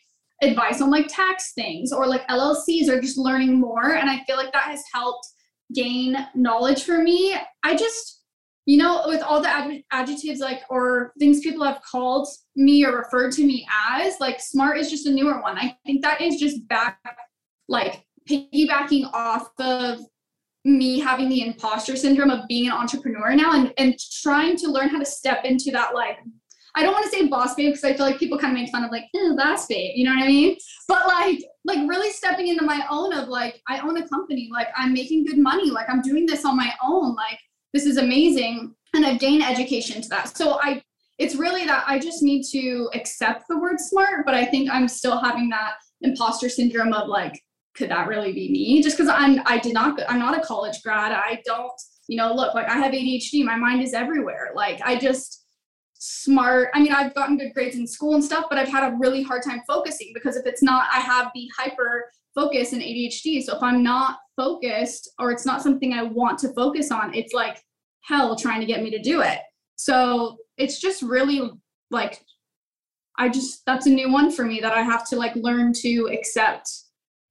advice 0.43 0.81
on 0.81 0.91
like 0.91 1.07
tax 1.09 1.53
things 1.55 1.93
or 1.93 2.07
like 2.07 2.27
LLCs 2.29 2.89
or 2.89 3.01
just 3.01 3.19
learning 3.19 3.59
more. 3.59 3.95
And 3.95 4.09
I 4.09 4.23
feel 4.25 4.37
like 4.37 4.53
that 4.53 4.65
has 4.65 4.83
helped 4.93 5.27
gain 5.75 6.17
knowledge 6.35 6.85
for 6.85 6.99
me. 6.99 7.37
I 7.65 7.75
just, 7.75 8.22
you 8.67 8.79
know, 8.79 9.03
with 9.07 9.23
all 9.23 9.41
the 9.41 9.49
ad- 9.49 9.83
adjectives 9.91 10.41
like 10.41 10.63
or 10.71 11.13
things 11.19 11.41
people 11.41 11.65
have 11.65 11.83
called 11.83 12.29
me 12.55 12.85
or 12.85 12.97
referred 12.97 13.33
to 13.33 13.45
me 13.45 13.67
as, 13.91 14.21
like 14.21 14.41
smart 14.41 14.79
is 14.79 14.91
just 14.91 15.07
a 15.07 15.11
newer 15.11 15.41
one. 15.41 15.59
I 15.59 15.77
think 15.85 16.03
that 16.03 16.21
is 16.21 16.39
just 16.39 16.67
back 16.69 16.99
like 17.69 18.05
piggybacking 18.29 19.13
off 19.13 19.51
of 19.59 20.01
me 20.65 21.01
having 21.01 21.29
the 21.29 21.45
imposter 21.45 21.97
syndrome 21.97 22.31
of 22.31 22.47
being 22.47 22.67
an 22.67 22.73
entrepreneur 22.73 23.35
now 23.35 23.53
and, 23.55 23.75
and 23.79 23.99
trying 24.23 24.57
to 24.57 24.69
learn 24.69 24.89
how 24.89 24.99
to 24.99 25.05
step 25.05 25.45
into 25.45 25.73
that 25.73 25.93
like 25.93 26.19
I 26.75 26.83
don't 26.83 26.93
want 26.93 27.05
to 27.05 27.11
say 27.11 27.27
boss 27.27 27.55
babe 27.55 27.73
because 27.73 27.85
I 27.85 27.95
feel 27.95 28.07
like 28.07 28.19
people 28.19 28.39
kind 28.39 28.57
of 28.57 28.63
make 28.63 28.71
fun 28.71 28.85
of 28.85 28.91
like 28.91 29.05
eh, 29.15 29.35
boss 29.37 29.67
babe, 29.67 29.93
you 29.95 30.05
know 30.05 30.15
what 30.15 30.25
I 30.25 30.29
mean? 30.29 30.57
But 30.89 31.07
like 31.07 31.43
like 31.65 31.89
really 31.89 32.11
stepping 32.11 32.49
into 32.49 32.65
my 32.65 32.87
own 32.91 33.13
of 33.13 33.29
like 33.29 33.61
I 33.69 33.81
own 33.81 33.97
a 33.97 34.09
company, 34.09 34.49
like 34.53 34.69
I'm 34.77 34.93
making 34.93 35.27
good 35.27 35.39
money, 35.39 35.71
like 35.71 35.89
I'm 35.91 36.01
doing 36.01 36.27
this 36.27 36.45
on 36.45 36.57
my 36.57 36.73
own, 36.83 37.15
like 37.15 37.39
this 37.73 37.87
is 37.87 37.97
amazing, 37.97 38.75
and 38.95 39.05
I've 39.05 39.21
gained 39.21 39.43
education 39.43 40.03
to 40.03 40.09
that. 40.11 40.37
So 40.37 40.59
I 40.61 40.83
it's 41.19 41.37
really 41.37 41.67
that 41.67 41.85
I 41.87 41.99
just 41.99 42.23
need 42.23 42.45
to 42.53 42.91
accept 42.95 43.45
the 43.49 43.59
word 43.59 43.79
smart, 43.79 44.25
but 44.25 44.35
I 44.35 44.45
think 44.45 44.71
I'm 44.71 44.89
still 44.89 45.19
having 45.19 45.49
that 45.51 45.75
imposter 46.01 46.49
syndrome 46.49 46.93
of 46.93 47.09
like 47.09 47.41
could 47.75 47.91
that 47.91 48.07
really 48.07 48.33
be 48.33 48.51
me? 48.51 48.83
Just 48.83 48.97
because 48.97 49.11
I'm 49.11 49.41
I 49.47 49.59
did 49.59 49.75
not 49.75 49.99
I'm 50.09 50.19
not 50.19 50.37
a 50.37 50.43
college 50.43 50.83
grad. 50.83 51.13
I 51.13 51.41
don't, 51.45 51.73
you 52.09 52.17
know, 52.17 52.35
look 52.35 52.55
like 52.55 52.69
I 52.69 52.75
have 52.75 52.93
ADHD. 52.93 53.45
My 53.45 53.57
mind 53.57 53.83
is 53.83 53.95
everywhere. 53.95 54.51
Like 54.55 54.81
I 54.85 54.97
just 54.97 55.43
smart. 55.95 56.71
I 56.75 56.81
mean, 56.83 56.93
I've 56.93 57.15
gotten 57.15 57.39
good 57.39 57.55
grades 57.55 57.77
in 57.77 57.87
school 57.87 58.15
and 58.15 58.25
stuff, 58.25 58.47
but 58.51 58.59
I've 58.59 58.69
had 58.69 58.93
a 58.93 58.97
really 58.99 59.23
hard 59.23 59.43
time 59.43 59.63
focusing 59.67 60.11
because 60.13 60.37
if 60.37 60.45
it's 60.47 60.63
not, 60.63 60.89
I 60.93 60.99
have 61.01 61.31
the 61.35 61.49
hyper 61.57 62.11
focus 62.35 62.73
and 62.73 62.83
ADHD. 62.83 63.43
So 63.43 63.57
if 63.57 63.63
I'm 63.63 63.83
not 63.83 64.19
focused 64.37 65.11
or 65.19 65.31
it's 65.31 65.47
not 65.47 65.63
something 65.63 65.93
I 65.93 66.03
want 66.03 66.39
to 66.41 66.53
focus 66.55 66.91
on, 66.91 67.15
it's 67.15 67.33
like 67.33 67.63
hell 68.01 68.37
trying 68.37 68.61
to 68.61 68.67
get 68.67 68.83
me 68.83 68.91
to 68.91 69.01
do 69.01 69.21
it. 69.21 69.39
So 69.77 70.37
it's 70.57 70.81
just 70.81 71.03
really 71.03 71.51
like 71.91 72.25
I 73.19 73.29
just 73.29 73.65
that's 73.67 73.87
a 73.87 73.91
new 73.91 74.11
one 74.11 74.31
for 74.31 74.45
me 74.45 74.61
that 74.61 74.73
I 74.73 74.83
have 74.83 75.07
to 75.09 75.17
like 75.17 75.35
learn 75.37 75.73
to 75.75 76.09
accept 76.13 76.69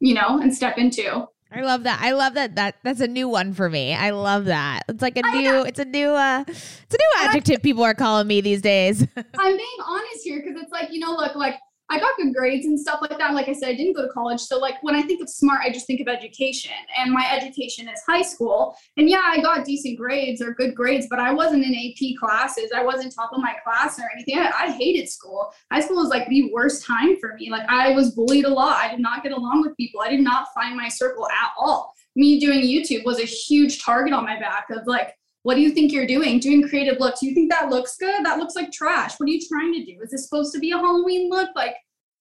you 0.01 0.15
know, 0.15 0.39
and 0.41 0.53
step 0.53 0.77
into. 0.77 1.27
I 1.53 1.61
love 1.61 1.83
that. 1.83 1.99
I 2.01 2.11
love 2.11 2.33
that. 2.33 2.55
That 2.55 2.75
that's 2.83 3.01
a 3.01 3.07
new 3.07 3.29
one 3.29 3.53
for 3.53 3.69
me. 3.69 3.93
I 3.93 4.09
love 4.11 4.45
that. 4.45 4.83
It's 4.87 5.01
like 5.01 5.17
a 5.17 5.21
new. 5.21 5.63
It's 5.63 5.79
a 5.79 5.85
new. 5.85 6.09
uh 6.09 6.43
It's 6.47 6.93
a 6.93 6.97
new 6.97 7.27
adjective 7.27 7.61
people 7.61 7.83
are 7.83 7.93
calling 7.93 8.27
me 8.27 8.41
these 8.41 8.61
days. 8.61 9.05
I'm 9.37 9.57
being 9.57 9.79
honest 9.85 10.23
here 10.23 10.41
because 10.41 10.61
it's 10.61 10.71
like 10.71 10.91
you 10.91 10.99
know, 10.99 11.11
look, 11.11 11.35
like 11.35 11.55
I 11.91 11.99
got 11.99 12.15
good 12.15 12.33
grades 12.33 12.65
and 12.65 12.79
stuff 12.79 13.01
like 13.01 13.17
that. 13.17 13.33
Like 13.33 13.49
I 13.49 13.53
said, 13.53 13.67
I 13.67 13.75
didn't 13.75 13.97
go 13.97 14.03
to 14.03 14.13
college. 14.13 14.39
So 14.39 14.57
like 14.57 14.81
when 14.81 14.95
I 14.95 15.01
think 15.01 15.21
of 15.21 15.29
smart, 15.29 15.59
I 15.61 15.71
just 15.71 15.87
think 15.87 15.99
of 15.99 16.07
education. 16.07 16.71
And 16.97 17.11
my 17.11 17.29
education 17.29 17.89
is 17.89 18.01
high 18.07 18.21
school. 18.21 18.77
And 18.95 19.09
yeah, 19.09 19.23
I 19.25 19.41
got 19.41 19.65
decent 19.65 19.99
grades 19.99 20.41
or 20.41 20.53
good 20.53 20.73
grades, 20.73 21.07
but 21.09 21.19
I 21.19 21.33
wasn't 21.33 21.65
in 21.65 21.75
AP 21.75 22.17
classes. 22.17 22.71
I 22.73 22.81
wasn't 22.81 23.13
top 23.13 23.31
of 23.33 23.41
my 23.41 23.55
class 23.61 23.99
or 23.99 24.03
anything. 24.15 24.39
I, 24.39 24.51
I 24.57 24.71
hated 24.71 25.09
school. 25.09 25.51
High 25.69 25.81
school 25.81 25.97
was 25.97 26.07
like 26.07 26.29
the 26.29 26.49
worst 26.53 26.85
time 26.85 27.17
for 27.19 27.35
me. 27.37 27.51
Like 27.51 27.67
I 27.67 27.91
was 27.91 28.11
bullied 28.11 28.45
a 28.45 28.49
lot. 28.49 28.77
I 28.77 28.89
did 28.89 29.01
not 29.01 29.21
get 29.21 29.33
along 29.33 29.61
with 29.61 29.75
people. 29.75 29.99
I 29.99 30.09
did 30.09 30.21
not 30.21 30.47
find 30.55 30.77
my 30.77 30.87
circle 30.87 31.27
at 31.27 31.51
all. 31.59 31.93
Me 32.15 32.39
doing 32.39 32.61
YouTube 32.61 33.03
was 33.03 33.19
a 33.19 33.25
huge 33.25 33.83
target 33.83 34.13
on 34.13 34.23
my 34.23 34.39
back 34.39 34.67
of 34.69 34.87
like, 34.87 35.17
what 35.43 35.55
do 35.55 35.61
you 35.61 35.71
think 35.71 35.91
you're 35.91 36.07
doing? 36.07 36.39
Doing 36.39 36.67
creative 36.67 36.99
looks. 36.99 37.21
You 37.21 37.33
think 37.33 37.51
that 37.51 37.69
looks 37.69 37.97
good? 37.97 38.23
That 38.23 38.37
looks 38.37 38.55
like 38.55 38.71
trash. 38.71 39.19
What 39.19 39.27
are 39.27 39.31
you 39.31 39.41
trying 39.47 39.73
to 39.73 39.83
do? 39.83 39.99
Is 40.01 40.11
this 40.11 40.23
supposed 40.23 40.53
to 40.53 40.59
be 40.59 40.71
a 40.71 40.77
Halloween 40.77 41.29
look? 41.29 41.49
Like 41.55 41.75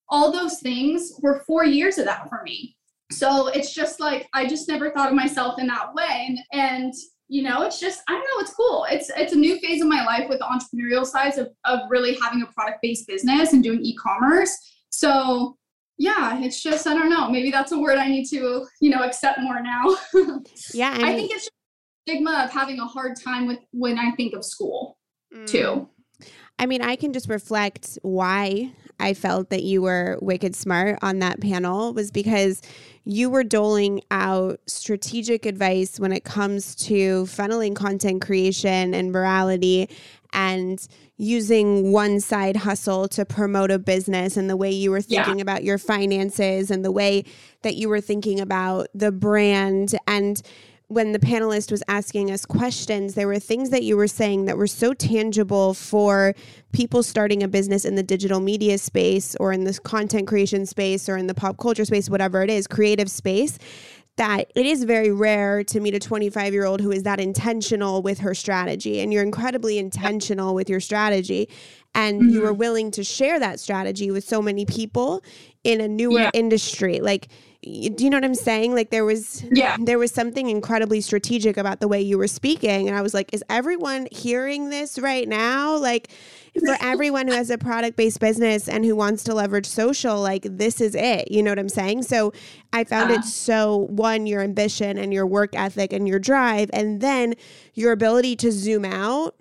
all 0.08 0.32
those 0.32 0.60
things 0.60 1.12
were 1.20 1.44
four 1.46 1.64
years 1.64 1.98
of 1.98 2.06
that 2.06 2.28
for 2.28 2.42
me. 2.44 2.76
So 3.12 3.48
it's 3.48 3.74
just 3.74 4.00
like 4.00 4.28
I 4.32 4.46
just 4.46 4.68
never 4.68 4.90
thought 4.90 5.08
of 5.08 5.14
myself 5.14 5.58
in 5.58 5.66
that 5.66 5.92
way. 5.94 6.26
And 6.28 6.38
and 6.52 6.94
you 7.28 7.42
know, 7.42 7.62
it's 7.62 7.78
just 7.78 8.02
I 8.08 8.12
don't 8.12 8.22
know, 8.22 8.40
it's 8.40 8.54
cool. 8.54 8.86
It's 8.90 9.10
it's 9.16 9.32
a 9.32 9.38
new 9.38 9.58
phase 9.60 9.82
of 9.82 9.88
my 9.88 10.04
life 10.04 10.28
with 10.28 10.38
the 10.38 10.46
entrepreneurial 10.46 11.04
sides 11.04 11.36
of 11.36 11.48
of 11.64 11.80
really 11.90 12.18
having 12.22 12.42
a 12.42 12.46
product-based 12.46 13.06
business 13.06 13.52
and 13.52 13.62
doing 13.62 13.80
e-commerce. 13.82 14.56
So 14.90 15.56
yeah, 15.98 16.40
it's 16.40 16.62
just 16.62 16.86
I 16.86 16.94
don't 16.94 17.10
know. 17.10 17.28
Maybe 17.30 17.50
that's 17.50 17.72
a 17.72 17.78
word 17.78 17.98
I 17.98 18.08
need 18.08 18.26
to, 18.30 18.66
you 18.80 18.90
know, 18.90 19.02
accept 19.02 19.40
more 19.40 19.60
now. 19.60 19.96
yeah. 20.72 20.96
I, 20.98 21.12
I 21.12 21.14
think 21.14 21.30
it's 21.32 21.48
stigma 22.11 22.44
of 22.44 22.50
having 22.50 22.78
a 22.78 22.86
hard 22.86 23.16
time 23.22 23.46
with 23.46 23.58
when 23.72 23.98
I 23.98 24.12
think 24.12 24.34
of 24.34 24.44
school 24.44 24.98
mm. 25.34 25.46
too. 25.46 25.88
I 26.58 26.66
mean, 26.66 26.82
I 26.82 26.96
can 26.96 27.12
just 27.12 27.28
reflect 27.28 27.98
why 28.02 28.72
I 28.98 29.14
felt 29.14 29.48
that 29.48 29.62
you 29.62 29.80
were 29.80 30.18
wicked 30.20 30.54
smart 30.54 30.98
on 31.00 31.20
that 31.20 31.40
panel 31.40 31.94
was 31.94 32.11
because 32.11 32.61
you 33.04 33.30
were 33.30 33.44
doling 33.44 34.02
out 34.11 34.61
strategic 34.66 35.46
advice 35.46 35.98
when 35.98 36.12
it 36.12 36.24
comes 36.24 36.74
to 36.76 37.24
funneling 37.24 37.74
content 37.74 38.20
creation 38.20 38.92
and 38.92 39.14
virality 39.14 39.90
and 40.34 40.86
using 41.16 41.92
one 41.92 42.20
side 42.20 42.56
hustle 42.56 43.08
to 43.08 43.24
promote 43.24 43.70
a 43.70 43.78
business 43.78 44.36
and 44.36 44.50
the 44.50 44.56
way 44.56 44.70
you 44.70 44.90
were 44.90 45.00
thinking 45.00 45.38
yeah. 45.38 45.42
about 45.42 45.64
your 45.64 45.78
finances 45.78 46.70
and 46.70 46.84
the 46.84 46.92
way 46.92 47.24
that 47.62 47.76
you 47.76 47.88
were 47.88 48.00
thinking 48.00 48.38
about 48.38 48.86
the 48.94 49.11
brand 49.11 49.94
and 50.06 50.42
when 50.91 51.12
the 51.12 51.20
panelist 51.20 51.70
was 51.70 51.84
asking 51.86 52.32
us 52.32 52.45
questions, 52.45 53.14
there 53.14 53.28
were 53.28 53.38
things 53.38 53.70
that 53.70 53.84
you 53.84 53.97
were 53.97 54.09
saying 54.09 54.47
that 54.47 54.59
were 54.59 54.66
so 54.66 54.93
tangible 54.93 55.72
for 55.72 56.34
people 56.72 57.05
starting 57.05 57.45
a 57.45 57.49
business 57.49 57.84
in 57.84 57.95
the 57.95 58.03
digital 58.03 58.41
media 58.41 58.76
space 58.76 59.36
or 59.36 59.53
in 59.53 59.62
this 59.62 59.78
content 59.78 60.26
creation 60.26 60.66
space 60.66 61.09
or 61.09 61.16
in 61.16 61.28
the 61.28 61.34
pop 61.34 61.59
culture 61.59 61.84
space, 61.84 62.11
whatever 62.11 62.43
it 62.43 62.51
is, 62.51 62.66
creative 62.66 63.09
space. 63.09 63.57
That 64.16 64.51
it 64.57 64.66
is 64.66 64.82
very 64.82 65.12
rare 65.12 65.62
to 65.62 65.78
meet 65.78 65.95
a 65.95 66.01
25 66.01 66.53
year 66.53 66.64
old 66.64 66.80
who 66.80 66.91
is 66.91 67.05
that 67.05 67.20
intentional 67.20 68.03
with 68.03 68.18
her 68.18 68.34
strategy. 68.34 69.01
And 69.01 69.12
you're 69.12 69.22
incredibly 69.22 69.78
intentional 69.78 70.57
with 70.57 70.68
your 70.68 70.80
strategy. 70.80 71.49
And 71.95 72.20
mm-hmm. 72.20 72.30
you 72.30 72.43
were 72.43 72.53
willing 72.53 72.91
to 72.91 73.05
share 73.05 73.38
that 73.38 73.61
strategy 73.61 74.11
with 74.11 74.24
so 74.24 74.43
many 74.43 74.66
people 74.66 75.22
in 75.62 75.80
a 75.80 75.86
newer 75.86 76.22
yeah. 76.22 76.30
industry. 76.34 76.99
Like, 76.99 77.28
do 77.62 78.04
you 78.04 78.08
know 78.08 78.16
what 78.16 78.24
I'm 78.24 78.34
saying? 78.34 78.74
Like 78.74 78.90
there 78.90 79.04
was 79.04 79.44
Yeah. 79.50 79.76
there 79.78 79.98
was 79.98 80.12
something 80.12 80.48
incredibly 80.48 81.00
strategic 81.02 81.58
about 81.58 81.80
the 81.80 81.88
way 81.88 82.00
you 82.00 82.16
were 82.16 82.26
speaking 82.26 82.88
and 82.88 82.96
I 82.96 83.02
was 83.02 83.12
like, 83.12 83.34
is 83.34 83.44
everyone 83.50 84.08
hearing 84.11 84.70
this 84.70 84.98
right 84.98 85.28
now? 85.28 85.76
Like 85.76 86.08
for 86.58 86.74
everyone 86.80 87.28
who 87.28 87.34
has 87.34 87.50
a 87.50 87.58
product-based 87.58 88.18
business 88.18 88.66
and 88.66 88.84
who 88.84 88.96
wants 88.96 89.24
to 89.24 89.34
leverage 89.34 89.66
social, 89.66 90.20
like 90.22 90.44
this 90.44 90.80
is 90.80 90.94
it. 90.94 91.30
You 91.30 91.42
know 91.42 91.50
what 91.50 91.58
I'm 91.58 91.68
saying? 91.68 92.04
So 92.04 92.32
I 92.72 92.84
found 92.84 93.11
Yeah. 93.11 93.16
it 93.16 93.18
uh-huh. 93.20 93.28
so 93.28 93.76
one 93.90 94.26
your 94.26 94.40
ambition 94.40 94.96
and 94.96 95.12
your 95.12 95.26
work 95.26 95.54
ethic 95.54 95.92
and 95.92 96.08
your 96.08 96.18
drive 96.18 96.70
and 96.72 97.02
then 97.02 97.34
your 97.74 97.92
ability 97.92 98.36
to 98.36 98.52
zoom 98.52 98.86
out 98.86 99.34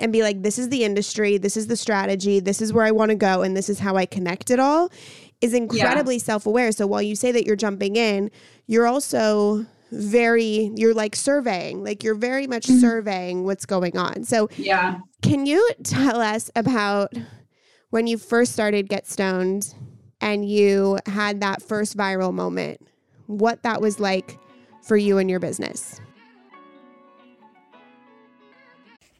and 0.00 0.12
be 0.12 0.22
like, 0.22 0.42
this 0.42 0.58
is 0.58 0.68
the 0.70 0.82
industry, 0.84 1.38
this 1.38 1.56
is 1.56 1.68
the 1.68 1.76
strategy, 1.76 2.40
this 2.40 2.60
is 2.60 2.72
where 2.72 2.84
I 2.84 2.90
want 2.90 3.10
to 3.10 3.14
go, 3.14 3.42
and 3.42 3.56
this 3.56 3.68
is 3.68 3.78
how 3.78 3.96
I 3.96 4.04
connect 4.04 4.50
it 4.50 4.58
all 4.58 4.90
is 5.40 5.54
incredibly 5.54 6.18
self 6.18 6.46
aware. 6.46 6.72
So 6.72 6.86
while 6.86 7.02
you 7.02 7.14
say 7.14 7.32
that 7.32 7.44
you're 7.44 7.56
jumping 7.56 7.96
in, 7.96 8.30
you're 8.66 8.86
also 8.86 9.66
very, 9.92 10.72
you're 10.74 10.94
like 10.94 11.14
surveying, 11.14 11.84
like 11.84 12.02
you're 12.02 12.14
very 12.14 12.46
much 12.46 12.66
mm-hmm. 12.66 12.80
surveying 12.80 13.44
what's 13.44 13.66
going 13.66 13.96
on. 13.96 14.24
So 14.24 14.48
Yeah. 14.56 14.98
can 15.22 15.46
you 15.46 15.68
tell 15.84 16.20
us 16.20 16.50
about 16.56 17.12
when 17.90 18.06
you 18.06 18.18
first 18.18 18.52
started 18.52 18.88
Get 18.88 19.06
Stonned 19.06 19.74
and 20.20 20.48
you 20.48 20.98
had 21.06 21.40
that 21.40 21.62
first 21.62 21.96
viral 21.96 22.32
moment, 22.32 22.80
what 23.26 23.62
that 23.62 23.80
was 23.80 24.00
like 24.00 24.38
for 24.82 24.96
you 24.96 25.18
and 25.18 25.30
your 25.30 25.40
business? 25.40 26.00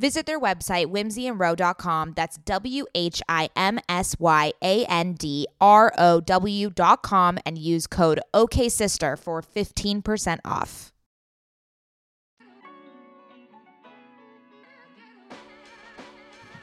Visit 0.00 0.24
their 0.24 0.40
website, 0.40 0.86
whimsyandrow.com. 0.86 2.14
That's 2.16 2.38
W 2.38 2.86
H 2.94 3.20
I 3.28 3.50
M 3.54 3.78
S 3.86 4.16
Y 4.18 4.50
A 4.62 4.86
N 4.86 5.12
D 5.12 5.46
R 5.60 5.92
O 5.98 6.22
W.com 6.22 7.38
and 7.44 7.58
use 7.58 7.86
code 7.86 8.18
OKSister 8.32 9.18
for 9.18 9.42
15% 9.42 10.38
off. 10.42 10.90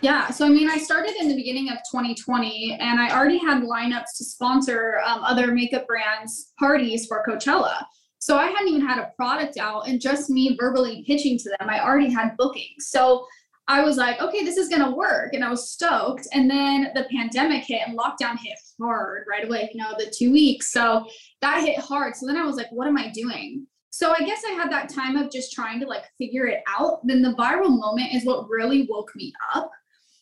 Yeah, 0.01 0.31
so 0.31 0.47
I 0.47 0.49
mean, 0.49 0.67
I 0.67 0.79
started 0.79 1.13
in 1.19 1.27
the 1.27 1.35
beginning 1.35 1.69
of 1.69 1.77
2020, 1.91 2.77
and 2.79 2.99
I 2.99 3.15
already 3.15 3.37
had 3.37 3.61
lineups 3.61 4.17
to 4.17 4.23
sponsor 4.23 4.99
um, 5.05 5.23
other 5.23 5.51
makeup 5.51 5.85
brands' 5.85 6.53
parties 6.57 7.05
for 7.05 7.23
Coachella. 7.27 7.83
So 8.27 8.37
I 8.37 8.47
hadn't 8.47 8.67
even 8.67 8.85
had 8.85 8.99
a 8.99 9.13
product 9.15 9.55
out, 9.57 9.87
and 9.87 10.01
just 10.01 10.29
me 10.29 10.57
verbally 10.59 11.01
pitching 11.07 11.37
to 11.37 11.49
them, 11.57 11.69
I 11.69 11.79
already 11.79 12.11
had 12.11 12.35
bookings. 12.35 12.89
So 12.89 13.25
I 13.69 13.81
was 13.85 13.95
like, 13.95 14.19
okay, 14.19 14.43
this 14.43 14.57
is 14.57 14.67
gonna 14.67 14.93
work, 14.93 15.31
and 15.31 15.45
I 15.45 15.49
was 15.49 15.71
stoked. 15.71 16.27
And 16.33 16.51
then 16.51 16.91
the 16.93 17.07
pandemic 17.09 17.63
hit, 17.63 17.87
and 17.87 17.97
lockdown 17.97 18.37
hit 18.37 18.59
hard 18.81 19.27
right 19.29 19.45
away. 19.45 19.69
You 19.73 19.81
know, 19.81 19.93
the 19.97 20.13
two 20.13 20.33
weeks, 20.33 20.73
so 20.73 21.05
that 21.39 21.63
hit 21.63 21.79
hard. 21.79 22.17
So 22.17 22.27
then 22.27 22.35
I 22.35 22.43
was 22.43 22.57
like, 22.57 22.67
what 22.69 22.89
am 22.89 22.97
I 22.97 23.11
doing? 23.11 23.65
So 23.91 24.11
I 24.11 24.19
guess 24.19 24.41
I 24.45 24.51
had 24.51 24.69
that 24.73 24.89
time 24.89 25.15
of 25.15 25.31
just 25.31 25.53
trying 25.53 25.79
to 25.79 25.87
like 25.87 26.03
figure 26.17 26.47
it 26.47 26.63
out. 26.67 27.07
Then 27.07 27.21
the 27.21 27.33
viral 27.35 27.79
moment 27.79 28.13
is 28.13 28.25
what 28.25 28.49
really 28.49 28.87
woke 28.89 29.15
me 29.15 29.31
up 29.55 29.71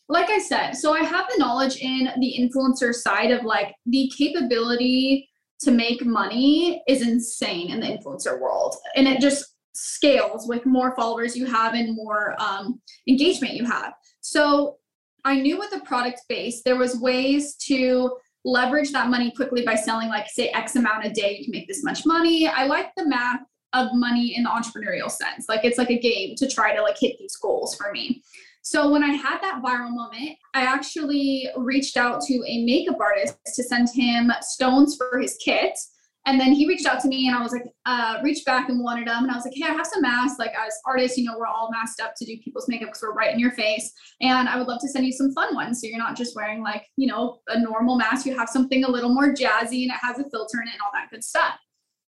like 0.08 0.30
I 0.30 0.38
said, 0.38 0.74
so 0.74 0.94
I 0.94 1.04
have 1.04 1.26
the 1.30 1.40
knowledge 1.40 1.78
in 1.78 2.10
the 2.20 2.36
influencer 2.40 2.94
side 2.94 3.32
of 3.32 3.44
like 3.44 3.74
the 3.88 4.12
capability 4.16 5.28
to 5.62 5.72
make 5.72 6.06
money 6.06 6.84
is 6.88 7.02
insane 7.02 7.72
in 7.72 7.80
the 7.80 7.88
influencer 7.88 8.40
world. 8.40 8.76
And 8.96 9.08
it 9.08 9.22
just 9.22 9.56
scales 9.74 10.48
with 10.48 10.66
more 10.66 10.96
followers 10.96 11.36
you 11.36 11.46
have 11.46 11.74
and 11.74 11.96
more 11.96 12.36
um, 12.42 12.82
engagement 13.08 13.54
you 13.54 13.66
have. 13.66 13.94
So 14.22 14.78
I 15.24 15.40
knew 15.40 15.58
with 15.58 15.72
the 15.72 15.80
product 15.82 16.22
base, 16.30 16.62
there 16.64 16.78
was 16.78 17.00
ways 17.00 17.56
to 17.68 18.18
leverage 18.46 18.92
that 18.92 19.10
money 19.10 19.32
quickly 19.32 19.66
by 19.66 19.76
selling 19.76 20.08
like 20.08 20.28
say 20.30 20.50
X 20.50 20.76
amount 20.76 21.06
a 21.06 21.10
day, 21.10 21.36
you 21.38 21.46
can 21.46 21.52
make 21.52 21.68
this 21.68 21.84
much 21.84 22.06
money. 22.06 22.48
I 22.48 22.66
like 22.68 22.92
the 22.96 23.08
math 23.08 23.42
of 23.74 23.90
money 23.94 24.36
in 24.38 24.44
the 24.44 24.50
entrepreneurial 24.50 25.10
sense. 25.10 25.50
Like 25.50 25.66
it's 25.66 25.78
like 25.78 25.90
a 25.90 26.00
game 26.00 26.36
to 26.38 26.48
try 26.48 26.76
to 26.76 26.82
like 26.82 26.98
hit 26.98 27.18
these 27.18 27.36
goals 27.36 27.76
for 27.76 27.92
me. 27.92 28.24
So 28.66 28.90
when 28.90 29.04
I 29.04 29.14
had 29.14 29.38
that 29.42 29.62
viral 29.62 29.92
moment, 29.92 30.40
I 30.56 30.64
actually 30.64 31.48
reached 31.56 31.98
out 31.98 32.20
to 32.22 32.34
a 32.48 32.66
makeup 32.66 32.98
artist 33.00 33.38
to 33.54 33.64
send 33.64 33.90
him 33.94 34.32
stones 34.42 34.96
for 34.96 35.20
his 35.20 35.38
kit. 35.38 35.78
And 36.26 36.40
then 36.40 36.52
he 36.52 36.68
reached 36.68 36.88
out 36.88 37.00
to 37.02 37.08
me 37.08 37.28
and 37.28 37.38
I 37.38 37.44
was 37.44 37.52
like, 37.52 37.68
uh, 37.86 38.22
reached 38.24 38.44
back 38.44 38.68
and 38.68 38.84
wanted 38.84 39.08
them. 39.08 39.22
And 39.22 39.32
I 39.32 39.36
was 39.36 39.46
like, 39.46 39.54
hey, 39.56 39.66
I 39.68 39.74
have 39.74 39.86
some 39.86 40.02
masks. 40.02 40.40
Like 40.40 40.54
as 40.58 40.74
artists, 40.88 41.16
you 41.16 41.26
know, 41.26 41.38
we're 41.38 41.46
all 41.46 41.70
masked 41.72 42.02
up 42.02 42.14
to 42.18 42.26
do 42.26 42.40
people's 42.44 42.68
makeup 42.68 42.88
because 42.88 43.04
we're 43.04 43.14
right 43.14 43.32
in 43.32 43.40
your 43.40 43.52
face. 43.52 43.94
And 44.22 44.50
I 44.50 44.58
would 44.58 44.66
love 44.66 44.82
to 44.82 44.88
send 44.88 45.06
you 45.06 45.12
some 45.12 45.32
fun 45.34 45.54
ones. 45.54 45.80
So 45.80 45.86
you're 45.86 46.00
not 46.00 46.18
just 46.18 46.36
wearing 46.36 46.64
like, 46.64 46.88
you 46.98 47.06
know, 47.06 47.42
a 47.50 47.60
normal 47.60 47.98
mask. 47.98 48.26
You 48.26 48.36
have 48.36 48.50
something 48.50 48.84
a 48.84 48.90
little 48.90 49.14
more 49.14 49.32
jazzy 49.32 49.84
and 49.84 49.92
it 49.92 50.00
has 50.02 50.18
a 50.18 50.28
filter 50.32 50.60
in 50.60 50.70
it 50.70 50.74
and 50.74 50.82
all 50.84 50.92
that 50.92 51.12
good 51.12 51.24
stuff. 51.24 51.54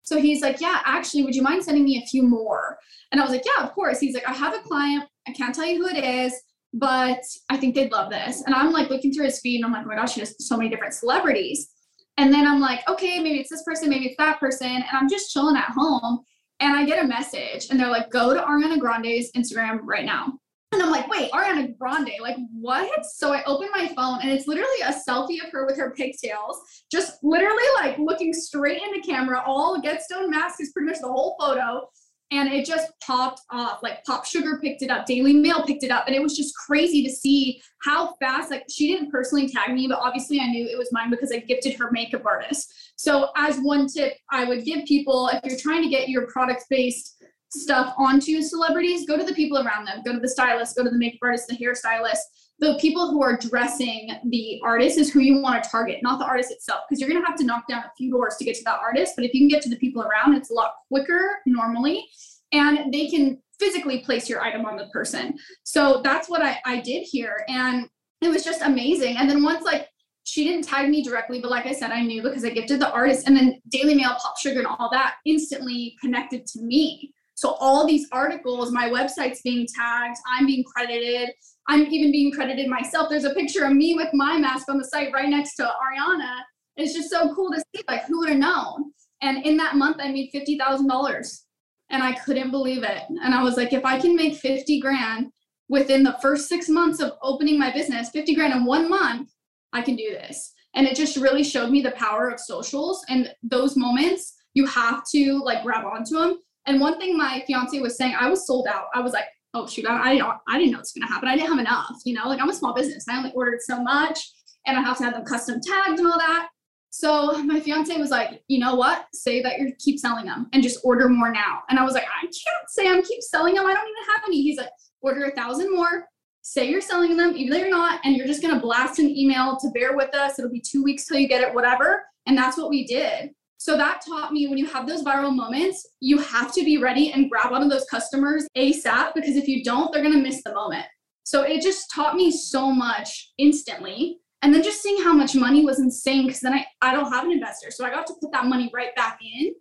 So 0.08 0.22
he's 0.22 0.42
like, 0.42 0.62
yeah, 0.62 0.82
actually, 0.86 1.24
would 1.24 1.36
you 1.36 1.42
mind 1.42 1.64
sending 1.64 1.84
me 1.84 2.02
a 2.02 2.08
few 2.08 2.24
more? 2.24 2.78
And 3.12 3.20
I 3.20 3.24
was 3.24 3.32
like, 3.32 3.44
yeah, 3.46 3.66
of 3.66 3.74
course. 3.74 4.00
He's 4.00 4.14
like, 4.14 4.28
I 4.28 4.34
have 4.34 4.54
a 4.54 4.60
client. 4.60 5.04
I 5.28 5.34
can't 5.34 5.54
tell 5.54 5.66
you 5.66 5.84
who 5.84 5.94
it 5.94 6.02
is 6.02 6.34
but 6.74 7.24
I 7.50 7.58
think 7.58 7.76
they'd 7.76 7.92
love 7.92 8.12
this. 8.12 8.44
And 8.46 8.54
I'm 8.54 8.72
like 8.72 8.90
looking 8.90 9.12
through 9.14 9.26
his 9.26 9.40
feed 9.40 9.58
and 9.58 9.66
I'm 9.66 9.72
like, 9.72 9.86
oh 9.86 9.88
my 9.88 9.96
gosh, 9.96 10.14
he 10.14 10.22
has 10.22 10.36
so 10.46 10.58
many 10.58 10.70
different 10.70 10.94
celebrities. 10.94 11.70
And 12.18 12.34
then 12.34 12.48
I'm 12.48 12.60
like, 12.60 12.88
okay, 12.90 13.20
maybe 13.20 13.40
it's 13.40 13.50
this 13.50 13.64
person, 13.64 13.90
maybe 13.90 14.08
it's 14.08 14.18
that 14.18 14.40
person. 14.40 14.68
And 14.68 14.84
I'm 14.92 15.10
just 15.10 15.32
chilling 15.32 15.56
at 15.56 15.70
home 15.70 16.24
and 16.60 16.76
I 16.76 16.86
get 16.86 17.04
a 17.04 17.08
message 17.08 17.68
and 17.70 17.80
they're 17.80 17.90
like, 17.90 18.10
go 18.10 18.34
to 18.34 18.42
Ariana 18.42 18.80
Grande's 18.80 19.32
Instagram 19.34 19.80
right 19.84 20.06
now. 20.06 20.34
And 20.74 20.84
I'm 20.84 20.92
like, 20.92 21.08
wait, 21.08 21.32
Ariana 21.32 21.78
Grande, 21.78 22.12
like 22.22 22.36
what? 22.52 23.06
So 23.06 23.34
I 23.34 23.44
open 23.46 23.70
my 23.72 23.88
phone 23.96 24.20
and 24.22 24.30
it's 24.32 24.48
literally 24.48 24.82
a 24.84 24.92
selfie 24.92 25.44
of 25.44 25.52
her 25.52 25.66
with 25.66 25.78
her 25.78 25.92
pigtails, 25.92 26.60
just 26.92 27.24
literally 27.24 27.64
like 27.76 27.98
looking 27.98 28.34
straight 28.34 28.82
into 28.82 29.08
camera. 29.08 29.42
All 29.46 29.80
Get 29.80 30.02
Stone 30.02 30.30
mask 30.30 30.62
is 30.62 30.72
pretty 30.74 30.88
much 30.92 31.00
the 31.00 31.08
whole 31.08 31.38
photo 31.40 31.88
and 32.32 32.52
it 32.52 32.66
just 32.66 32.92
popped 33.00 33.42
off 33.52 33.82
like 33.82 34.04
PopSugar 34.04 34.62
picked 34.62 34.82
it 34.82 34.90
up 34.90 35.06
daily 35.06 35.34
mail 35.34 35.64
picked 35.64 35.84
it 35.84 35.92
up 35.92 36.06
and 36.08 36.16
it 36.16 36.22
was 36.22 36.36
just 36.36 36.54
crazy 36.56 37.04
to 37.04 37.10
see 37.10 37.62
how 37.84 38.14
fast 38.20 38.52
like 38.52 38.66
she 38.70 38.92
didn't 38.92 39.12
personally 39.12 39.48
tag 39.48 39.74
me 39.74 39.88
but 39.88 40.00
obviously 40.00 40.40
i 40.40 40.48
knew 40.48 40.68
it 40.68 40.78
was 40.78 40.90
mine 40.92 41.10
because 41.10 41.32
i 41.32 41.38
gifted 41.38 41.74
her 41.74 41.90
makeup 41.92 42.26
artist 42.26 42.74
so 42.98 43.30
as 43.38 43.58
one 43.60 43.88
tip 43.88 44.14
i 44.32 44.44
would 44.44 44.66
give 44.66 44.84
people 44.86 45.30
if 45.32 45.40
you're 45.46 45.60
trying 45.60 45.84
to 45.84 45.90
get 45.90 46.10
your 46.10 46.28
product 46.28 46.66
based 46.70 47.17
stuff 47.50 47.94
onto 47.98 48.42
celebrities, 48.42 49.06
go 49.06 49.18
to 49.18 49.24
the 49.24 49.34
people 49.34 49.58
around 49.58 49.86
them, 49.86 50.02
go 50.04 50.14
to 50.14 50.20
the 50.20 50.28
stylist, 50.28 50.76
go 50.76 50.84
to 50.84 50.90
the 50.90 50.98
makeup 50.98 51.20
artist, 51.24 51.48
the 51.48 51.56
hairstylist. 51.56 52.20
The 52.60 52.78
people 52.82 53.12
who 53.12 53.22
are 53.22 53.38
dressing 53.38 54.10
the 54.30 54.60
artist 54.64 54.98
is 54.98 55.12
who 55.12 55.20
you 55.20 55.42
want 55.42 55.64
to 55.64 55.70
target, 55.70 56.00
not 56.02 56.18
the 56.18 56.26
artist 56.26 56.52
itself, 56.52 56.82
because 56.90 57.00
you're 57.00 57.10
going 57.10 57.22
to 57.22 57.28
have 57.28 57.38
to 57.38 57.46
knock 57.46 57.68
down 57.68 57.84
a 57.84 57.92
few 57.96 58.12
doors 58.12 58.36
to 58.38 58.46
get 58.46 58.56
to 58.56 58.64
that 58.64 58.80
artist. 58.82 59.14
But 59.16 59.26
if 59.26 59.34
you 59.34 59.42
can 59.42 59.48
get 59.48 59.62
to 59.64 59.70
the 59.70 59.78
people 59.78 60.02
around, 60.02 60.36
it's 60.36 60.50
a 60.50 60.54
lot 60.54 60.72
quicker 60.88 61.40
normally, 61.46 62.04
and 62.52 62.92
they 62.92 63.08
can 63.08 63.42
physically 63.60 64.00
place 64.00 64.28
your 64.28 64.42
item 64.42 64.66
on 64.66 64.76
the 64.76 64.88
person. 64.88 65.38
So 65.64 66.02
that's 66.04 66.30
what 66.30 66.42
I, 66.42 66.58
I 66.66 66.82
did 66.82 67.04
here. 67.04 67.46
And 67.48 67.88
it 68.22 68.30
was 68.30 68.44
just 68.44 68.62
amazing. 68.62 69.18
And 69.18 69.30
then 69.30 69.44
once 69.44 69.64
like 69.64 69.88
she 70.24 70.44
didn't 70.44 70.66
tag 70.66 70.90
me 70.90 71.02
directly, 71.04 71.40
but 71.40 71.52
like 71.52 71.66
I 71.66 71.72
said, 71.72 71.92
I 71.92 72.02
knew 72.02 72.22
because 72.22 72.44
I 72.44 72.50
gifted 72.50 72.82
the 72.82 72.92
artist 72.92 73.28
and 73.28 73.36
then 73.36 73.62
Daily 73.70 73.96
Mail, 73.96 74.16
PopSugar, 74.16 74.58
and 74.58 74.68
all 74.68 74.90
that 74.92 75.16
instantly 75.26 75.96
connected 76.02 76.46
to 76.48 76.62
me. 76.62 77.14
So 77.38 77.52
all 77.60 77.86
these 77.86 78.08
articles, 78.12 78.72
my 78.72 78.90
website's 78.90 79.44
being 79.44 79.68
tagged, 79.68 80.18
I'm 80.28 80.48
being 80.48 80.64
credited, 80.64 81.30
I'm 81.68 81.86
even 81.86 82.12
being 82.12 82.32
credited 82.32 82.68
myself. 82.68 83.10
There's 83.10 83.26
a 83.26 83.36
picture 83.36 83.64
of 83.64 83.74
me 83.74 83.94
with 83.94 84.10
my 84.14 84.40
mask 84.40 84.68
on 84.70 84.80
the 84.80 84.84
site 84.84 85.14
right 85.14 85.30
next 85.30 85.54
to 85.58 85.64
Ariana. 85.64 86.40
It's 86.78 86.96
just 86.96 87.12
so 87.12 87.36
cool 87.36 87.52
to 87.52 87.60
see, 87.60 87.84
like, 87.88 88.06
who 88.06 88.22
would 88.22 88.30
have 88.30 88.40
known? 88.40 88.92
And 89.22 89.46
in 89.46 89.56
that 89.58 89.76
month, 89.76 89.98
I 90.00 90.12
made 90.12 90.32
fifty 90.32 90.58
thousand 90.58 90.88
dollars, 90.88 91.46
and 91.92 92.02
I 92.02 92.14
couldn't 92.14 92.50
believe 92.50 92.82
it. 92.82 93.04
And 93.24 93.36
I 93.36 93.44
was 93.44 93.56
like, 93.56 93.72
if 93.72 93.86
I 93.86 94.00
can 94.00 94.16
make 94.16 94.34
fifty 94.38 94.80
grand 94.80 95.28
within 95.70 96.02
the 96.02 96.18
first 96.20 96.50
six 96.50 96.68
months 96.68 97.00
of 97.00 97.14
opening 97.22 97.60
my 97.60 97.72
business, 97.72 98.10
fifty 98.10 98.34
grand 98.34 98.54
in 98.54 98.66
one 98.66 98.90
month, 98.90 99.30
I 99.74 99.84
can 99.84 99.96
do 99.96 100.10
this. 100.10 100.54
And 100.74 100.88
it 100.88 100.96
just 100.96 101.18
really 101.18 101.44
showed 101.44 101.70
me 101.70 101.82
the 101.82 101.92
power 101.92 102.32
of 102.32 102.40
socials 102.40 103.06
and 103.10 103.32
those 103.44 103.78
moments. 103.78 104.34
You 104.56 104.66
have 104.66 105.04
to 105.12 105.38
like 105.44 105.62
grab 105.62 105.86
onto 105.86 106.16
them 106.16 106.40
and 106.68 106.80
one 106.80 107.00
thing 107.00 107.18
my 107.18 107.44
fiance 107.48 107.80
was 107.80 107.98
saying, 107.98 108.16
I 108.20 108.30
was 108.30 108.46
sold 108.46 108.68
out. 108.68 108.86
I 108.94 109.00
was 109.00 109.14
like, 109.14 109.26
oh 109.54 109.66
shoot, 109.66 109.88
I, 109.88 110.12
I 110.12 110.14
didn't, 110.14 110.30
I 110.48 110.58
didn't 110.60 110.74
know 110.74 110.80
it's 110.80 110.92
gonna 110.92 111.12
happen. 111.12 111.30
I 111.30 111.36
didn't 111.36 111.50
have 111.50 111.60
enough, 111.60 111.98
you 112.06 112.14
know, 112.14 112.28
like 112.28 112.42
I'm 112.42 112.50
a 112.50 112.54
small 112.54 112.74
business. 112.74 113.06
I 113.10 113.18
only 113.18 113.32
ordered 113.34 113.62
so 113.62 113.82
much 113.82 114.20
and 114.66 114.78
I 114.78 114.82
have 114.82 114.98
to 114.98 115.04
have 115.06 115.14
them 115.14 115.26
custom 115.26 115.60
tagged 115.62 115.98
and 115.98 116.08
all 116.08 116.20
that. 116.20 116.50
So 116.90 117.44
my 117.44 117.60
fiance 117.60 117.96
was 117.98 118.10
like, 118.10 118.42
you 118.48 118.60
know 118.60 118.76
what? 118.76 119.06
Say 119.14 119.42
that 119.42 119.60
you 119.60 119.72
keep 119.80 120.00
selling 120.00 120.26
them 120.26 120.48
and 120.54 120.64
just 120.64 120.80
order 120.84 121.08
more 121.10 121.32
now. 121.32 121.60
And 121.70 121.78
I 121.80 121.84
was 121.84 121.94
like, 121.94 122.06
I 122.06 122.22
can't 122.22 122.70
say 122.70 122.88
I'm 122.90 123.04
keep 123.04 123.22
selling 123.22 123.56
them. 123.56 123.66
I 123.66 123.74
don't 123.74 123.88
even 123.88 124.14
have 124.14 124.24
any. 124.26 124.42
He's 124.42 124.58
like, 124.58 124.70
order 125.02 125.26
a 125.26 125.32
thousand 125.32 125.74
more. 125.74 126.06
Say 126.42 126.70
you're 126.70 126.82
selling 126.82 127.18
them, 127.18 127.36
even 127.36 127.52
though 127.52 127.60
you're 127.60 127.70
not, 127.70 128.00
and 128.04 128.16
you're 128.16 128.26
just 128.26 128.42
gonna 128.42 128.60
blast 128.60 129.00
an 129.00 129.10
email 129.10 129.58
to 129.58 129.70
bear 129.72 129.96
with 129.96 130.16
us. 130.16 130.40
It'll 130.40 130.52
be 130.52 130.62
two 130.62 130.84
weeks 130.84 131.06
till 131.06 131.20
you 131.20 131.28
get 131.28 131.42
it, 131.42 131.54
whatever. 131.54 132.04
And 132.26 132.38
that's 132.38 132.58
what 132.58 132.70
we 132.70 132.86
did. 132.86 133.32
So 133.58 133.76
that 133.76 134.02
taught 134.08 134.32
me 134.32 134.48
when 134.48 134.58
you 134.58 134.68
have 134.68 134.88
those 134.88 135.04
viral 135.04 135.36
moments, 135.36 135.86
you 136.00 136.20
have 136.20 136.54
to 136.54 136.64
be 136.64 136.78
ready 136.78 137.12
and 137.12 137.30
grab 137.30 137.52
one 137.52 137.64
of 137.64 137.70
those 137.70 137.86
customers 137.86 138.48
ASAP 138.56 139.14
because 139.16 139.36
if 139.36 139.48
you 139.48 139.64
don't, 139.64 139.92
they're 139.92 140.04
going 140.04 140.14
to 140.14 140.22
miss 140.22 140.44
the 140.44 140.54
moment. 140.54 140.86
So 141.24 141.42
it 141.42 141.62
just 141.62 141.92
taught 141.94 142.16
me 142.16 142.32
so 142.32 142.72
much 142.72 143.32
instantly. 143.38 144.20
And 144.44 144.54
then 144.54 144.62
just 144.62 144.82
seeing 144.84 145.04
how 145.04 145.14
much 145.14 145.36
money 145.36 145.66
was 145.66 145.80
insane 145.80 146.28
because 146.28 146.42
then 146.42 146.54
I, 146.54 146.66
I 146.82 146.94
don't 146.94 147.12
have 147.12 147.26
an 147.26 147.32
investor. 147.32 147.72
So 147.72 147.84
I 147.84 147.90
got 147.90 148.06
to 148.08 148.14
put 148.22 148.32
that 148.32 148.46
money 148.46 148.70
right 148.74 148.96
back 148.96 149.20
in 149.22 149.54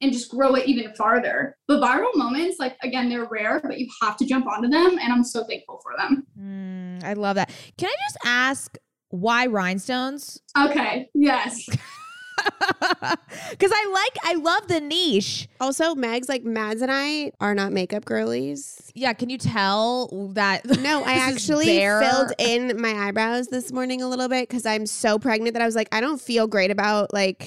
and 0.00 0.12
just 0.12 0.30
grow 0.30 0.54
it 0.56 0.66
even 0.66 0.92
farther. 0.96 1.56
But 1.68 1.80
viral 1.80 2.14
moments, 2.16 2.58
like 2.58 2.76
again, 2.82 3.08
they're 3.08 3.28
rare, 3.30 3.60
but 3.62 3.78
you 3.78 3.88
have 4.02 4.16
to 4.18 4.26
jump 4.26 4.46
onto 4.46 4.68
them. 4.68 4.98
And 5.00 5.12
I'm 5.12 5.24
so 5.24 5.44
thankful 5.44 5.80
for 5.82 5.92
them. 5.96 6.26
Mm, 6.38 7.04
I 7.04 7.12
love 7.14 7.36
that. 7.36 7.50
Can 7.78 7.88
I 7.88 7.94
just 8.08 8.18
ask 8.24 8.76
why 9.10 9.46
rhinestones? 9.46 10.40
Okay. 10.58 11.08
Yes. 11.14 11.68
Because 13.50 13.70
I 13.74 13.90
like, 13.92 14.16
I 14.24 14.34
love 14.40 14.68
the 14.68 14.80
niche. 14.80 15.48
Also, 15.60 15.94
Megs, 15.94 16.28
like 16.28 16.44
Mads 16.44 16.82
and 16.82 16.90
I 16.90 17.32
are 17.40 17.54
not 17.54 17.72
makeup 17.72 18.04
girlies. 18.04 18.90
Yeah, 18.94 19.12
can 19.12 19.28
you 19.30 19.38
tell 19.38 20.08
that? 20.34 20.62
No, 20.84 21.02
I 21.02 21.14
actually 21.14 21.78
filled 21.78 22.32
in 22.38 22.80
my 22.80 22.92
eyebrows 22.92 23.48
this 23.48 23.72
morning 23.72 24.02
a 24.02 24.08
little 24.08 24.28
bit 24.28 24.48
because 24.48 24.66
I'm 24.66 24.86
so 24.86 25.18
pregnant 25.18 25.54
that 25.54 25.62
I 25.62 25.66
was 25.66 25.74
like, 25.74 25.88
I 25.92 26.00
don't 26.00 26.20
feel 26.20 26.46
great 26.46 26.70
about 26.70 27.12
like 27.14 27.46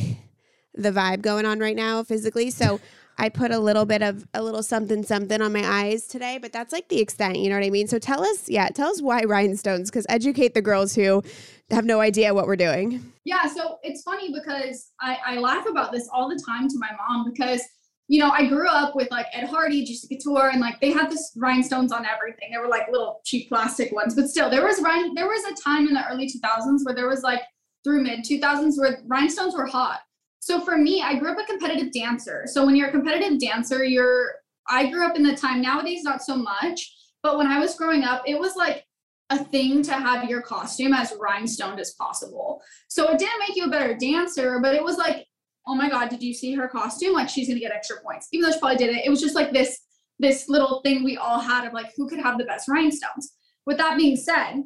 the 0.73 0.91
vibe 0.91 1.21
going 1.21 1.45
on 1.45 1.59
right 1.59 1.75
now 1.75 2.03
physically. 2.03 2.49
So 2.49 2.79
I 3.17 3.29
put 3.29 3.51
a 3.51 3.59
little 3.59 3.85
bit 3.85 4.01
of 4.01 4.27
a 4.33 4.43
little 4.43 4.63
something 4.63 5.03
something 5.03 5.41
on 5.41 5.53
my 5.53 5.65
eyes 5.65 6.07
today, 6.07 6.37
but 6.37 6.53
that's 6.53 6.71
like 6.71 6.89
the 6.89 6.99
extent, 6.99 7.37
you 7.37 7.49
know 7.49 7.55
what 7.55 7.65
I 7.65 7.69
mean? 7.69 7.87
So 7.87 7.99
tell 7.99 8.23
us, 8.23 8.47
yeah, 8.49 8.69
tell 8.69 8.89
us 8.89 9.01
why 9.01 9.23
rhinestones 9.23 9.89
because 9.89 10.05
educate 10.09 10.53
the 10.53 10.61
girls 10.61 10.95
who 10.95 11.23
have 11.71 11.85
no 11.85 11.99
idea 11.99 12.33
what 12.33 12.47
we're 12.47 12.55
doing. 12.55 13.11
Yeah, 13.25 13.45
so 13.47 13.79
it's 13.83 14.03
funny 14.03 14.31
because 14.31 14.91
I, 15.01 15.17
I 15.25 15.37
laugh 15.39 15.65
about 15.65 15.91
this 15.91 16.07
all 16.13 16.29
the 16.29 16.41
time 16.45 16.69
to 16.69 16.75
my 16.77 16.89
mom 16.97 17.29
because 17.31 17.61
you 18.09 18.21
know, 18.21 18.29
I 18.29 18.47
grew 18.47 18.67
up 18.69 18.95
with 18.95 19.11
like 19.11 19.25
Ed 19.33 19.47
Hardy, 19.47 19.83
Juicy 19.83 20.07
Couture, 20.07 20.49
and 20.51 20.61
like 20.61 20.79
they 20.79 20.91
had 20.91 21.11
this 21.11 21.33
rhinestones 21.35 21.91
on 21.91 22.05
everything. 22.05 22.51
They 22.51 22.57
were 22.57 22.69
like 22.69 22.87
little 22.89 23.19
cheap 23.25 23.49
plastic 23.49 23.91
ones, 23.91 24.15
but 24.15 24.29
still, 24.29 24.49
there 24.49 24.65
was 24.65 24.81
rhine. 24.81 25.13
There 25.13 25.27
was 25.27 25.43
a 25.43 25.61
time 25.61 25.87
in 25.87 25.93
the 25.93 26.07
early 26.09 26.25
2000s 26.25 26.85
where 26.85 26.95
there 26.95 27.09
was 27.09 27.21
like 27.21 27.41
through 27.83 28.03
mid 28.03 28.19
2000s 28.21 28.77
where 28.77 29.01
rhinestones 29.05 29.55
were 29.55 29.65
hot. 29.65 29.99
So 30.39 30.61
for 30.61 30.77
me, 30.77 31.01
I 31.01 31.15
grew 31.15 31.31
up 31.31 31.39
a 31.39 31.43
competitive 31.43 31.91
dancer. 31.91 32.43
So 32.45 32.65
when 32.65 32.75
you're 32.75 32.89
a 32.89 32.91
competitive 32.91 33.39
dancer, 33.39 33.83
you're 33.83 34.35
I 34.69 34.89
grew 34.91 35.05
up 35.05 35.15
in 35.15 35.23
the 35.23 35.35
time 35.35 35.61
nowadays 35.61 36.03
not 36.03 36.21
so 36.21 36.35
much, 36.35 36.93
but 37.23 37.37
when 37.37 37.47
I 37.47 37.59
was 37.59 37.75
growing 37.75 38.03
up, 38.03 38.23
it 38.25 38.37
was 38.37 38.55
like 38.55 38.83
a 39.29 39.43
thing 39.43 39.81
to 39.83 39.93
have 39.93 40.29
your 40.29 40.41
costume 40.41 40.93
as 40.93 41.13
rhinestoned 41.19 41.79
as 41.79 41.93
possible. 41.93 42.61
So 42.87 43.09
it 43.09 43.19
didn't 43.19 43.39
make 43.39 43.55
you 43.55 43.65
a 43.65 43.69
better 43.69 43.95
dancer, 43.95 44.59
but 44.61 44.75
it 44.75 44.83
was 44.83 44.97
like, 44.97 45.25
oh 45.67 45.75
my 45.75 45.89
god, 45.89 46.09
did 46.09 46.23
you 46.23 46.33
see 46.33 46.53
her 46.53 46.67
costume? 46.67 47.13
Like 47.13 47.29
she's 47.29 47.47
gonna 47.47 47.59
get 47.59 47.71
extra 47.71 47.97
points, 48.01 48.27
even 48.31 48.45
though 48.45 48.53
she 48.53 48.59
probably 48.59 48.77
didn't. 48.77 49.05
It 49.05 49.09
was 49.09 49.21
just 49.21 49.35
like 49.35 49.51
this 49.51 49.79
this 50.19 50.49
little 50.49 50.81
thing 50.83 51.03
we 51.03 51.17
all 51.17 51.39
had 51.39 51.65
of 51.67 51.73
like 51.73 51.93
who 51.95 52.09
could 52.09 52.19
have 52.19 52.37
the 52.37 52.45
best 52.45 52.67
rhinestones. 52.67 53.33
With 53.65 53.77
that 53.77 53.97
being 53.97 54.15
said, 54.15 54.63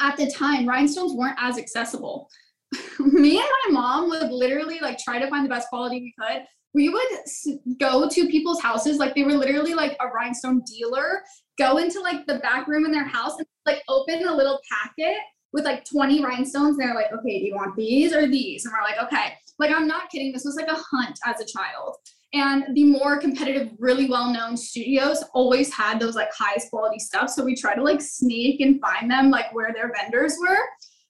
at 0.00 0.16
the 0.16 0.30
time 0.30 0.68
rhinestones 0.68 1.14
weren't 1.14 1.38
as 1.40 1.58
accessible. 1.58 2.28
me 2.98 3.38
and 3.38 3.48
my 3.66 3.80
mom 3.80 4.08
would 4.10 4.30
literally 4.30 4.78
like 4.80 4.98
try 4.98 5.18
to 5.18 5.28
find 5.28 5.44
the 5.44 5.48
best 5.48 5.68
quality 5.68 6.00
we 6.00 6.14
could. 6.18 6.42
We 6.74 6.88
would 6.88 7.78
go 7.78 8.08
to 8.08 8.28
people's 8.28 8.60
houses, 8.60 8.98
like 8.98 9.14
they 9.14 9.22
were 9.22 9.34
literally 9.34 9.74
like 9.74 9.96
a 10.00 10.08
rhinestone 10.08 10.62
dealer, 10.66 11.22
go 11.56 11.76
into 11.78 12.00
like 12.00 12.26
the 12.26 12.40
back 12.40 12.66
room 12.66 12.84
in 12.84 12.90
their 12.90 13.06
house 13.06 13.36
and 13.38 13.46
like 13.64 13.82
open 13.88 14.26
a 14.26 14.34
little 14.34 14.60
packet 14.70 15.18
with 15.52 15.64
like 15.64 15.84
20 15.84 16.22
rhinestones. 16.22 16.76
And 16.76 16.80
they're 16.80 16.94
like, 16.94 17.12
okay, 17.12 17.38
do 17.38 17.46
you 17.46 17.54
want 17.54 17.76
these 17.76 18.12
or 18.12 18.26
these? 18.26 18.64
And 18.64 18.74
we're 18.74 18.82
like, 18.82 19.00
okay. 19.04 19.34
Like, 19.60 19.70
I'm 19.70 19.86
not 19.86 20.10
kidding. 20.10 20.32
This 20.32 20.44
was 20.44 20.56
like 20.56 20.66
a 20.66 20.74
hunt 20.74 21.16
as 21.24 21.40
a 21.40 21.46
child. 21.46 21.94
And 22.34 22.64
the 22.74 22.82
more 22.82 23.18
competitive, 23.18 23.70
really 23.78 24.10
well 24.10 24.32
known 24.32 24.56
studios 24.56 25.22
always 25.32 25.72
had 25.72 26.00
those 26.00 26.16
like 26.16 26.30
highest 26.36 26.70
quality 26.70 26.98
stuff. 26.98 27.30
So 27.30 27.44
we 27.44 27.54
try 27.54 27.76
to 27.76 27.82
like 27.82 28.02
sneak 28.02 28.60
and 28.60 28.80
find 28.80 29.08
them 29.08 29.30
like 29.30 29.54
where 29.54 29.72
their 29.72 29.92
vendors 29.96 30.34
were. 30.40 30.58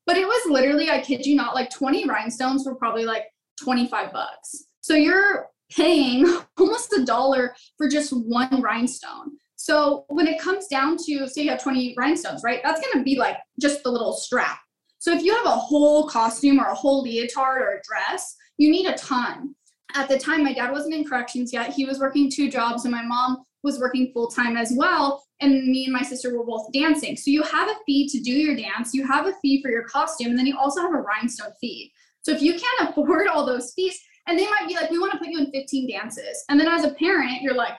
But 0.07 0.16
it 0.16 0.26
was 0.26 0.50
literally, 0.50 0.90
I 0.90 1.00
kid 1.00 1.24
you 1.24 1.34
not, 1.34 1.55
like 1.55 1.70
20 1.70 2.07
rhinestones 2.09 2.66
were 2.66 2.74
probably 2.74 3.05
like 3.05 3.24
25 3.62 4.12
bucks. 4.12 4.64
So 4.80 4.94
you're 4.94 5.48
paying 5.70 6.26
almost 6.59 6.92
a 6.92 7.05
dollar 7.05 7.55
for 7.76 7.88
just 7.88 8.12
one 8.12 8.61
rhinestone. 8.61 9.38
So 9.57 10.05
when 10.09 10.26
it 10.26 10.40
comes 10.40 10.66
down 10.66 10.98
to, 11.07 11.26
say 11.26 11.42
you 11.44 11.50
have 11.50 11.62
20 11.62 11.94
rhinestones, 11.96 12.42
right? 12.44 12.61
That's 12.62 12.80
going 12.80 12.98
to 12.98 13.02
be 13.02 13.16
like 13.18 13.38
just 13.61 13.82
the 13.82 13.90
little 13.90 14.12
strap. 14.12 14.59
So 14.98 15.12
if 15.12 15.22
you 15.22 15.34
have 15.34 15.46
a 15.46 15.50
whole 15.50 16.07
costume 16.09 16.59
or 16.59 16.66
a 16.66 16.74
whole 16.74 17.02
leotard 17.02 17.62
or 17.62 17.78
a 17.78 17.82
dress, 17.82 18.36
you 18.59 18.70
need 18.70 18.86
a 18.86 18.94
ton. 18.94 19.55
At 19.94 20.09
the 20.09 20.18
time, 20.18 20.42
my 20.42 20.52
dad 20.52 20.72
wasn't 20.72 20.94
in 20.94 21.05
corrections 21.05 21.52
yet. 21.52 21.72
He 21.72 21.84
was 21.84 22.00
working 22.00 22.30
two 22.30 22.50
jobs, 22.50 22.84
and 22.84 22.92
my 22.92 23.05
mom 23.05 23.44
was 23.65 23.81
working 23.81 24.12
full 24.12 24.29
time 24.29 24.57
as 24.57 24.73
well 24.77 25.25
and 25.41 25.67
me 25.67 25.85
and 25.85 25.93
my 25.93 26.03
sister 26.03 26.37
were 26.37 26.45
both 26.45 26.73
dancing. 26.73 27.17
So 27.17 27.31
you 27.31 27.43
have 27.43 27.69
a 27.69 27.75
fee 27.87 28.09
to 28.09 28.21
do 28.21 28.33
your 28.33 28.57
dance, 28.57 28.95
you 28.95 29.07
have 29.07 29.27
a 29.27 29.35
fee 29.43 29.62
for 29.62 29.71
your 29.71 29.85
costume, 29.85 30.31
and 30.31 30.39
then 30.39 30.47
you 30.47 30.57
also 30.57 30.81
have 30.81 30.95
a 30.95 31.01
rhinestone 31.01 31.53
fee. 31.61 31.93
So 32.23 32.33
if 32.33 32.43
you 32.43 32.53
can't 32.53 32.91
afford 32.97 33.29
all 33.29 33.45
those 33.45 33.73
fees, 33.75 33.99
and 34.27 34.39
they 34.39 34.47
might 34.47 34.67
be 34.67 34.75
like, 34.75 34.91
we 34.91 34.99
want 34.99 35.12
to 35.12 35.19
put 35.19 35.29
you 35.29 35.39
in 35.39 35.51
15 35.51 35.91
dances. 35.91 36.45
And 36.49 36.59
then 36.59 36.67
as 36.67 36.85
a 36.85 36.95
parent, 36.95 37.43
you're 37.43 37.55
like, 37.55 37.75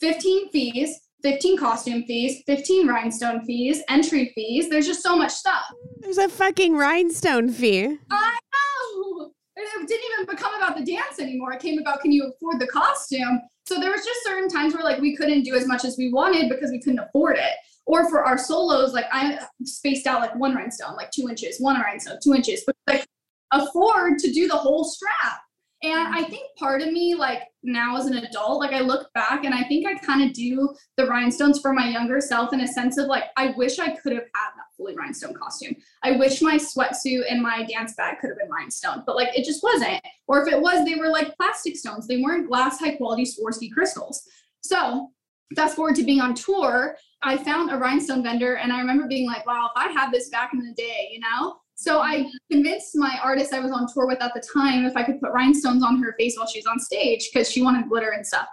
15 0.00 0.48
fees, 0.48 0.98
15 1.22 1.58
costume 1.58 2.04
fees, 2.04 2.42
15 2.46 2.88
rhinestone 2.88 3.44
fees, 3.44 3.82
entry 3.90 4.32
fees. 4.34 4.70
There's 4.70 4.86
just 4.86 5.02
so 5.02 5.14
much 5.14 5.30
stuff. 5.30 5.64
There's 5.98 6.16
a 6.16 6.30
fucking 6.30 6.74
rhinestone 6.74 7.50
fee. 7.50 7.98
I 8.10 8.38
know. 8.54 9.32
It 9.56 9.86
didn't 9.86 10.04
even 10.14 10.24
become 10.24 10.54
about 10.54 10.78
the 10.78 10.84
dance 10.84 11.18
anymore. 11.18 11.52
It 11.52 11.60
came 11.60 11.78
about 11.78 12.00
can 12.00 12.12
you 12.12 12.32
afford 12.32 12.60
the 12.60 12.66
costume? 12.66 13.42
So 13.70 13.78
there 13.78 13.92
was 13.92 14.04
just 14.04 14.24
certain 14.24 14.48
times 14.48 14.74
where 14.74 14.82
like 14.82 15.00
we 15.00 15.14
couldn't 15.14 15.44
do 15.44 15.54
as 15.54 15.64
much 15.64 15.84
as 15.84 15.96
we 15.96 16.12
wanted 16.12 16.48
because 16.48 16.72
we 16.72 16.80
couldn't 16.80 16.98
afford 16.98 17.36
it. 17.38 17.52
Or 17.86 18.10
for 18.10 18.24
our 18.24 18.36
solos, 18.36 18.92
like 18.92 19.04
I 19.12 19.38
spaced 19.62 20.08
out 20.08 20.20
like 20.20 20.34
one 20.34 20.56
rhinestone, 20.56 20.96
like 20.96 21.12
two 21.12 21.28
inches, 21.28 21.60
one 21.60 21.80
rhinestone, 21.80 22.18
two 22.20 22.34
inches, 22.34 22.64
but 22.66 22.74
like 22.88 23.06
afford 23.52 24.18
to 24.18 24.32
do 24.32 24.48
the 24.48 24.56
whole 24.56 24.82
strap. 24.82 25.42
And 25.82 26.14
I 26.14 26.24
think 26.24 26.54
part 26.58 26.82
of 26.82 26.92
me, 26.92 27.14
like 27.14 27.44
now 27.62 27.96
as 27.96 28.04
an 28.04 28.18
adult, 28.18 28.60
like 28.60 28.72
I 28.72 28.80
look 28.80 29.10
back 29.14 29.44
and 29.44 29.54
I 29.54 29.62
think 29.64 29.86
I 29.86 29.94
kind 29.94 30.22
of 30.22 30.34
do 30.34 30.74
the 30.98 31.06
rhinestones 31.06 31.58
for 31.60 31.72
my 31.72 31.88
younger 31.88 32.20
self 32.20 32.52
in 32.52 32.60
a 32.60 32.66
sense 32.66 32.98
of 32.98 33.06
like, 33.06 33.24
I 33.38 33.54
wish 33.56 33.78
I 33.78 33.96
could 33.96 34.12
have 34.12 34.24
had 34.34 34.50
that 34.56 34.74
fully 34.76 34.94
rhinestone 34.94 35.32
costume. 35.32 35.74
I 36.02 36.12
wish 36.12 36.42
my 36.42 36.56
sweatsuit 36.56 37.22
and 37.30 37.42
my 37.42 37.64
dance 37.64 37.94
bag 37.94 38.18
could 38.20 38.28
have 38.28 38.38
been 38.38 38.50
rhinestone, 38.50 39.04
but 39.06 39.16
like 39.16 39.36
it 39.36 39.46
just 39.46 39.62
wasn't. 39.62 40.02
Or 40.26 40.46
if 40.46 40.52
it 40.52 40.60
was, 40.60 40.84
they 40.84 40.96
were 40.96 41.08
like 41.08 41.34
plastic 41.38 41.78
stones. 41.78 42.06
They 42.06 42.20
weren't 42.20 42.48
glass 42.48 42.78
high 42.78 42.96
quality 42.96 43.24
Swarovski 43.24 43.72
crystals. 43.72 44.22
So 44.60 45.08
fast 45.56 45.76
forward 45.76 45.96
to 45.96 46.04
being 46.04 46.20
on 46.20 46.34
tour, 46.34 46.96
I 47.22 47.38
found 47.38 47.70
a 47.70 47.78
rhinestone 47.78 48.22
vendor 48.22 48.56
and 48.56 48.70
I 48.70 48.80
remember 48.80 49.08
being 49.08 49.26
like, 49.26 49.46
wow, 49.46 49.70
if 49.74 49.82
I 49.82 49.90
had 49.92 50.10
this 50.10 50.28
back 50.28 50.50
in 50.52 50.60
the 50.60 50.74
day, 50.74 51.08
you 51.10 51.20
know? 51.20 51.56
So 51.80 52.00
I 52.00 52.30
convinced 52.52 52.90
my 52.94 53.18
artist 53.22 53.54
I 53.54 53.60
was 53.60 53.72
on 53.72 53.86
tour 53.90 54.06
with 54.06 54.20
at 54.20 54.34
the 54.34 54.42
time 54.52 54.84
if 54.84 54.94
I 54.98 55.02
could 55.02 55.18
put 55.18 55.32
rhinestones 55.32 55.82
on 55.82 56.02
her 56.02 56.14
face 56.18 56.36
while 56.36 56.46
she 56.46 56.58
was 56.58 56.66
on 56.66 56.78
stage 56.78 57.30
because 57.32 57.50
she 57.50 57.62
wanted 57.62 57.88
glitter 57.88 58.10
and 58.10 58.26
stuff. 58.26 58.48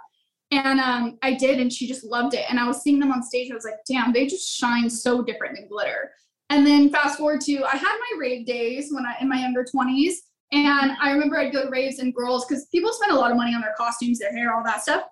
And 0.50 0.80
um, 0.80 1.18
I 1.20 1.34
did, 1.34 1.60
and 1.60 1.70
she 1.70 1.86
just 1.86 2.04
loved 2.04 2.32
it. 2.32 2.46
And 2.48 2.58
I 2.58 2.66
was 2.66 2.80
seeing 2.80 2.98
them 2.98 3.12
on 3.12 3.22
stage. 3.22 3.50
I 3.50 3.54
was 3.54 3.66
like, 3.66 3.84
damn, 3.86 4.14
they 4.14 4.26
just 4.26 4.56
shine 4.56 4.88
so 4.88 5.22
different 5.22 5.56
than 5.56 5.68
glitter. 5.68 6.10
And 6.48 6.66
then 6.66 6.88
fast 6.88 7.18
forward 7.18 7.42
to 7.42 7.64
I 7.66 7.76
had 7.76 7.98
my 7.98 8.18
rave 8.18 8.46
days 8.46 8.88
when 8.90 9.04
I 9.04 9.14
in 9.20 9.28
my 9.28 9.40
younger 9.40 9.62
20s. 9.62 10.14
And 10.52 10.92
I 10.98 11.10
remember 11.10 11.36
I'd 11.36 11.52
go 11.52 11.64
to 11.64 11.70
raves 11.70 11.98
and 11.98 12.14
girls 12.14 12.46
because 12.46 12.64
people 12.68 12.94
spend 12.94 13.12
a 13.12 13.14
lot 13.14 13.30
of 13.30 13.36
money 13.36 13.54
on 13.54 13.60
their 13.60 13.74
costumes, 13.76 14.20
their 14.20 14.32
hair, 14.32 14.54
all 14.54 14.64
that 14.64 14.80
stuff 14.80 15.02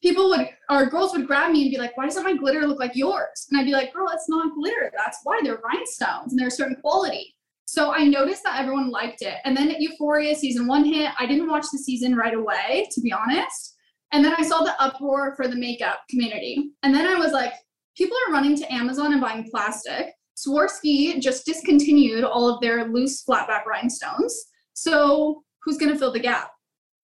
people 0.00 0.28
would 0.28 0.48
or 0.70 0.86
girls 0.86 1.10
would 1.10 1.26
grab 1.26 1.50
me 1.50 1.62
and 1.62 1.72
be 1.72 1.76
like, 1.76 1.96
why 1.96 2.04
doesn't 2.04 2.22
my 2.22 2.36
glitter 2.36 2.64
look 2.68 2.78
like 2.78 2.94
yours? 2.94 3.48
And 3.50 3.58
I'd 3.58 3.64
be 3.64 3.72
like, 3.72 3.92
girl, 3.92 4.08
it's 4.12 4.28
not 4.28 4.54
glitter. 4.54 4.92
That's 4.96 5.18
why 5.24 5.40
they're 5.42 5.58
rhinestones 5.58 6.30
and 6.30 6.38
they're 6.38 6.46
a 6.46 6.52
certain 6.52 6.76
quality. 6.76 7.34
So 7.68 7.92
I 7.92 8.04
noticed 8.04 8.44
that 8.44 8.58
everyone 8.58 8.88
liked 8.88 9.20
it. 9.20 9.34
And 9.44 9.54
then 9.54 9.76
Euphoria 9.78 10.34
season 10.34 10.66
one 10.66 10.86
hit. 10.86 11.10
I 11.18 11.26
didn't 11.26 11.50
watch 11.50 11.66
the 11.70 11.76
season 11.76 12.16
right 12.16 12.32
away, 12.32 12.88
to 12.90 13.00
be 13.02 13.12
honest. 13.12 13.76
And 14.10 14.24
then 14.24 14.34
I 14.38 14.42
saw 14.42 14.62
the 14.62 14.74
uproar 14.82 15.36
for 15.36 15.48
the 15.48 15.54
makeup 15.54 15.98
community. 16.08 16.70
And 16.82 16.94
then 16.94 17.06
I 17.06 17.18
was 17.18 17.32
like, 17.32 17.52
people 17.94 18.16
are 18.26 18.32
running 18.32 18.56
to 18.56 18.72
Amazon 18.72 19.12
and 19.12 19.20
buying 19.20 19.50
plastic. 19.50 20.14
Swarovski 20.34 21.20
just 21.20 21.44
discontinued 21.44 22.24
all 22.24 22.48
of 22.48 22.58
their 22.62 22.88
loose 22.88 23.22
flatback 23.22 23.66
rhinestones. 23.66 24.46
So 24.72 25.42
who's 25.62 25.76
going 25.76 25.92
to 25.92 25.98
fill 25.98 26.14
the 26.14 26.20
gap? 26.20 26.50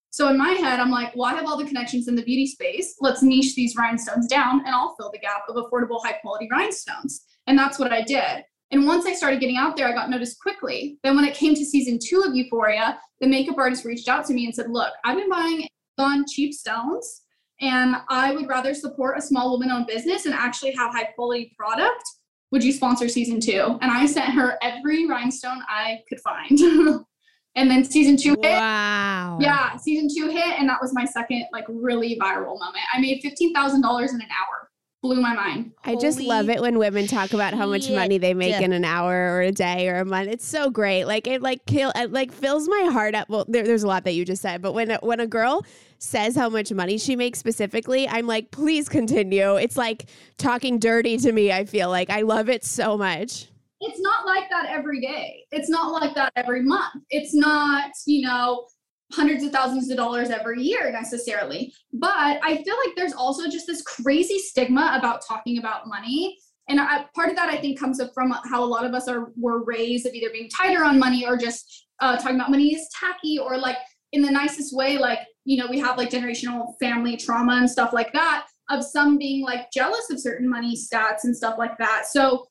So 0.09 0.31
in 0.31 0.39
my 0.39 0.53
head, 0.53 0.81
I'm 0.81 0.91
like, 0.91 1.15
well, 1.15 1.27
I 1.31 1.35
have 1.35 1.45
all 1.45 1.59
the 1.59 1.67
connections 1.67 2.09
in 2.09 2.15
the 2.15 2.23
beauty 2.23 2.47
space. 2.47 2.95
Let's 3.03 3.23
niche 3.23 3.55
these 3.55 3.77
rhinestones 3.77 4.29
down 4.29 4.61
and 4.65 4.75
I'll 4.75 4.97
fill 4.99 5.11
the 5.13 5.19
gap 5.19 5.43
of 5.47 5.57
affordable, 5.57 6.03
high 6.03 6.17
quality 6.23 6.49
rhinestones. 6.51 7.27
And 7.47 7.59
that's 7.59 7.79
what 7.79 7.93
I 7.93 8.01
did. 8.01 8.45
And 8.71 8.87
once 8.87 9.07
I 9.07 9.15
started 9.15 9.41
getting 9.41 9.57
out 9.57 9.77
there, 9.77 9.89
I 9.89 9.93
got 9.93 10.11
noticed 10.11 10.41
quickly. 10.41 10.99
Then 11.05 11.17
when 11.17 11.25
it 11.25 11.35
came 11.35 11.55
to 11.55 11.65
season 11.65 11.99
two 12.03 12.25
of 12.27 12.35
Euphoria, 12.35 12.99
the 13.21 13.29
makeup 13.29 13.59
artist 13.59 13.85
reached 13.85 14.09
out 14.09 14.27
to 14.27 14.35
me 14.35 14.47
and 14.47 14.55
said, 14.55 14.71
look, 14.71 14.93
I've 15.05 15.17
been 15.17 15.31
buying 15.31 15.69
on 15.99 16.25
cheap 16.29 16.53
stones 16.53 17.23
and 17.61 17.97
I 18.09 18.33
would 18.33 18.49
rather 18.49 18.75
support 18.75 19.19
a 19.19 19.23
small 19.23 19.53
woman 19.53 19.71
owned 19.71 19.87
business 19.87 20.27
and 20.27 20.35
actually 20.35 20.73
have 20.73 20.93
high 20.93 21.05
quality 21.15 21.55
product. 21.57 22.03
Would 22.51 22.65
you 22.65 22.73
sponsor 22.73 23.09
season 23.09 23.41
two? 23.41 23.79
And 23.81 23.91
I 23.91 24.07
sent 24.07 24.31
her 24.31 24.59
every 24.63 25.07
rhinestone 25.07 25.63
I 25.69 26.01
could 26.09 26.21
find. 26.21 27.05
And 27.57 27.71
then 27.71 27.85
season 27.85 28.17
two 28.17 28.31
hit. 28.43 28.59
Wow. 28.59 29.39
Yeah, 29.41 29.77
season 29.77 30.09
two 30.15 30.29
hit, 30.29 30.59
and 30.59 30.69
that 30.69 30.79
was 30.83 30.93
my 30.93 31.05
second 31.05 31.47
like 31.53 31.65
really 31.69 32.19
viral 32.21 32.59
moment. 32.59 32.85
I 32.93 33.01
made 33.01 33.21
fifteen 33.23 33.53
thousand 33.55 33.81
dollars 33.81 34.13
in 34.13 34.21
an 34.21 34.27
hour. 34.27 34.71
Blew 35.05 35.21
my 35.21 35.35
mind. 35.35 35.73
I 35.85 35.97
just 35.97 36.17
Holy 36.17 36.31
love 36.31 36.49
it 36.49 36.63
when 36.63 36.79
women 36.79 37.07
talk 37.07 37.35
about 37.35 37.53
how 37.53 37.67
much 37.67 37.85
shit. 37.85 37.95
money 37.95 38.17
they 38.17 38.33
make 38.33 38.59
in 38.59 38.73
an 38.73 38.87
hour 38.87 39.13
or 39.13 39.43
a 39.43 39.53
day 39.53 39.87
or 39.91 39.97
a 39.97 40.05
month. 40.07 40.31
It's 40.31 40.47
so 40.47 40.71
great. 40.71 41.05
Like 41.05 41.27
it 41.27 41.43
like 41.43 41.67
kill 41.67 41.93
it 41.95 42.11
like 42.11 42.33
fills 42.33 42.67
my 42.71 42.89
heart 42.91 43.15
up. 43.15 43.29
Well, 43.29 43.45
there, 43.47 43.65
there's 43.65 43.83
a 43.83 43.87
lot 43.87 44.05
that 44.05 44.13
you 44.13 44.25
just 44.25 44.41
said, 44.41 44.63
but 44.63 44.73
when 44.73 44.93
a, 44.93 44.99
when 45.03 45.21
a 45.21 45.27
girl 45.27 45.67
says 45.99 46.35
how 46.35 46.49
much 46.49 46.73
money 46.73 46.97
she 46.97 47.17
makes 47.17 47.39
specifically, 47.39 48.09
I'm 48.09 48.27
like, 48.27 48.51
please 48.51 48.89
continue. 48.89 49.57
It's 49.57 49.77
like 49.77 50.07
talking 50.39 50.79
dirty 50.79 51.19
to 51.19 51.33
me. 51.33 51.53
I 51.53 51.67
feel 51.67 51.91
like 51.91 52.09
I 52.09 52.23
love 52.23 52.49
it 52.49 52.65
so 52.65 52.97
much 52.97 53.49
it's 53.87 54.01
not 54.01 54.25
like 54.25 54.49
that 54.51 54.67
every 54.67 55.01
day. 55.01 55.45
It's 55.51 55.69
not 55.69 55.93
like 55.93 56.15
that 56.15 56.33
every 56.37 56.63
month. 56.63 57.03
It's 57.11 57.35
not, 57.35 57.91
you 58.07 58.27
know, 58.27 58.67
hundreds 59.15 59.45
of 59.45 59.53
thousands 59.53 59.91
of 59.91 59.97
dollars 59.97 60.31
every 60.31 60.63
year 60.63 60.91
necessarily. 60.91 61.73
But 61.93 62.39
I 62.43 62.63
feel 62.65 62.77
like 62.85 62.97
there's 62.97 63.13
also 63.13 63.49
just 63.49 63.67
this 63.67 63.83
crazy 63.83 64.39
stigma 64.39 64.95
about 64.99 65.23
talking 65.27 65.59
about 65.59 65.87
money. 65.87 66.37
And 66.69 66.81
I, 66.81 67.05
part 67.15 67.29
of 67.29 67.37
that 67.37 67.49
I 67.49 67.59
think 67.59 67.79
comes 67.79 68.01
up 68.01 68.11
from 68.15 68.35
how 68.51 68.65
a 68.65 68.67
lot 68.67 68.87
of 68.87 68.95
us 68.95 69.07
are 69.09 69.33
were 69.37 69.65
raised 69.65 70.07
of 70.07 70.15
either 70.15 70.31
being 70.33 70.49
tighter 70.49 70.85
on 70.85 70.99
money 70.99 71.27
or 71.27 71.37
just 71.37 71.87
uh, 72.01 72.17
talking 72.17 72.37
about 72.37 72.51
money 72.51 72.75
is 72.75 72.89
tacky 72.99 73.39
or 73.39 73.59
like 73.59 73.77
in 74.13 74.23
the 74.23 74.31
nicest 74.31 74.75
way, 74.75 74.99
like 74.99 75.21
you 75.45 75.57
know 75.57 75.67
we 75.69 75.79
have 75.79 75.99
like 75.99 76.11
generational 76.11 76.75
family 76.81 77.17
trauma 77.17 77.57
and 77.57 77.69
stuff 77.69 77.93
like 77.93 78.13
that 78.13 78.47
of 78.71 78.83
some 78.83 79.19
being 79.19 79.43
like 79.43 79.71
jealous 79.73 80.09
of 80.11 80.19
certain 80.19 80.49
money 80.49 80.75
stats 80.75 81.25
and 81.25 81.37
stuff 81.37 81.57
like 81.59 81.77
that. 81.79 82.05
So 82.11 82.47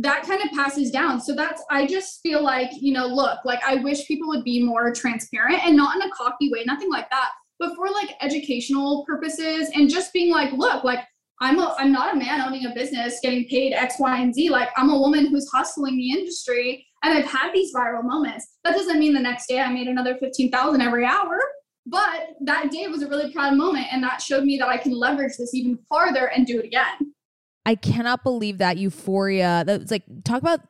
that 0.00 0.22
kind 0.22 0.40
of 0.42 0.50
passes 0.50 0.90
down. 0.92 1.20
So 1.20 1.34
that's, 1.34 1.62
I 1.70 1.86
just 1.86 2.20
feel 2.22 2.42
like, 2.42 2.70
you 2.80 2.92
know, 2.92 3.06
look, 3.06 3.38
like 3.44 3.62
I 3.64 3.76
wish 3.76 4.06
people 4.06 4.28
would 4.28 4.44
be 4.44 4.62
more 4.62 4.92
transparent 4.92 5.64
and 5.64 5.76
not 5.76 5.96
in 5.96 6.02
a 6.02 6.10
cocky 6.10 6.50
way, 6.52 6.62
nothing 6.64 6.88
like 6.88 7.10
that, 7.10 7.30
but 7.58 7.74
for 7.74 7.88
like 7.88 8.14
educational 8.20 9.04
purposes 9.06 9.70
and 9.74 9.90
just 9.90 10.12
being 10.12 10.32
like, 10.32 10.52
look, 10.52 10.84
like 10.84 11.00
I'm 11.40 11.58
a, 11.58 11.74
I'm 11.78 11.90
not 11.90 12.14
a 12.14 12.18
man 12.18 12.40
owning 12.40 12.66
a 12.66 12.74
business 12.74 13.18
getting 13.22 13.46
paid 13.48 13.72
X, 13.72 13.96
Y, 13.98 14.20
and 14.20 14.32
Z. 14.32 14.50
Like 14.50 14.68
I'm 14.76 14.90
a 14.90 14.98
woman 14.98 15.26
who's 15.26 15.50
hustling 15.52 15.96
the 15.96 16.12
industry 16.12 16.86
and 17.02 17.16
I've 17.16 17.26
had 17.26 17.52
these 17.52 17.74
viral 17.74 18.04
moments. 18.04 18.46
That 18.62 18.74
doesn't 18.74 19.00
mean 19.00 19.14
the 19.14 19.20
next 19.20 19.48
day 19.48 19.60
I 19.60 19.72
made 19.72 19.88
another 19.88 20.16
15,000 20.18 20.80
every 20.80 21.06
hour. 21.06 21.40
But 21.86 22.34
that 22.42 22.70
day 22.70 22.86
was 22.86 23.02
a 23.02 23.08
really 23.08 23.32
proud 23.32 23.56
moment, 23.56 23.86
and 23.90 24.02
that 24.02 24.20
showed 24.20 24.44
me 24.44 24.58
that 24.58 24.68
I 24.68 24.76
can 24.76 24.92
leverage 24.92 25.38
this 25.38 25.54
even 25.54 25.78
farther 25.88 26.26
and 26.26 26.46
do 26.46 26.58
it 26.58 26.66
again. 26.66 27.14
I 27.68 27.74
cannot 27.74 28.22
believe 28.22 28.56
that 28.58 28.78
euphoria. 28.78 29.62
That's 29.66 29.90
like 29.90 30.04
talk 30.24 30.40
about 30.40 30.60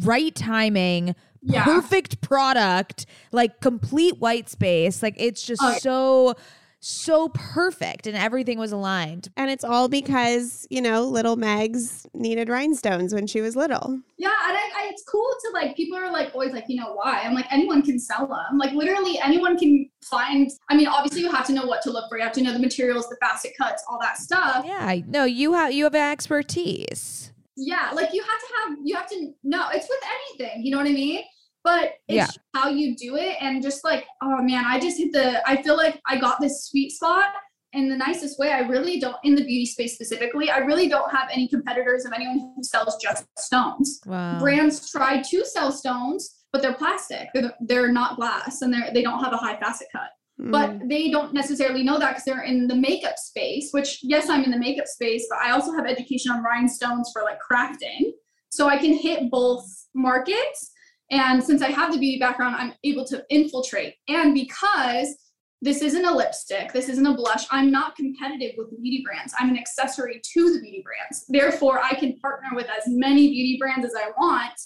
right 0.00 0.34
timing, 0.34 1.14
Yeah. 1.42 1.62
perfect 1.64 2.22
product, 2.22 3.04
like 3.32 3.60
complete 3.60 4.18
white 4.18 4.48
space. 4.48 5.02
Like 5.02 5.14
it's 5.18 5.42
just 5.42 5.60
Oh, 5.62 5.72
yeah. 5.72 5.78
so 5.78 6.34
so 6.84 7.28
perfect 7.28 8.08
and 8.08 8.16
everything 8.16 8.58
was 8.58 8.72
aligned. 8.72 9.28
And 9.36 9.48
it's 9.50 9.62
all 9.62 9.88
because, 9.88 10.66
you 10.68 10.82
know, 10.82 11.04
little 11.04 11.36
Megs 11.36 12.04
needed 12.12 12.48
rhinestones 12.48 13.14
when 13.14 13.28
she 13.28 13.40
was 13.40 13.54
little. 13.54 14.00
Yeah, 14.18 14.30
and 14.48 14.56
I, 14.56 14.70
I, 14.76 14.88
it's 14.90 15.04
cool 15.04 15.24
to 15.44 15.50
like 15.54 15.76
people 15.76 15.96
are 15.96 16.10
like 16.10 16.34
always 16.34 16.52
like 16.52 16.64
you 16.68 16.80
know 16.80 16.92
why 16.94 17.22
I'm 17.24 17.34
like 17.34 17.46
anyone 17.52 17.82
can 17.82 17.98
sell 17.98 18.26
them 18.26 18.58
like 18.58 18.72
literally 18.72 19.18
anyone 19.22 19.56
can 19.58 19.88
find 20.04 20.50
I 20.70 20.76
mean 20.76 20.86
obviously 20.88 21.22
you 21.22 21.30
have 21.30 21.46
to 21.46 21.52
know 21.52 21.66
what 21.66 21.82
to 21.82 21.90
look 21.90 22.08
for 22.08 22.18
you 22.18 22.24
have 22.24 22.32
to 22.32 22.42
know 22.42 22.52
the 22.52 22.58
materials 22.58 23.08
the 23.08 23.16
facet 23.20 23.52
cuts 23.56 23.82
all 23.88 23.98
that 24.00 24.18
stuff 24.18 24.64
Yeah, 24.66 24.96
no, 25.06 25.24
you 25.24 25.52
have 25.54 25.72
you 25.72 25.84
have 25.84 25.94
expertise. 25.94 27.32
yeah 27.56 27.90
like 27.94 28.12
you 28.12 28.22
have 28.22 28.40
to 28.40 28.46
have 28.70 28.78
you 28.84 28.94
have 28.96 29.08
to 29.08 29.32
know 29.44 29.68
it's 29.72 29.88
with 29.88 30.00
anything 30.40 30.64
you 30.64 30.70
know 30.70 30.78
what 30.78 30.86
I 30.86 30.90
mean 30.92 31.22
but 31.64 31.94
it's 32.08 32.36
Yeah. 32.36 32.42
how 32.54 32.68
you 32.68 32.96
do 32.96 33.16
it 33.16 33.36
and 33.40 33.62
just 33.62 33.84
like 33.84 34.06
oh 34.22 34.42
man 34.42 34.64
I 34.66 34.78
just 34.80 34.98
hit 34.98 35.12
the 35.12 35.46
I 35.48 35.62
feel 35.62 35.76
like 35.76 36.00
I 36.06 36.18
got 36.18 36.40
this 36.40 36.66
sweet 36.66 36.90
spot 36.92 37.26
in 37.72 37.88
the 37.88 37.96
nicest 37.96 38.38
way 38.38 38.52
I 38.52 38.60
really 38.60 38.98
don't 39.00 39.16
in 39.24 39.34
the 39.34 39.44
beauty 39.44 39.66
space 39.66 39.94
specifically 39.94 40.50
I 40.50 40.58
really 40.58 40.88
don't 40.88 41.10
have 41.10 41.28
any 41.32 41.48
competitors 41.48 42.04
of 42.04 42.12
anyone 42.12 42.52
who 42.56 42.62
sells 42.62 42.96
just 43.02 43.24
stones 43.38 44.00
Wow. 44.06 44.38
brands 44.38 44.90
try 44.90 45.22
to 45.22 45.44
sell 45.44 45.72
stones, 45.72 46.38
but 46.52 46.60
they're 46.60 46.74
plastic. 46.74 47.28
They're, 47.34 47.54
they're 47.62 47.92
not 47.92 48.16
glass 48.16 48.60
and 48.62 48.72
they're, 48.72 48.90
they 48.92 49.02
don't 49.02 49.22
have 49.24 49.32
a 49.32 49.38
high 49.38 49.58
facet 49.58 49.86
cut. 49.90 50.10
But 50.38 50.70
Mm. 50.70 50.88
they 50.88 51.10
don't 51.10 51.32
necessarily 51.32 51.82
know 51.82 51.98
that 51.98 52.08
because 52.10 52.24
they're 52.24 52.42
in 52.42 52.66
the 52.66 52.74
makeup 52.74 53.16
space, 53.16 53.68
which, 53.72 54.00
yes, 54.02 54.28
I'm 54.28 54.42
in 54.44 54.50
the 54.50 54.58
makeup 54.58 54.86
space, 54.86 55.26
but 55.30 55.38
I 55.38 55.52
also 55.52 55.72
have 55.72 55.86
education 55.86 56.30
on 56.32 56.42
rhinestones 56.42 57.10
for 57.12 57.22
like 57.22 57.38
crafting. 57.40 58.10
So 58.50 58.66
I 58.68 58.76
can 58.76 58.92
hit 58.92 59.30
both 59.30 59.64
markets. 59.94 60.71
And 61.12 61.44
since 61.44 61.60
I 61.62 61.70
have 61.70 61.92
the 61.92 61.98
beauty 61.98 62.18
background, 62.18 62.56
I'm 62.56 62.72
able 62.84 63.04
to 63.06 63.22
infiltrate. 63.28 63.94
And 64.08 64.34
because 64.34 65.14
this 65.60 65.82
isn't 65.82 66.04
a 66.04 66.10
lipstick, 66.10 66.72
this 66.72 66.88
isn't 66.88 67.06
a 67.06 67.14
blush, 67.14 67.44
I'm 67.50 67.70
not 67.70 67.94
competitive 67.94 68.52
with 68.56 68.70
the 68.70 68.76
beauty 68.76 69.04
brands. 69.04 69.34
I'm 69.38 69.50
an 69.50 69.58
accessory 69.58 70.20
to 70.22 70.54
the 70.54 70.60
beauty 70.60 70.82
brands. 70.84 71.24
Therefore, 71.28 71.80
I 71.80 71.94
can 71.94 72.18
partner 72.18 72.48
with 72.54 72.66
as 72.66 72.84
many 72.86 73.28
beauty 73.28 73.58
brands 73.60 73.86
as 73.86 73.92
I 73.94 74.10
want 74.18 74.58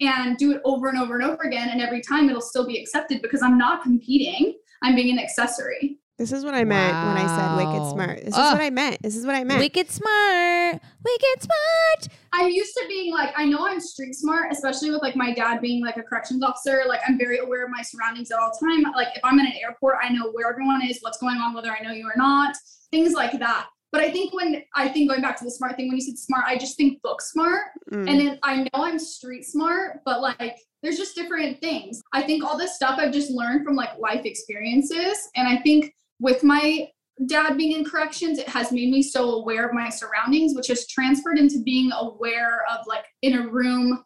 and 0.00 0.36
do 0.36 0.50
it 0.52 0.60
over 0.64 0.88
and 0.88 0.98
over 0.98 1.14
and 1.18 1.24
over 1.24 1.44
again. 1.44 1.68
And 1.68 1.80
every 1.80 2.02
time 2.02 2.28
it'll 2.28 2.42
still 2.42 2.66
be 2.66 2.78
accepted 2.78 3.22
because 3.22 3.40
I'm 3.40 3.56
not 3.56 3.82
competing, 3.82 4.58
I'm 4.82 4.96
being 4.96 5.16
an 5.16 5.22
accessory. 5.22 6.00
This 6.18 6.32
is 6.32 6.44
what 6.44 6.54
I 6.54 6.64
meant 6.64 6.92
when 6.92 7.16
I 7.16 7.26
said 7.26 7.56
wicked 7.56 7.90
smart. 7.90 8.18
This 8.24 8.34
is 8.34 8.40
what 8.40 8.60
I 8.60 8.70
meant. 8.70 9.02
This 9.02 9.16
is 9.16 9.24
what 9.24 9.34
I 9.34 9.44
meant. 9.44 9.60
Wicked 9.60 9.90
smart. 9.90 10.51
Wicked 10.72 11.42
smart. 11.42 12.08
I'm 12.32 12.50
used 12.50 12.74
to 12.74 12.84
being 12.88 13.12
like, 13.12 13.32
I 13.36 13.44
know 13.44 13.66
I'm 13.66 13.80
street 13.80 14.14
smart, 14.14 14.52
especially 14.52 14.90
with 14.90 15.02
like 15.02 15.16
my 15.16 15.32
dad 15.34 15.60
being 15.60 15.84
like 15.84 15.96
a 15.96 16.02
corrections 16.02 16.42
officer. 16.42 16.84
Like 16.86 17.00
I'm 17.06 17.18
very 17.18 17.38
aware 17.38 17.64
of 17.64 17.70
my 17.70 17.82
surroundings 17.82 18.30
at 18.30 18.38
all 18.38 18.50
time. 18.50 18.82
Like 18.94 19.08
if 19.14 19.24
I'm 19.24 19.38
in 19.38 19.46
an 19.46 19.52
airport, 19.62 19.96
I 20.02 20.08
know 20.08 20.30
where 20.32 20.50
everyone 20.50 20.82
is, 20.82 20.98
what's 21.00 21.18
going 21.18 21.38
on, 21.38 21.54
whether 21.54 21.70
I 21.70 21.82
know 21.82 21.92
you 21.92 22.06
or 22.06 22.16
not, 22.16 22.56
things 22.90 23.12
like 23.12 23.38
that. 23.38 23.66
But 23.92 24.00
I 24.00 24.10
think 24.10 24.32
when 24.32 24.62
I 24.74 24.88
think 24.88 25.10
going 25.10 25.20
back 25.20 25.36
to 25.38 25.44
the 25.44 25.50
smart 25.50 25.76
thing, 25.76 25.88
when 25.88 25.96
you 25.96 26.02
said 26.02 26.18
smart, 26.18 26.46
I 26.46 26.56
just 26.56 26.78
think 26.78 27.02
book 27.02 27.20
smart. 27.20 27.64
Mm. 27.92 28.08
And 28.08 28.20
then 28.20 28.38
I 28.42 28.62
know 28.62 28.70
I'm 28.74 28.98
street 28.98 29.44
smart, 29.44 30.00
but 30.06 30.22
like 30.22 30.58
there's 30.82 30.96
just 30.96 31.14
different 31.14 31.60
things. 31.60 32.00
I 32.12 32.22
think 32.22 32.42
all 32.42 32.56
this 32.56 32.74
stuff 32.74 32.98
I've 32.98 33.12
just 33.12 33.30
learned 33.30 33.64
from 33.64 33.76
like 33.76 33.90
life 33.98 34.24
experiences. 34.24 35.28
And 35.36 35.46
I 35.46 35.58
think 35.58 35.92
with 36.18 36.42
my 36.42 36.88
dad 37.26 37.56
being 37.56 37.72
in 37.72 37.84
corrections, 37.84 38.38
it 38.38 38.48
has 38.48 38.72
made 38.72 38.90
me 38.90 39.02
so 39.02 39.30
aware 39.32 39.66
of 39.66 39.74
my 39.74 39.88
surroundings, 39.88 40.54
which 40.54 40.68
has 40.68 40.86
transferred 40.86 41.38
into 41.38 41.62
being 41.62 41.90
aware 41.92 42.64
of 42.70 42.86
like 42.86 43.04
in 43.22 43.38
a 43.38 43.48
room 43.48 44.04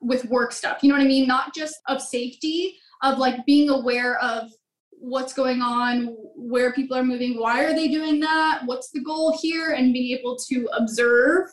with 0.00 0.24
work 0.26 0.52
stuff. 0.52 0.78
You 0.82 0.90
know 0.90 0.96
what 0.96 1.04
I 1.04 1.08
mean? 1.08 1.26
Not 1.26 1.54
just 1.54 1.76
of 1.88 2.00
safety, 2.02 2.76
of 3.02 3.18
like 3.18 3.44
being 3.46 3.70
aware 3.70 4.18
of 4.18 4.50
what's 4.90 5.32
going 5.32 5.60
on, 5.60 6.16
where 6.34 6.72
people 6.72 6.96
are 6.96 7.04
moving, 7.04 7.38
why 7.38 7.64
are 7.64 7.74
they 7.74 7.88
doing 7.88 8.20
that, 8.20 8.62
what's 8.64 8.90
the 8.90 9.00
goal 9.00 9.36
here, 9.40 9.72
and 9.72 9.92
being 9.92 10.16
able 10.18 10.36
to 10.48 10.68
observe 10.76 11.48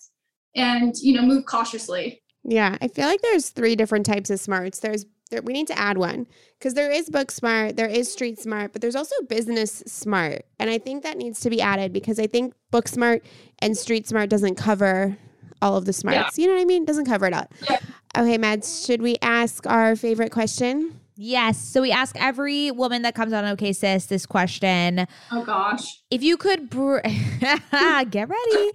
and 0.55 0.93
you 1.01 1.13
know 1.13 1.21
move 1.21 1.45
cautiously. 1.45 2.21
Yeah, 2.43 2.77
I 2.81 2.87
feel 2.89 3.07
like 3.07 3.21
there's 3.21 3.49
three 3.49 3.75
different 3.75 4.05
types 4.05 4.29
of 4.29 4.39
smarts. 4.39 4.79
There's 4.79 5.05
there, 5.33 5.41
we 5.41 5.53
need 5.53 5.67
to 5.67 5.77
add 5.77 5.97
one 5.97 6.27
because 6.57 6.73
there 6.73 6.91
is 6.91 7.09
book 7.09 7.31
smart, 7.31 7.75
there 7.75 7.87
is 7.87 8.11
street 8.11 8.39
smart, 8.39 8.71
but 8.71 8.81
there's 8.81 8.95
also 8.95 9.15
business 9.27 9.83
smart, 9.85 10.45
and 10.59 10.69
I 10.69 10.77
think 10.77 11.03
that 11.03 11.17
needs 11.17 11.39
to 11.41 11.49
be 11.49 11.61
added 11.61 11.91
because 11.91 12.19
I 12.19 12.27
think 12.27 12.53
book 12.71 12.87
smart 12.87 13.23
and 13.59 13.77
street 13.77 14.07
smart 14.07 14.29
doesn't 14.29 14.55
cover 14.55 15.17
all 15.61 15.77
of 15.77 15.85
the 15.85 15.93
smarts. 15.93 16.37
You 16.37 16.47
know 16.47 16.53
what 16.53 16.61
I 16.61 16.65
mean? 16.65 16.85
Doesn't 16.85 17.05
cover 17.05 17.25
it 17.25 17.33
all. 17.33 17.47
Yeah. 17.69 17.79
Okay, 18.17 18.37
Mads, 18.37 18.85
should 18.85 19.01
we 19.01 19.17
ask 19.21 19.65
our 19.65 19.95
favorite 19.95 20.31
question? 20.31 20.99
Yes. 21.15 21.57
So 21.57 21.81
we 21.81 21.91
ask 21.91 22.15
every 22.19 22.71
woman 22.71 23.03
that 23.03 23.15
comes 23.15 23.33
on 23.33 23.45
OK 23.45 23.73
Sis 23.73 24.07
this 24.07 24.25
question. 24.25 25.07
Oh 25.31 25.43
gosh. 25.43 26.01
If 26.09 26.23
you 26.23 26.37
could 26.37 26.69
br- 26.69 26.99
get 28.09 28.29
ready. 28.29 28.71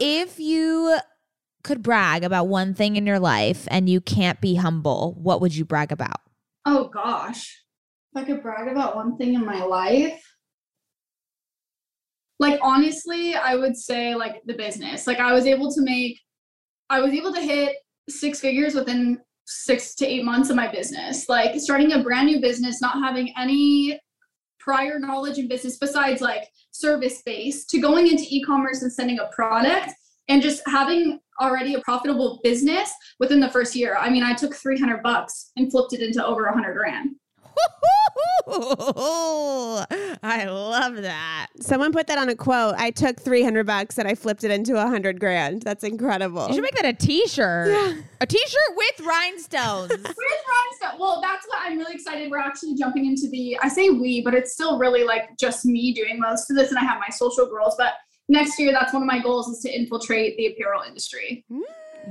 If 0.00 0.40
you 0.40 0.98
could 1.62 1.82
brag 1.82 2.24
about 2.24 2.48
one 2.48 2.74
thing 2.74 2.96
in 2.96 3.06
your 3.06 3.18
life 3.18 3.66
and 3.70 3.88
you 3.88 4.00
can't 4.00 4.40
be 4.40 4.56
humble, 4.56 5.14
what 5.20 5.40
would 5.40 5.54
you 5.54 5.64
brag 5.64 5.92
about? 5.92 6.20
Oh 6.64 6.88
gosh. 6.88 7.62
If 8.14 8.22
I 8.22 8.26
could 8.26 8.42
brag 8.42 8.68
about 8.68 8.96
one 8.96 9.16
thing 9.16 9.34
in 9.34 9.44
my 9.44 9.62
life. 9.64 10.22
Like 12.38 12.58
honestly, 12.62 13.34
I 13.34 13.54
would 13.54 13.76
say 13.76 14.14
like 14.14 14.42
the 14.46 14.54
business. 14.54 15.06
Like 15.06 15.18
I 15.18 15.32
was 15.32 15.46
able 15.46 15.72
to 15.72 15.82
make 15.82 16.20
I 16.90 17.00
was 17.00 17.12
able 17.12 17.32
to 17.32 17.40
hit 17.40 17.76
six 18.08 18.40
figures 18.40 18.74
within 18.74 19.18
6 19.46 19.94
to 19.96 20.06
8 20.06 20.24
months 20.24 20.50
of 20.50 20.56
my 20.56 20.70
business. 20.70 21.28
Like 21.28 21.58
starting 21.58 21.92
a 21.92 22.02
brand 22.02 22.26
new 22.26 22.40
business, 22.40 22.80
not 22.80 23.02
having 23.02 23.32
any 23.38 23.98
prior 24.58 24.98
knowledge 24.98 25.38
in 25.38 25.48
business 25.48 25.78
besides 25.78 26.20
like 26.20 26.48
service 26.70 27.22
based 27.24 27.68
to 27.70 27.80
going 27.80 28.06
into 28.06 28.24
e-commerce 28.28 28.82
and 28.82 28.92
sending 28.92 29.18
a 29.18 29.28
product 29.34 29.92
and 30.28 30.42
just 30.42 30.62
having 30.66 31.18
already 31.40 31.74
a 31.74 31.80
profitable 31.80 32.40
business 32.42 32.92
within 33.18 33.40
the 33.40 33.50
first 33.50 33.74
year. 33.74 33.96
I 33.96 34.10
mean, 34.10 34.22
I 34.22 34.34
took 34.34 34.54
300 34.54 35.02
bucks 35.02 35.50
and 35.56 35.70
flipped 35.70 35.92
it 35.92 36.00
into 36.00 36.24
over 36.24 36.44
100 36.44 36.74
grand. 36.74 37.16
I 40.24 40.44
love 40.46 40.96
that. 40.96 41.48
Someone 41.60 41.92
put 41.92 42.06
that 42.08 42.18
on 42.18 42.28
a 42.28 42.34
quote. 42.34 42.74
I 42.76 42.90
took 42.90 43.20
300 43.20 43.66
bucks 43.66 43.98
and 43.98 44.08
I 44.08 44.14
flipped 44.14 44.44
it 44.44 44.50
into 44.50 44.72
a 44.72 44.82
100 44.84 45.20
grand. 45.20 45.62
That's 45.62 45.84
incredible. 45.84 46.48
You 46.48 46.54
should 46.54 46.62
make 46.62 46.74
that 46.74 46.86
a 46.86 46.92
t-shirt. 46.92 47.96
A 48.20 48.26
t-shirt 48.26 48.76
with 48.76 49.00
rhinestones. 49.06 49.90
With 49.92 50.04
rhinestone. 50.04 50.98
Well, 51.00 51.20
that's 51.20 51.46
what 51.46 51.58
I'm 51.60 51.78
really 51.78 51.94
excited. 51.94 52.30
We're 52.30 52.38
actually 52.38 52.74
jumping 52.74 53.06
into 53.06 53.28
the, 53.30 53.58
I 53.62 53.68
say 53.68 53.90
we, 53.90 54.22
but 54.22 54.34
it's 54.34 54.52
still 54.52 54.78
really 54.78 55.04
like 55.04 55.36
just 55.38 55.64
me 55.64 55.92
doing 55.92 56.18
most 56.20 56.50
of 56.50 56.56
this. 56.56 56.70
And 56.70 56.78
I 56.78 56.82
have 56.82 56.98
my 57.00 57.08
social 57.08 57.46
girls, 57.46 57.74
but 57.76 57.94
next 58.32 58.58
year, 58.58 58.72
that's 58.72 58.92
one 58.92 59.02
of 59.02 59.06
my 59.06 59.20
goals 59.20 59.48
is 59.48 59.60
to 59.60 59.70
infiltrate 59.72 60.36
the 60.36 60.46
apparel 60.46 60.82
industry. 60.82 61.44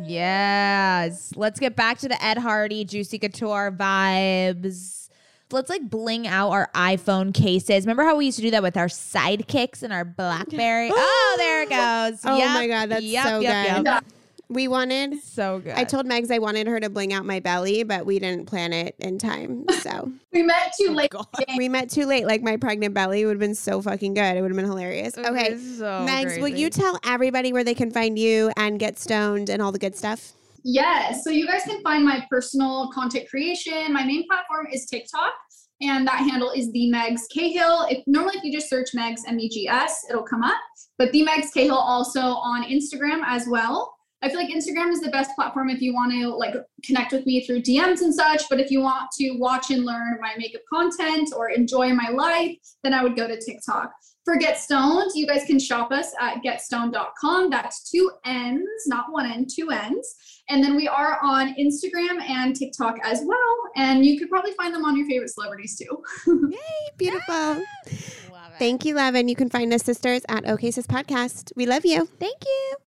yes. 0.04 1.34
Let's 1.36 1.60
get 1.60 1.76
back 1.76 1.98
to 2.00 2.08
the 2.08 2.24
Ed 2.24 2.38
Hardy 2.38 2.86
Juicy 2.86 3.20
Couture 3.20 3.72
vibes. 3.78 5.10
Let's 5.52 5.70
like 5.70 5.90
bling 5.90 6.28
out 6.28 6.52
our 6.52 6.70
iPhone 6.74 7.34
cases. 7.34 7.84
Remember 7.86 8.04
how 8.04 8.16
we 8.16 8.26
used 8.26 8.38
to 8.38 8.42
do 8.42 8.52
that 8.52 8.64
with 8.64 8.78
our 8.78 8.88
sidekicks 8.88 9.84
and 9.84 9.92
our 9.92 10.06
Blackberry? 10.06 10.90
oh, 10.94 11.36
there 11.38 11.64
it 11.64 11.70
goes. 11.70 12.22
Oh 12.24 12.38
Yep, 12.38 12.48
my 12.54 12.68
God, 12.68 12.90
that's 12.90 13.04
yep, 13.04 13.26
so 13.28 13.40
yep, 13.42 13.76
good. 13.78 13.86
yep. 13.86 14.06
Yeah. 14.52 14.56
we 14.56 14.68
wanted 14.68 15.22
So 15.24 15.60
good. 15.60 15.74
I 15.74 15.84
told 15.84 16.06
Megs 16.06 16.32
I 16.32 16.40
wanted 16.40 16.68
her 16.68 16.80
to 16.80 16.90
bling 16.90 17.14
out 17.14 17.26
my 17.26 17.40
belly, 17.40 17.84
but 17.84 18.06
we 18.06 18.20
didn't 18.20 18.46
plan 18.48 18.74
it 18.74 18.96
in 19.00 19.18
time. 19.18 19.66
So 19.82 20.12
We 20.32 20.44
met 20.44 20.74
too 20.80 20.92
late. 20.94 21.12
we 21.58 21.68
met 21.68 21.90
too 21.90 22.06
late. 22.06 22.28
Like 22.28 22.44
my 22.44 22.56
pregnant 22.58 22.94
belly 22.94 23.26
would 23.26 23.32
have 23.32 23.40
been 23.40 23.56
so 23.56 23.82
fucking 23.82 24.14
good. 24.14 24.38
It 24.38 24.42
would 24.42 24.52
have 24.52 24.56
been 24.56 24.66
hilarious. 24.66 25.18
Okay. 25.18 25.58
So 25.58 26.06
Megs, 26.08 26.40
will 26.40 26.50
you 26.50 26.70
tell 26.70 27.00
everybody 27.04 27.52
where 27.52 27.64
they 27.64 27.74
can 27.74 27.90
find 27.90 28.20
you 28.20 28.52
and 28.58 28.80
Get 28.80 29.00
Stonned 29.00 29.50
and 29.50 29.62
all 29.62 29.72
the 29.72 29.80
good 29.80 29.96
stuff? 29.96 30.34
Yes. 30.64 31.24
So 31.24 31.32
you 31.32 31.48
guys 31.48 31.64
can 31.64 31.82
find 31.82 32.06
my 32.06 32.24
personal 32.30 32.92
content 32.94 33.28
creation. 33.30 33.92
My 33.92 34.04
main 34.04 34.28
platform 34.28 34.68
is 34.72 34.86
TikTok, 34.86 35.34
and 35.82 36.06
that 36.08 36.18
handle 36.30 36.52
is 36.52 36.72
the 36.72 36.92
Megs 36.94 37.22
Cahill. 37.34 37.88
If 37.90 38.04
normally 38.06 38.38
if 38.38 38.44
you 38.44 38.52
just 38.54 38.70
search 38.70 38.90
Megs 38.96 39.22
M 39.28 39.40
E 39.40 39.50
G 39.50 39.68
S, 39.68 40.06
it'll 40.10 40.22
come 40.22 40.44
up. 40.44 40.60
But 41.00 41.12
the 41.12 41.26
Megs 41.26 41.52
Cahill 41.52 41.76
also 41.76 42.20
on 42.22 42.64
Instagram 42.66 43.22
as 43.26 43.48
well. 43.50 43.96
I 44.22 44.30
feel 44.30 44.38
like 44.38 44.50
Instagram 44.50 44.92
is 44.92 45.02
the 45.02 45.10
best 45.10 45.32
platform 45.36 45.70
if 45.70 45.82
you 45.82 45.94
want 45.94 46.12
to 46.12 46.30
like 46.30 46.56
connect 46.84 47.12
with 47.12 47.26
me 47.26 47.46
through 47.46 47.62
DMs 47.62 48.02
and 48.02 48.14
such. 48.14 48.44
But 48.50 48.60
if 48.60 48.70
you 48.70 48.82
want 48.82 49.10
to 49.20 49.32
watch 49.38 49.72
and 49.72 49.84
learn 49.84 50.20
my 50.22 50.34
makeup 50.38 50.62
content 50.72 51.30
or 51.36 51.50
enjoy 51.50 51.94
my 51.94 52.10
life, 52.10 52.56
then 52.84 52.94
I 52.94 53.04
would 53.04 53.16
go 53.16 53.28
to 53.28 53.40
TikTok. 53.40 53.92
For 54.24 54.36
Get 54.38 54.60
Stonned, 54.60 55.12
you 55.16 55.26
guys 55.26 55.46
can 55.46 55.58
shop 55.58 55.92
us 55.92 56.14
at 56.20 56.44
getstonned.com. 56.44 57.50
That's 57.50 57.90
two 57.90 58.12
N's, 58.24 58.68
not 58.86 59.12
one 59.12 59.26
N, 59.26 59.48
two 59.52 59.72
N's. 59.72 60.16
And 60.50 60.64
then 60.64 60.76
we 60.76 60.88
are 60.88 61.18
on 61.24 61.56
Instagram 61.56 62.22
and 62.22 62.56
TikTok 62.56 62.98
as 63.04 63.24
well. 63.26 63.58
And 63.76 64.06
you 64.06 64.20
could 64.20 64.30
probably 64.30 64.52
find 64.52 64.76
them 64.76 64.86
on 64.86 64.96
your 64.96 65.08
favorite 65.08 65.32
celebrities 65.32 65.76
too. 65.76 66.04
Yay, 66.52 66.58
beautiful. 66.98 67.34
Love 67.34 67.58
it. 67.88 68.60
Thank 68.60 68.86
you, 68.86 68.94
love. 68.94 69.16
And 69.16 69.28
you 69.28 69.36
can 69.36 69.50
find 69.50 69.74
us 69.74 69.84
sisters 69.84 70.22
at 70.30 70.48
OK 70.48 70.70
Sis 70.70 70.86
Podcast. 70.86 71.52
We 71.56 71.66
love 71.66 71.86
you. 71.86 72.06
Thank 72.20 72.46
you. 72.46 72.91